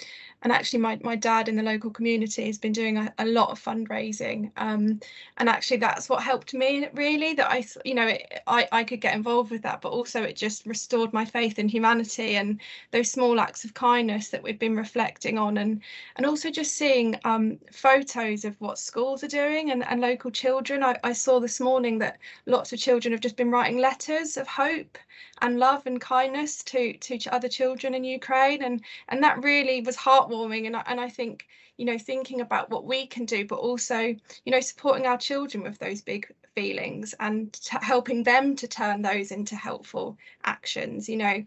and 0.44 0.52
actually 0.52 0.80
my, 0.80 1.00
my 1.04 1.16
dad 1.16 1.50
in 1.50 1.56
the 1.56 1.64
local 1.64 1.90
community 1.90 2.46
has 2.46 2.58
been 2.58 2.72
doing 2.72 2.98
a, 2.98 3.14
a 3.20 3.26
lot 3.26 3.50
of 3.50 3.64
fundraising 3.64 4.52
um, 4.58 5.00
and 5.38 5.50
actually 5.50 5.78
that's 5.78 6.10
what 6.10 6.22
helped 6.22 6.54
me 6.54 6.88
really 6.94 7.34
that 7.34 7.52
I 7.52 7.66
you 7.84 7.96
know 7.96 8.08
it, 8.08 8.42
I, 8.48 8.68
I 8.72 8.84
could 8.84 9.02
get 9.02 9.16
involved 9.16 9.52
with 9.52 9.64
that 9.64 9.82
but 9.82 9.92
also 9.92 10.24
it 10.24 10.36
just 10.36 10.66
restored 10.66 11.12
my 11.14 11.26
faith 11.26 11.60
in 11.60 11.68
humanity 11.68 12.36
and 12.36 12.60
those 12.92 13.12
small 13.12 13.40
acts 13.40 13.64
of 13.64 13.74
kindness 13.74 14.30
that 14.30 14.44
we've 14.44 14.60
been 14.60 14.76
reflecting 14.76 15.38
on 15.38 15.58
and 15.58 15.82
and 16.16 16.26
also 16.26 16.52
just 16.52 16.76
seeing 16.76 17.20
um, 17.24 17.58
photos 17.72 18.46
of 18.46 18.56
what 18.60 18.80
schools 18.80 19.24
are 19.24 19.28
doing 19.28 19.72
and, 19.72 19.86
and 19.88 20.02
local 20.02 20.32
children. 20.32 20.84
I, 20.84 20.98
I 21.04 21.14
saw 21.14 21.40
this 21.40 21.60
morning 21.60 21.98
that 22.00 22.18
lots 22.46 22.74
of 22.74 22.80
children 22.80 23.12
have 23.12 23.22
just 23.22 23.36
been 23.36 23.52
writing 23.52 23.78
letters 23.78 24.38
of 24.38 24.48
hope 24.48 24.98
and 25.42 25.60
love 25.60 25.86
and 25.86 26.02
kindness 26.02 26.64
to 26.64 26.94
to 26.98 27.18
other 27.32 27.48
children 27.48 27.94
in 27.94 28.04
Ukraine 28.04 28.64
and 28.64 28.82
and 29.10 29.24
that 29.24 29.44
really 29.44 29.82
was 29.82 29.96
heartwarming 30.28 30.66
and 30.68 30.76
I, 30.76 30.84
and 30.86 31.00
I 31.00 31.10
think 31.10 31.48
you 31.78 31.86
know 31.86 31.98
thinking 31.98 32.42
about 32.42 32.70
what 32.70 32.86
we 32.86 33.08
can 33.08 33.26
do 33.26 33.46
but 33.46 33.60
also 33.60 34.00
you 34.00 34.52
know 34.52 34.60
supporting 34.60 35.06
our 35.06 35.18
children 35.18 35.64
with 35.64 35.78
those 35.80 36.02
big 36.02 36.32
feelings 36.56 37.14
and 37.20 37.58
helping 37.82 38.24
them 38.24 38.56
to 38.56 38.68
turn 38.68 39.02
those 39.02 39.32
into 39.32 39.56
helpful 39.56 40.18
actions 40.44 41.10
you 41.10 41.18
know. 41.18 41.44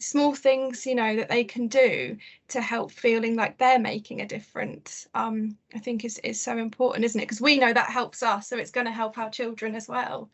Small 0.00 0.34
things 0.34 0.84
you 0.86 0.96
know 0.96 1.14
that 1.16 1.28
they 1.28 1.44
can 1.44 1.68
do 1.68 2.18
to 2.48 2.60
help 2.60 2.90
feeling 2.90 3.36
like 3.36 3.56
they're 3.56 3.78
making 3.78 4.20
a 4.20 4.26
difference 4.26 5.06
um 5.14 5.56
i 5.72 5.78
think 5.78 6.04
is 6.04 6.18
is 6.18 6.38
so 6.40 6.58
important 6.58 7.04
isn't 7.04 7.20
it? 7.20 7.24
Because 7.24 7.40
we 7.40 7.58
know 7.58 7.72
that 7.72 7.90
helps 7.90 8.20
us 8.22 8.48
so 8.48 8.58
it's 8.58 8.72
going 8.72 8.86
to 8.86 8.92
help 8.92 9.16
our 9.18 9.30
children 9.30 9.76
as 9.76 9.88
well. 9.88 10.28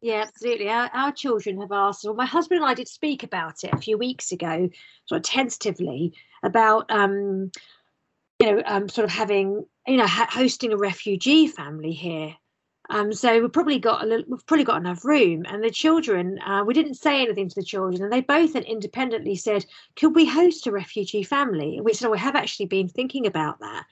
Yeah, 0.00 0.22
absolutely. 0.26 0.68
Our, 0.68 0.88
our 0.94 1.12
children 1.12 1.60
have 1.60 1.72
asked, 1.72 2.04
well, 2.04 2.14
my 2.14 2.24
husband 2.24 2.60
and 2.60 2.70
I 2.70 2.74
did 2.74 2.86
speak 2.86 3.24
about 3.24 3.64
it 3.64 3.74
a 3.74 3.78
few 3.78 3.98
weeks 3.98 4.30
ago, 4.30 4.70
sort 5.06 5.18
of 5.18 5.22
tentatively, 5.24 6.14
about, 6.42 6.90
um, 6.90 7.50
you 8.38 8.52
know, 8.52 8.62
um, 8.66 8.88
sort 8.88 9.04
of 9.04 9.10
having, 9.10 9.64
you 9.86 9.96
know, 9.96 10.06
ha- 10.06 10.28
hosting 10.30 10.72
a 10.72 10.76
refugee 10.76 11.46
family 11.46 11.92
here. 11.92 12.34
Um, 12.90 13.12
so 13.12 13.40
we've 13.40 13.52
probably 13.52 13.78
got 13.78 14.02
a 14.02 14.06
little, 14.06 14.24
we've 14.28 14.46
probably 14.46 14.64
got 14.64 14.80
enough 14.80 15.04
room. 15.04 15.44
And 15.46 15.62
the 15.62 15.70
children, 15.70 16.38
uh, 16.40 16.64
we 16.64 16.72
didn't 16.72 16.94
say 16.94 17.20
anything 17.20 17.48
to 17.48 17.54
the 17.54 17.64
children, 17.64 18.02
and 18.02 18.12
they 18.12 18.22
both 18.22 18.56
independently 18.56 19.36
said, 19.36 19.66
"Could 19.96 20.14
we 20.14 20.24
host 20.24 20.66
a 20.66 20.72
refugee 20.72 21.22
family?" 21.22 21.76
And 21.76 21.84
we 21.84 21.92
said, 21.92 22.08
oh, 22.08 22.12
"We 22.12 22.18
have 22.18 22.34
actually 22.36 22.66
been 22.66 22.88
thinking 22.88 23.26
about 23.26 23.60
that." 23.60 23.84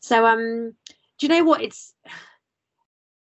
So, 0.00 0.24
um, 0.24 0.74
do 1.18 1.26
you 1.26 1.28
know 1.28 1.44
what? 1.44 1.62
It's, 1.62 1.94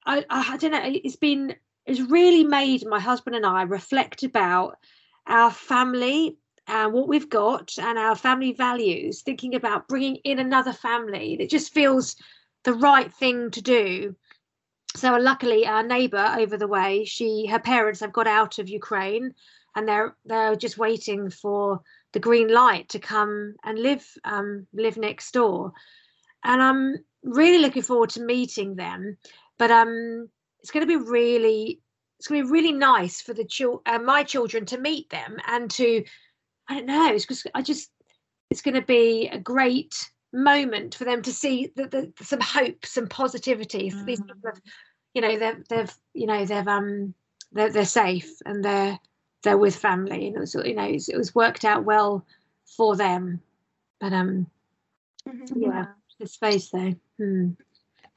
I, 0.06 0.26
I, 0.30 0.54
I 0.54 0.58
don't 0.58 0.72
know. 0.72 0.82
It's 0.84 1.16
been 1.16 1.56
it's 1.86 2.02
really 2.02 2.43
made 2.43 2.86
my 2.86 3.00
husband 3.00 3.36
and 3.36 3.45
I 3.45 3.64
reflect 3.64 4.24
about 4.24 4.78
our 5.26 5.50
family 5.50 6.38
and 6.70 6.93
what 6.93 7.07
we've 7.07 7.30
got 7.30 7.78
and 7.80 7.97
our 7.97 8.15
family 8.15 8.53
values, 8.53 9.22
thinking 9.22 9.55
about 9.55 9.88
bringing 9.88 10.17
in 10.17 10.38
another 10.38 10.72
family. 10.72 11.36
It 11.39 11.49
just 11.49 11.74
feels 11.74 12.15
the 12.63 12.74
right 12.74 13.11
thing 13.11 13.49
to 13.51 13.61
do. 13.61 14.15
So 14.95 15.15
luckily, 15.17 15.65
our 15.65 15.84
neighbour 15.84 16.36
over 16.38 16.57
the 16.57 16.67
way, 16.67 17.05
she 17.05 17.47
her 17.47 17.59
parents 17.59 17.99
have 18.01 18.13
got 18.13 18.28
out 18.28 18.59
of 18.59 18.70
Ukraine, 18.70 19.34
and 19.76 19.88
they're 19.88 20.15
they're 20.26 20.55
just 20.55 20.78
waiting 20.78 21.32
for 21.32 21.82
the 22.13 22.20
green 22.20 22.53
light 22.53 22.89
to 22.89 22.99
come 22.99 23.55
and 23.63 23.80
live 23.80 24.05
um, 24.24 24.67
live 24.74 24.97
next 24.97 25.32
door. 25.32 25.74
And 26.43 26.61
I'm 26.61 26.97
really 27.24 27.59
looking 27.59 27.84
forward 27.84 28.11
to 28.11 28.22
meeting 28.22 28.76
them. 28.76 29.17
But 29.57 29.72
um, 29.72 30.30
it's 30.61 30.72
going 30.72 30.88
to 30.88 30.99
be 30.99 31.03
really 31.03 31.82
it's 32.20 32.28
going 32.28 32.41
to 32.41 32.47
be 32.47 32.51
really 32.51 32.74
nice 32.74 33.22
for 33.22 33.34
the 33.34 33.45
chil- 33.45 33.82
uh, 33.86 33.99
my 33.99 34.24
children 34.24 34.65
to 34.67 34.78
meet 34.78 35.09
them 35.09 35.38
and 35.47 35.72
to 35.72 36.03
i 36.70 36.76
don't 36.76 36.86
know 36.86 37.11
it's 37.13 37.26
just 37.26 37.47
i 37.53 37.61
just 37.61 37.91
it's 38.49 38.61
going 38.61 38.76
to 38.76 38.82
be 38.82 39.28
a 39.32 39.38
great 39.38 40.09
moment 40.32 40.95
for 40.95 41.05
them 41.05 41.22
to 41.22 41.34
see 41.34 41.72
that 41.76 41.91
the, 41.91 42.11
some 42.22 42.39
hope 42.39 42.86
some 42.86 43.07
positivity 43.07 43.91
mm. 43.91 44.05
these 44.05 44.22
people 44.22 44.36
have, 44.45 44.61
you 45.13 45.22
know 45.22 45.38
they've 45.38 45.67
they've 45.67 45.93
you 46.13 46.28
know 46.28 46.45
they've 46.45 46.67
um 46.67 47.13
they're, 47.51 47.72
they're 47.72 47.86
safe 47.86 48.32
and 48.45 48.63
they're 48.63 48.99
they're 49.43 49.57
with 49.57 49.76
family 49.76 50.28
and 50.28 50.36
it 50.36 50.39
was 50.39 50.53
you 50.53 50.76
know 50.76 50.86
it 50.86 50.93
was, 50.93 51.09
it 51.09 51.17
was 51.17 51.34
worked 51.34 51.65
out 51.65 51.84
well 51.84 52.26
for 52.78 52.95
them 52.95 53.41
but 53.99 54.13
um 54.13 54.45
mm-hmm. 55.28 55.61
yeah 55.61 55.86
the 56.20 56.28
space 56.28 56.70
though. 56.70 56.93
Hmm. 57.17 57.51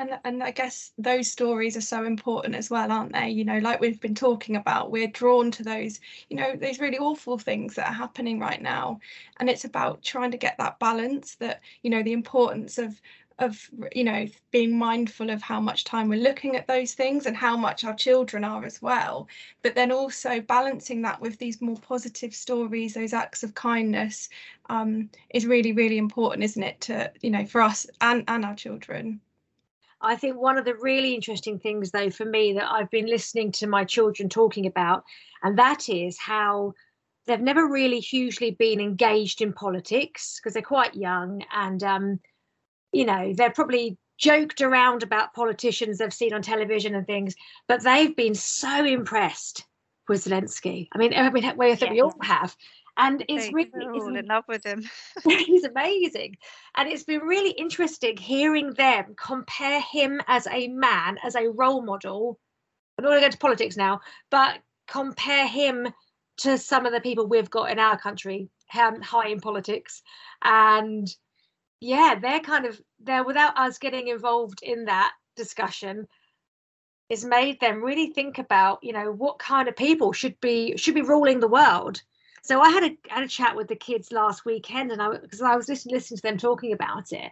And, 0.02 0.18
and 0.24 0.42
I 0.42 0.50
guess 0.50 0.90
those 0.98 1.30
stories 1.30 1.76
are 1.76 1.80
so 1.80 2.04
important 2.04 2.56
as 2.56 2.68
well, 2.68 2.90
aren't 2.90 3.12
they? 3.12 3.28
You 3.28 3.44
know, 3.44 3.58
like 3.58 3.80
we've 3.80 4.00
been 4.00 4.16
talking 4.16 4.56
about, 4.56 4.90
we're 4.90 5.06
drawn 5.06 5.52
to 5.52 5.62
those, 5.62 6.00
you 6.28 6.36
know, 6.36 6.56
those 6.56 6.80
really 6.80 6.98
awful 6.98 7.38
things 7.38 7.76
that 7.76 7.88
are 7.88 7.92
happening 7.92 8.40
right 8.40 8.60
now. 8.60 8.98
And 9.36 9.48
it's 9.48 9.64
about 9.64 10.02
trying 10.02 10.32
to 10.32 10.36
get 10.36 10.58
that 10.58 10.80
balance 10.80 11.36
that, 11.36 11.60
you 11.84 11.90
know, 11.90 12.02
the 12.02 12.14
importance 12.14 12.78
of 12.78 13.00
of 13.38 13.70
you 13.92 14.04
know 14.04 14.26
being 14.50 14.76
mindful 14.76 15.30
of 15.30 15.40
how 15.40 15.58
much 15.58 15.84
time 15.84 16.08
we're 16.08 16.20
looking 16.20 16.54
at 16.54 16.66
those 16.66 16.92
things 16.92 17.24
and 17.24 17.34
how 17.34 17.56
much 17.56 17.82
our 17.82 17.94
children 17.94 18.44
are 18.44 18.64
as 18.66 18.82
well 18.82 19.26
but 19.62 19.74
then 19.74 19.90
also 19.90 20.38
balancing 20.42 21.00
that 21.00 21.18
with 21.18 21.38
these 21.38 21.62
more 21.62 21.78
positive 21.78 22.34
stories 22.34 22.92
those 22.92 23.14
acts 23.14 23.42
of 23.42 23.54
kindness 23.54 24.28
um, 24.68 25.08
is 25.30 25.46
really 25.46 25.72
really 25.72 25.96
important 25.96 26.44
isn't 26.44 26.62
it 26.62 26.78
to 26.82 27.10
you 27.22 27.30
know 27.30 27.46
for 27.46 27.62
us 27.62 27.86
and 28.02 28.22
and 28.28 28.44
our 28.44 28.54
children 28.54 29.18
I 30.02 30.16
think 30.16 30.36
one 30.36 30.58
of 30.58 30.64
the 30.64 30.74
really 30.74 31.14
interesting 31.14 31.58
things, 31.58 31.90
though, 31.90 32.10
for 32.10 32.24
me 32.24 32.54
that 32.54 32.70
I've 32.70 32.90
been 32.90 33.06
listening 33.06 33.52
to 33.52 33.66
my 33.66 33.84
children 33.84 34.28
talking 34.28 34.66
about, 34.66 35.04
and 35.42 35.58
that 35.58 35.88
is 35.88 36.18
how 36.18 36.74
they've 37.26 37.40
never 37.40 37.68
really 37.68 38.00
hugely 38.00 38.50
been 38.50 38.80
engaged 38.80 39.40
in 39.40 39.52
politics 39.52 40.40
because 40.40 40.54
they're 40.54 40.62
quite 40.62 40.96
young 40.96 41.44
and 41.52 41.82
um, 41.84 42.20
you 42.92 43.04
know, 43.04 43.32
they're 43.34 43.50
probably 43.50 43.96
joked 44.18 44.60
around 44.60 45.02
about 45.02 45.34
politicians 45.34 45.98
they've 45.98 46.12
seen 46.12 46.32
on 46.32 46.42
television 46.42 46.94
and 46.94 47.06
things, 47.06 47.34
but 47.66 47.82
they've 47.82 48.14
been 48.14 48.34
so 48.34 48.84
impressed 48.84 49.64
with 50.08 50.24
Zelensky. 50.24 50.88
I 50.92 50.98
mean, 50.98 51.14
I 51.14 51.30
mean, 51.30 51.44
I 51.44 51.52
think 51.52 51.80
yeah. 51.80 51.92
we 51.92 52.00
all 52.02 52.14
have. 52.22 52.54
And 52.96 53.24
it's 53.28 53.52
really 53.52 53.70
all 53.74 54.14
in 54.14 54.26
love 54.26 54.44
with 54.48 54.64
him. 54.64 54.82
he's 55.24 55.64
amazing. 55.64 56.36
And 56.76 56.88
it's 56.88 57.04
been 57.04 57.22
really 57.22 57.52
interesting 57.52 58.16
hearing 58.16 58.74
them 58.74 59.14
compare 59.16 59.80
him 59.80 60.20
as 60.26 60.46
a 60.46 60.68
man, 60.68 61.18
as 61.24 61.34
a 61.34 61.48
role 61.48 61.82
model. 61.82 62.38
I'm 62.98 63.04
not 63.04 63.10
going 63.10 63.18
to 63.18 63.22
go 63.22 63.26
into 63.26 63.38
politics 63.38 63.76
now, 63.76 64.00
but 64.30 64.58
compare 64.86 65.46
him 65.46 65.88
to 66.38 66.58
some 66.58 66.84
of 66.84 66.92
the 66.92 67.00
people 67.00 67.26
we've 67.26 67.50
got 67.50 67.70
in 67.70 67.78
our 67.78 67.98
country, 67.98 68.50
um, 68.78 69.00
high 69.00 69.28
in 69.28 69.40
politics, 69.40 70.02
and 70.42 71.08
yeah, 71.80 72.16
they're 72.20 72.40
kind 72.40 72.66
of 72.66 72.80
there 73.00 73.24
without 73.24 73.58
us 73.58 73.78
getting 73.78 74.08
involved 74.08 74.60
in 74.62 74.84
that 74.84 75.12
discussion 75.36 76.06
has 77.10 77.24
made 77.24 77.60
them 77.60 77.82
really 77.82 78.06
think 78.08 78.38
about 78.38 78.78
you 78.82 78.92
know 78.92 79.12
what 79.12 79.38
kind 79.38 79.68
of 79.68 79.76
people 79.76 80.12
should 80.12 80.38
be 80.40 80.76
should 80.76 80.94
be 80.94 81.02
ruling 81.02 81.40
the 81.40 81.48
world 81.48 82.02
so 82.42 82.60
i 82.60 82.68
had 82.68 82.84
a 82.84 82.96
had 83.08 83.24
a 83.24 83.28
chat 83.28 83.56
with 83.56 83.68
the 83.68 83.76
kids 83.76 84.12
last 84.12 84.44
weekend 84.44 84.92
and 84.92 85.00
i 85.00 85.16
because 85.16 85.40
i 85.40 85.56
was 85.56 85.68
listening, 85.68 85.94
listening 85.94 86.18
to 86.18 86.22
them 86.22 86.38
talking 86.38 86.72
about 86.72 87.12
it. 87.12 87.30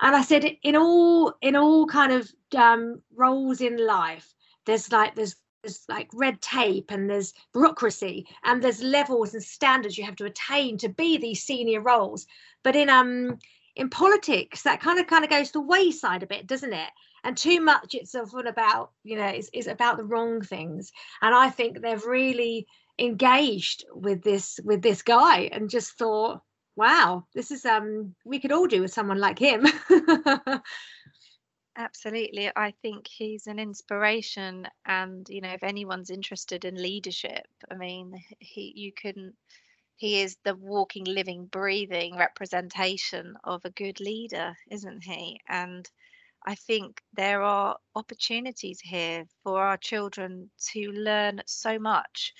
And 0.00 0.14
i 0.14 0.22
said 0.22 0.44
in 0.62 0.76
all 0.76 1.34
in 1.40 1.56
all 1.56 1.86
kind 1.86 2.12
of 2.12 2.30
um, 2.56 3.02
roles 3.14 3.60
in 3.60 3.84
life 3.84 4.34
there's 4.66 4.92
like 4.92 5.14
there's 5.14 5.36
there's 5.62 5.84
like 5.88 6.08
red 6.14 6.40
tape 6.40 6.90
and 6.90 7.10
there's 7.10 7.34
bureaucracy 7.52 8.26
and 8.44 8.62
there's 8.62 8.82
levels 8.82 9.34
and 9.34 9.42
standards 9.42 9.98
you 9.98 10.04
have 10.04 10.16
to 10.16 10.24
attain 10.24 10.78
to 10.78 10.88
be 10.88 11.18
these 11.18 11.42
senior 11.42 11.80
roles. 11.80 12.26
But 12.62 12.76
in 12.76 12.88
um 12.88 13.38
in 13.76 13.90
politics 13.90 14.62
that 14.62 14.80
kind 14.80 14.98
of 14.98 15.06
kind 15.06 15.24
of 15.24 15.30
goes 15.30 15.50
the 15.50 15.60
wayside 15.60 16.22
a 16.22 16.26
bit 16.26 16.46
doesn't 16.46 16.72
it? 16.72 16.90
And 17.24 17.36
too 17.36 17.60
much 17.60 17.94
it's 17.94 18.14
often 18.14 18.46
about 18.46 18.92
you 19.04 19.16
know 19.16 19.26
it's 19.52 19.66
about 19.66 19.96
the 19.96 20.04
wrong 20.04 20.42
things. 20.42 20.92
And 21.22 21.34
i 21.34 21.50
think 21.50 21.80
they've 21.80 22.04
really 22.04 22.66
engaged 22.98 23.84
with 23.92 24.22
this 24.22 24.58
with 24.64 24.82
this 24.82 25.02
guy 25.02 25.48
and 25.52 25.70
just 25.70 25.92
thought 25.98 26.40
wow 26.76 27.24
this 27.34 27.50
is 27.50 27.64
um 27.64 28.14
we 28.24 28.38
could 28.40 28.52
all 28.52 28.66
do 28.66 28.80
with 28.80 28.92
someone 28.92 29.18
like 29.18 29.38
him 29.38 29.66
absolutely 31.76 32.50
i 32.56 32.72
think 32.82 33.06
he's 33.06 33.46
an 33.46 33.58
inspiration 33.58 34.66
and 34.86 35.28
you 35.28 35.40
know 35.40 35.50
if 35.50 35.62
anyone's 35.62 36.10
interested 36.10 36.64
in 36.64 36.74
leadership 36.74 37.46
i 37.70 37.74
mean 37.74 38.12
he 38.40 38.72
you 38.74 38.92
couldn't 38.92 39.34
he 39.98 40.22
is 40.22 40.36
the 40.44 40.54
walking, 40.54 41.04
living, 41.04 41.46
breathing 41.46 42.16
representation 42.16 43.36
of 43.42 43.64
a 43.64 43.70
good 43.70 43.98
leader, 43.98 44.56
isn't 44.70 45.02
he? 45.02 45.40
And 45.48 45.90
I 46.46 46.54
think 46.54 47.02
there 47.14 47.42
are 47.42 47.76
opportunities 47.96 48.80
here 48.80 49.26
for 49.42 49.60
our 49.60 49.76
children 49.76 50.50
to 50.70 50.92
learn 50.92 51.42
so 51.46 51.80
much, 51.80 52.32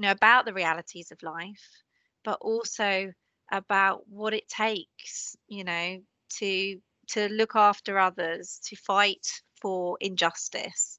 you 0.00 0.06
know, 0.06 0.12
about 0.12 0.46
the 0.46 0.54
realities 0.54 1.12
of 1.12 1.22
life, 1.22 1.82
but 2.24 2.38
also 2.40 3.12
about 3.52 4.08
what 4.08 4.32
it 4.32 4.48
takes, 4.48 5.36
you 5.46 5.62
know, 5.62 5.98
to 6.38 6.80
to 7.08 7.28
look 7.28 7.54
after 7.54 7.98
others, 7.98 8.60
to 8.64 8.76
fight 8.76 9.26
for 9.60 9.98
injustice, 10.00 10.98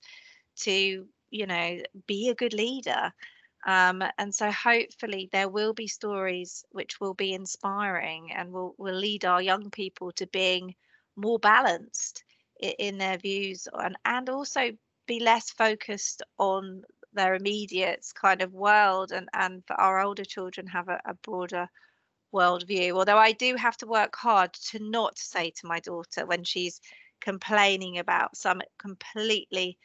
to, 0.57 1.07
you 1.31 1.47
know, 1.47 1.79
be 2.05 2.29
a 2.29 2.35
good 2.35 2.53
leader. 2.53 3.11
Um, 3.65 4.03
and 4.19 4.35
so 4.35 4.51
hopefully 4.51 5.29
there 5.31 5.49
will 5.49 5.73
be 5.73 5.87
stories 5.87 6.63
which 6.69 6.99
will 6.99 7.15
be 7.15 7.33
inspiring 7.33 8.31
and 8.33 8.51
will, 8.51 8.75
will 8.77 8.95
lead 8.95 9.25
our 9.25 9.41
young 9.41 9.71
people 9.71 10.11
to 10.13 10.27
being 10.27 10.75
more 11.15 11.39
balanced 11.39 12.23
in, 12.59 12.73
in 12.77 12.97
their 12.99 13.17
views 13.17 13.67
and, 13.73 13.95
and 14.05 14.29
also 14.29 14.71
be 15.07 15.19
less 15.21 15.49
focused 15.49 16.21
on 16.37 16.83
their 17.13 17.35
immediate 17.35 18.05
kind 18.15 18.41
of 18.41 18.53
world 18.53 19.11
and, 19.11 19.29
and 19.33 19.63
for 19.65 19.79
our 19.79 19.99
older 20.01 20.25
children 20.25 20.67
have 20.67 20.89
a, 20.89 20.99
a 21.05 21.13
broader 21.15 21.69
worldview. 22.33 22.91
Although 22.91 23.17
I 23.17 23.31
do 23.33 23.55
have 23.55 23.77
to 23.77 23.87
work 23.87 24.15
hard 24.15 24.53
to 24.71 24.79
not 24.79 25.17
say 25.17 25.51
to 25.51 25.67
my 25.67 25.79
daughter 25.79 26.25
when 26.25 26.43
she's 26.43 26.81
complaining 27.19 27.99
about 27.99 28.35
some 28.35 28.61
completely 28.79 29.77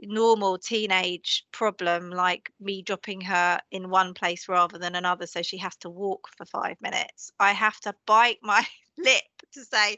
normal 0.00 0.58
teenage 0.58 1.44
problem 1.52 2.10
like 2.10 2.52
me 2.60 2.82
dropping 2.82 3.20
her 3.20 3.58
in 3.72 3.90
one 3.90 4.14
place 4.14 4.48
rather 4.48 4.78
than 4.78 4.94
another 4.94 5.26
so 5.26 5.42
she 5.42 5.58
has 5.58 5.74
to 5.76 5.90
walk 5.90 6.28
for 6.36 6.44
five 6.44 6.76
minutes 6.80 7.32
i 7.40 7.50
have 7.52 7.78
to 7.80 7.92
bite 8.06 8.38
my 8.40 8.64
lip 8.98 9.24
to 9.52 9.64
say 9.64 9.96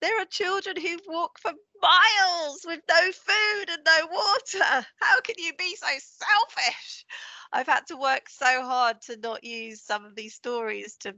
there 0.00 0.20
are 0.20 0.26
children 0.26 0.76
who 0.76 0.98
walk 1.08 1.38
for 1.38 1.52
miles 1.80 2.60
with 2.64 2.80
no 2.88 3.12
food 3.12 3.70
and 3.70 3.82
no 3.84 4.06
water. 4.10 4.86
How 5.00 5.20
can 5.22 5.36
you 5.38 5.52
be 5.58 5.76
so 5.76 5.86
selfish? 5.86 7.04
I've 7.52 7.66
had 7.66 7.86
to 7.88 7.96
work 7.96 8.28
so 8.28 8.62
hard 8.62 9.00
to 9.02 9.16
not 9.16 9.44
use 9.44 9.82
some 9.82 10.04
of 10.04 10.14
these 10.14 10.34
stories 10.34 10.96
to 11.00 11.14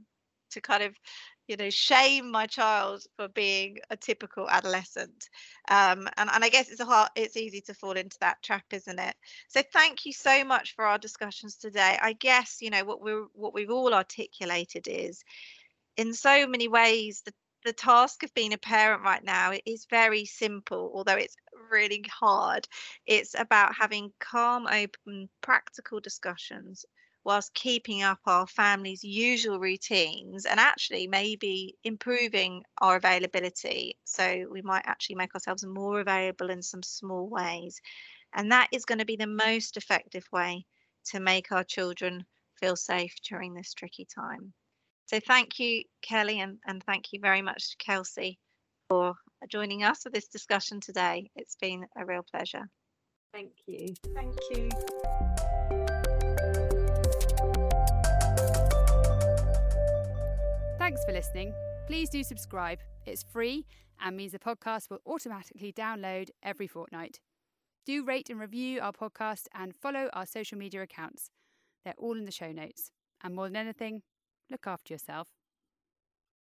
to 0.51 0.61
kind 0.61 0.83
of 0.83 0.95
you 1.47 1.57
know 1.57 1.69
shame 1.69 2.31
my 2.31 2.45
child 2.45 3.03
for 3.15 3.27
being 3.27 3.77
a 3.89 3.97
typical 3.97 4.49
adolescent. 4.49 5.29
Um, 5.69 6.07
and, 6.17 6.29
and 6.33 6.43
i 6.43 6.49
guess 6.49 6.69
it's 6.69 6.79
a 6.79 6.85
hard 6.85 7.09
it's 7.15 7.35
easy 7.35 7.61
to 7.61 7.73
fall 7.73 7.93
into 7.93 8.17
that 8.21 8.41
trap 8.43 8.65
isn't 8.71 8.99
it? 8.99 9.15
So 9.47 9.61
thank 9.73 10.05
you 10.05 10.13
so 10.13 10.43
much 10.43 10.75
for 10.75 10.85
our 10.85 10.97
discussions 10.97 11.57
today. 11.57 11.97
I 12.01 12.13
guess 12.13 12.57
you 12.61 12.69
know 12.69 12.85
what 12.85 13.01
we're 13.01 13.25
what 13.33 13.53
we've 13.53 13.71
all 13.71 13.93
articulated 13.93 14.87
is 14.87 15.23
in 15.97 16.13
so 16.13 16.47
many 16.47 16.67
ways 16.67 17.23
the 17.25 17.33
the 17.65 17.73
task 17.73 18.23
of 18.23 18.33
being 18.33 18.53
a 18.53 18.57
parent 18.57 19.03
right 19.03 19.23
now 19.23 19.51
is 19.65 19.87
very 19.89 20.25
simple 20.25 20.91
although 20.93 21.15
it's 21.15 21.35
really 21.71 22.03
hard 22.09 22.67
it's 23.05 23.35
about 23.37 23.75
having 23.75 24.11
calm 24.19 24.67
open 24.67 25.29
practical 25.41 25.99
discussions 25.99 26.85
whilst 27.27 27.53
keeping 27.53 28.03
up 28.03 28.19
our 28.25 28.47
family's 28.47 29.03
usual 29.03 29.59
routines 29.59 30.45
and 30.45 30.61
actually 30.61 31.07
maybe 31.07 31.75
improving 31.83 32.63
our 32.77 32.95
availability. 32.95 33.97
So 34.05 34.45
we 34.49 34.61
might 34.61 34.83
actually 34.85 35.17
make 35.17 35.35
ourselves 35.35 35.65
more 35.65 35.99
available 35.99 36.49
in 36.49 36.61
some 36.61 36.81
small 36.83 37.27
ways. 37.27 37.81
And 38.33 38.49
that 38.53 38.69
is 38.71 38.85
going 38.85 38.99
to 38.99 39.05
be 39.05 39.17
the 39.17 39.27
most 39.27 39.75
effective 39.75 40.25
way 40.31 40.65
to 41.07 41.19
make 41.19 41.51
our 41.51 41.65
children 41.65 42.25
feel 42.61 42.77
safe 42.77 43.15
during 43.27 43.53
this 43.53 43.73
tricky 43.73 44.05
time. 44.05 44.53
So 45.07 45.21
thank 45.21 45.57
you, 45.57 45.83
Kelly, 46.01 46.41
and, 46.41 46.57
and 46.67 46.83
thank 46.83 47.13
you 47.13 47.21
very 47.21 47.41
much, 47.41 47.69
to 47.69 47.77
Kelsey, 47.77 48.37
for 48.89 49.13
joining 49.49 49.83
us 49.85 50.03
for 50.03 50.09
this 50.09 50.27
discussion 50.27 50.81
today. 50.81 51.31
It's 51.33 51.55
been 51.55 51.85
a 51.97 52.05
real 52.05 52.25
pleasure. 52.29 52.67
Thank 53.33 53.51
you. 53.67 53.95
Thank 54.13 54.35
you. 54.51 54.69
Thanks 60.77 61.05
for 61.05 61.13
listening. 61.13 61.53
Please 61.87 62.09
do 62.09 62.21
subscribe. 62.21 62.79
It's 63.05 63.23
free 63.23 63.65
and 64.01 64.17
means 64.17 64.33
the 64.33 64.39
podcast 64.39 64.89
will 64.89 64.99
automatically 65.05 65.71
download 65.71 66.31
every 66.43 66.67
fortnight. 66.67 67.21
Do 67.85 68.03
rate 68.03 68.29
and 68.29 68.41
review 68.41 68.81
our 68.81 68.91
podcast 68.91 69.45
and 69.55 69.73
follow 69.73 70.09
our 70.11 70.25
social 70.25 70.57
media 70.57 70.81
accounts. 70.81 71.29
They're 71.85 71.93
all 71.97 72.17
in 72.17 72.25
the 72.25 72.31
show 72.31 72.51
notes. 72.51 72.91
And 73.23 73.33
more 73.33 73.47
than 73.47 73.55
anything, 73.55 74.01
look 74.49 74.67
after 74.67 74.93
yourself. 74.93 75.36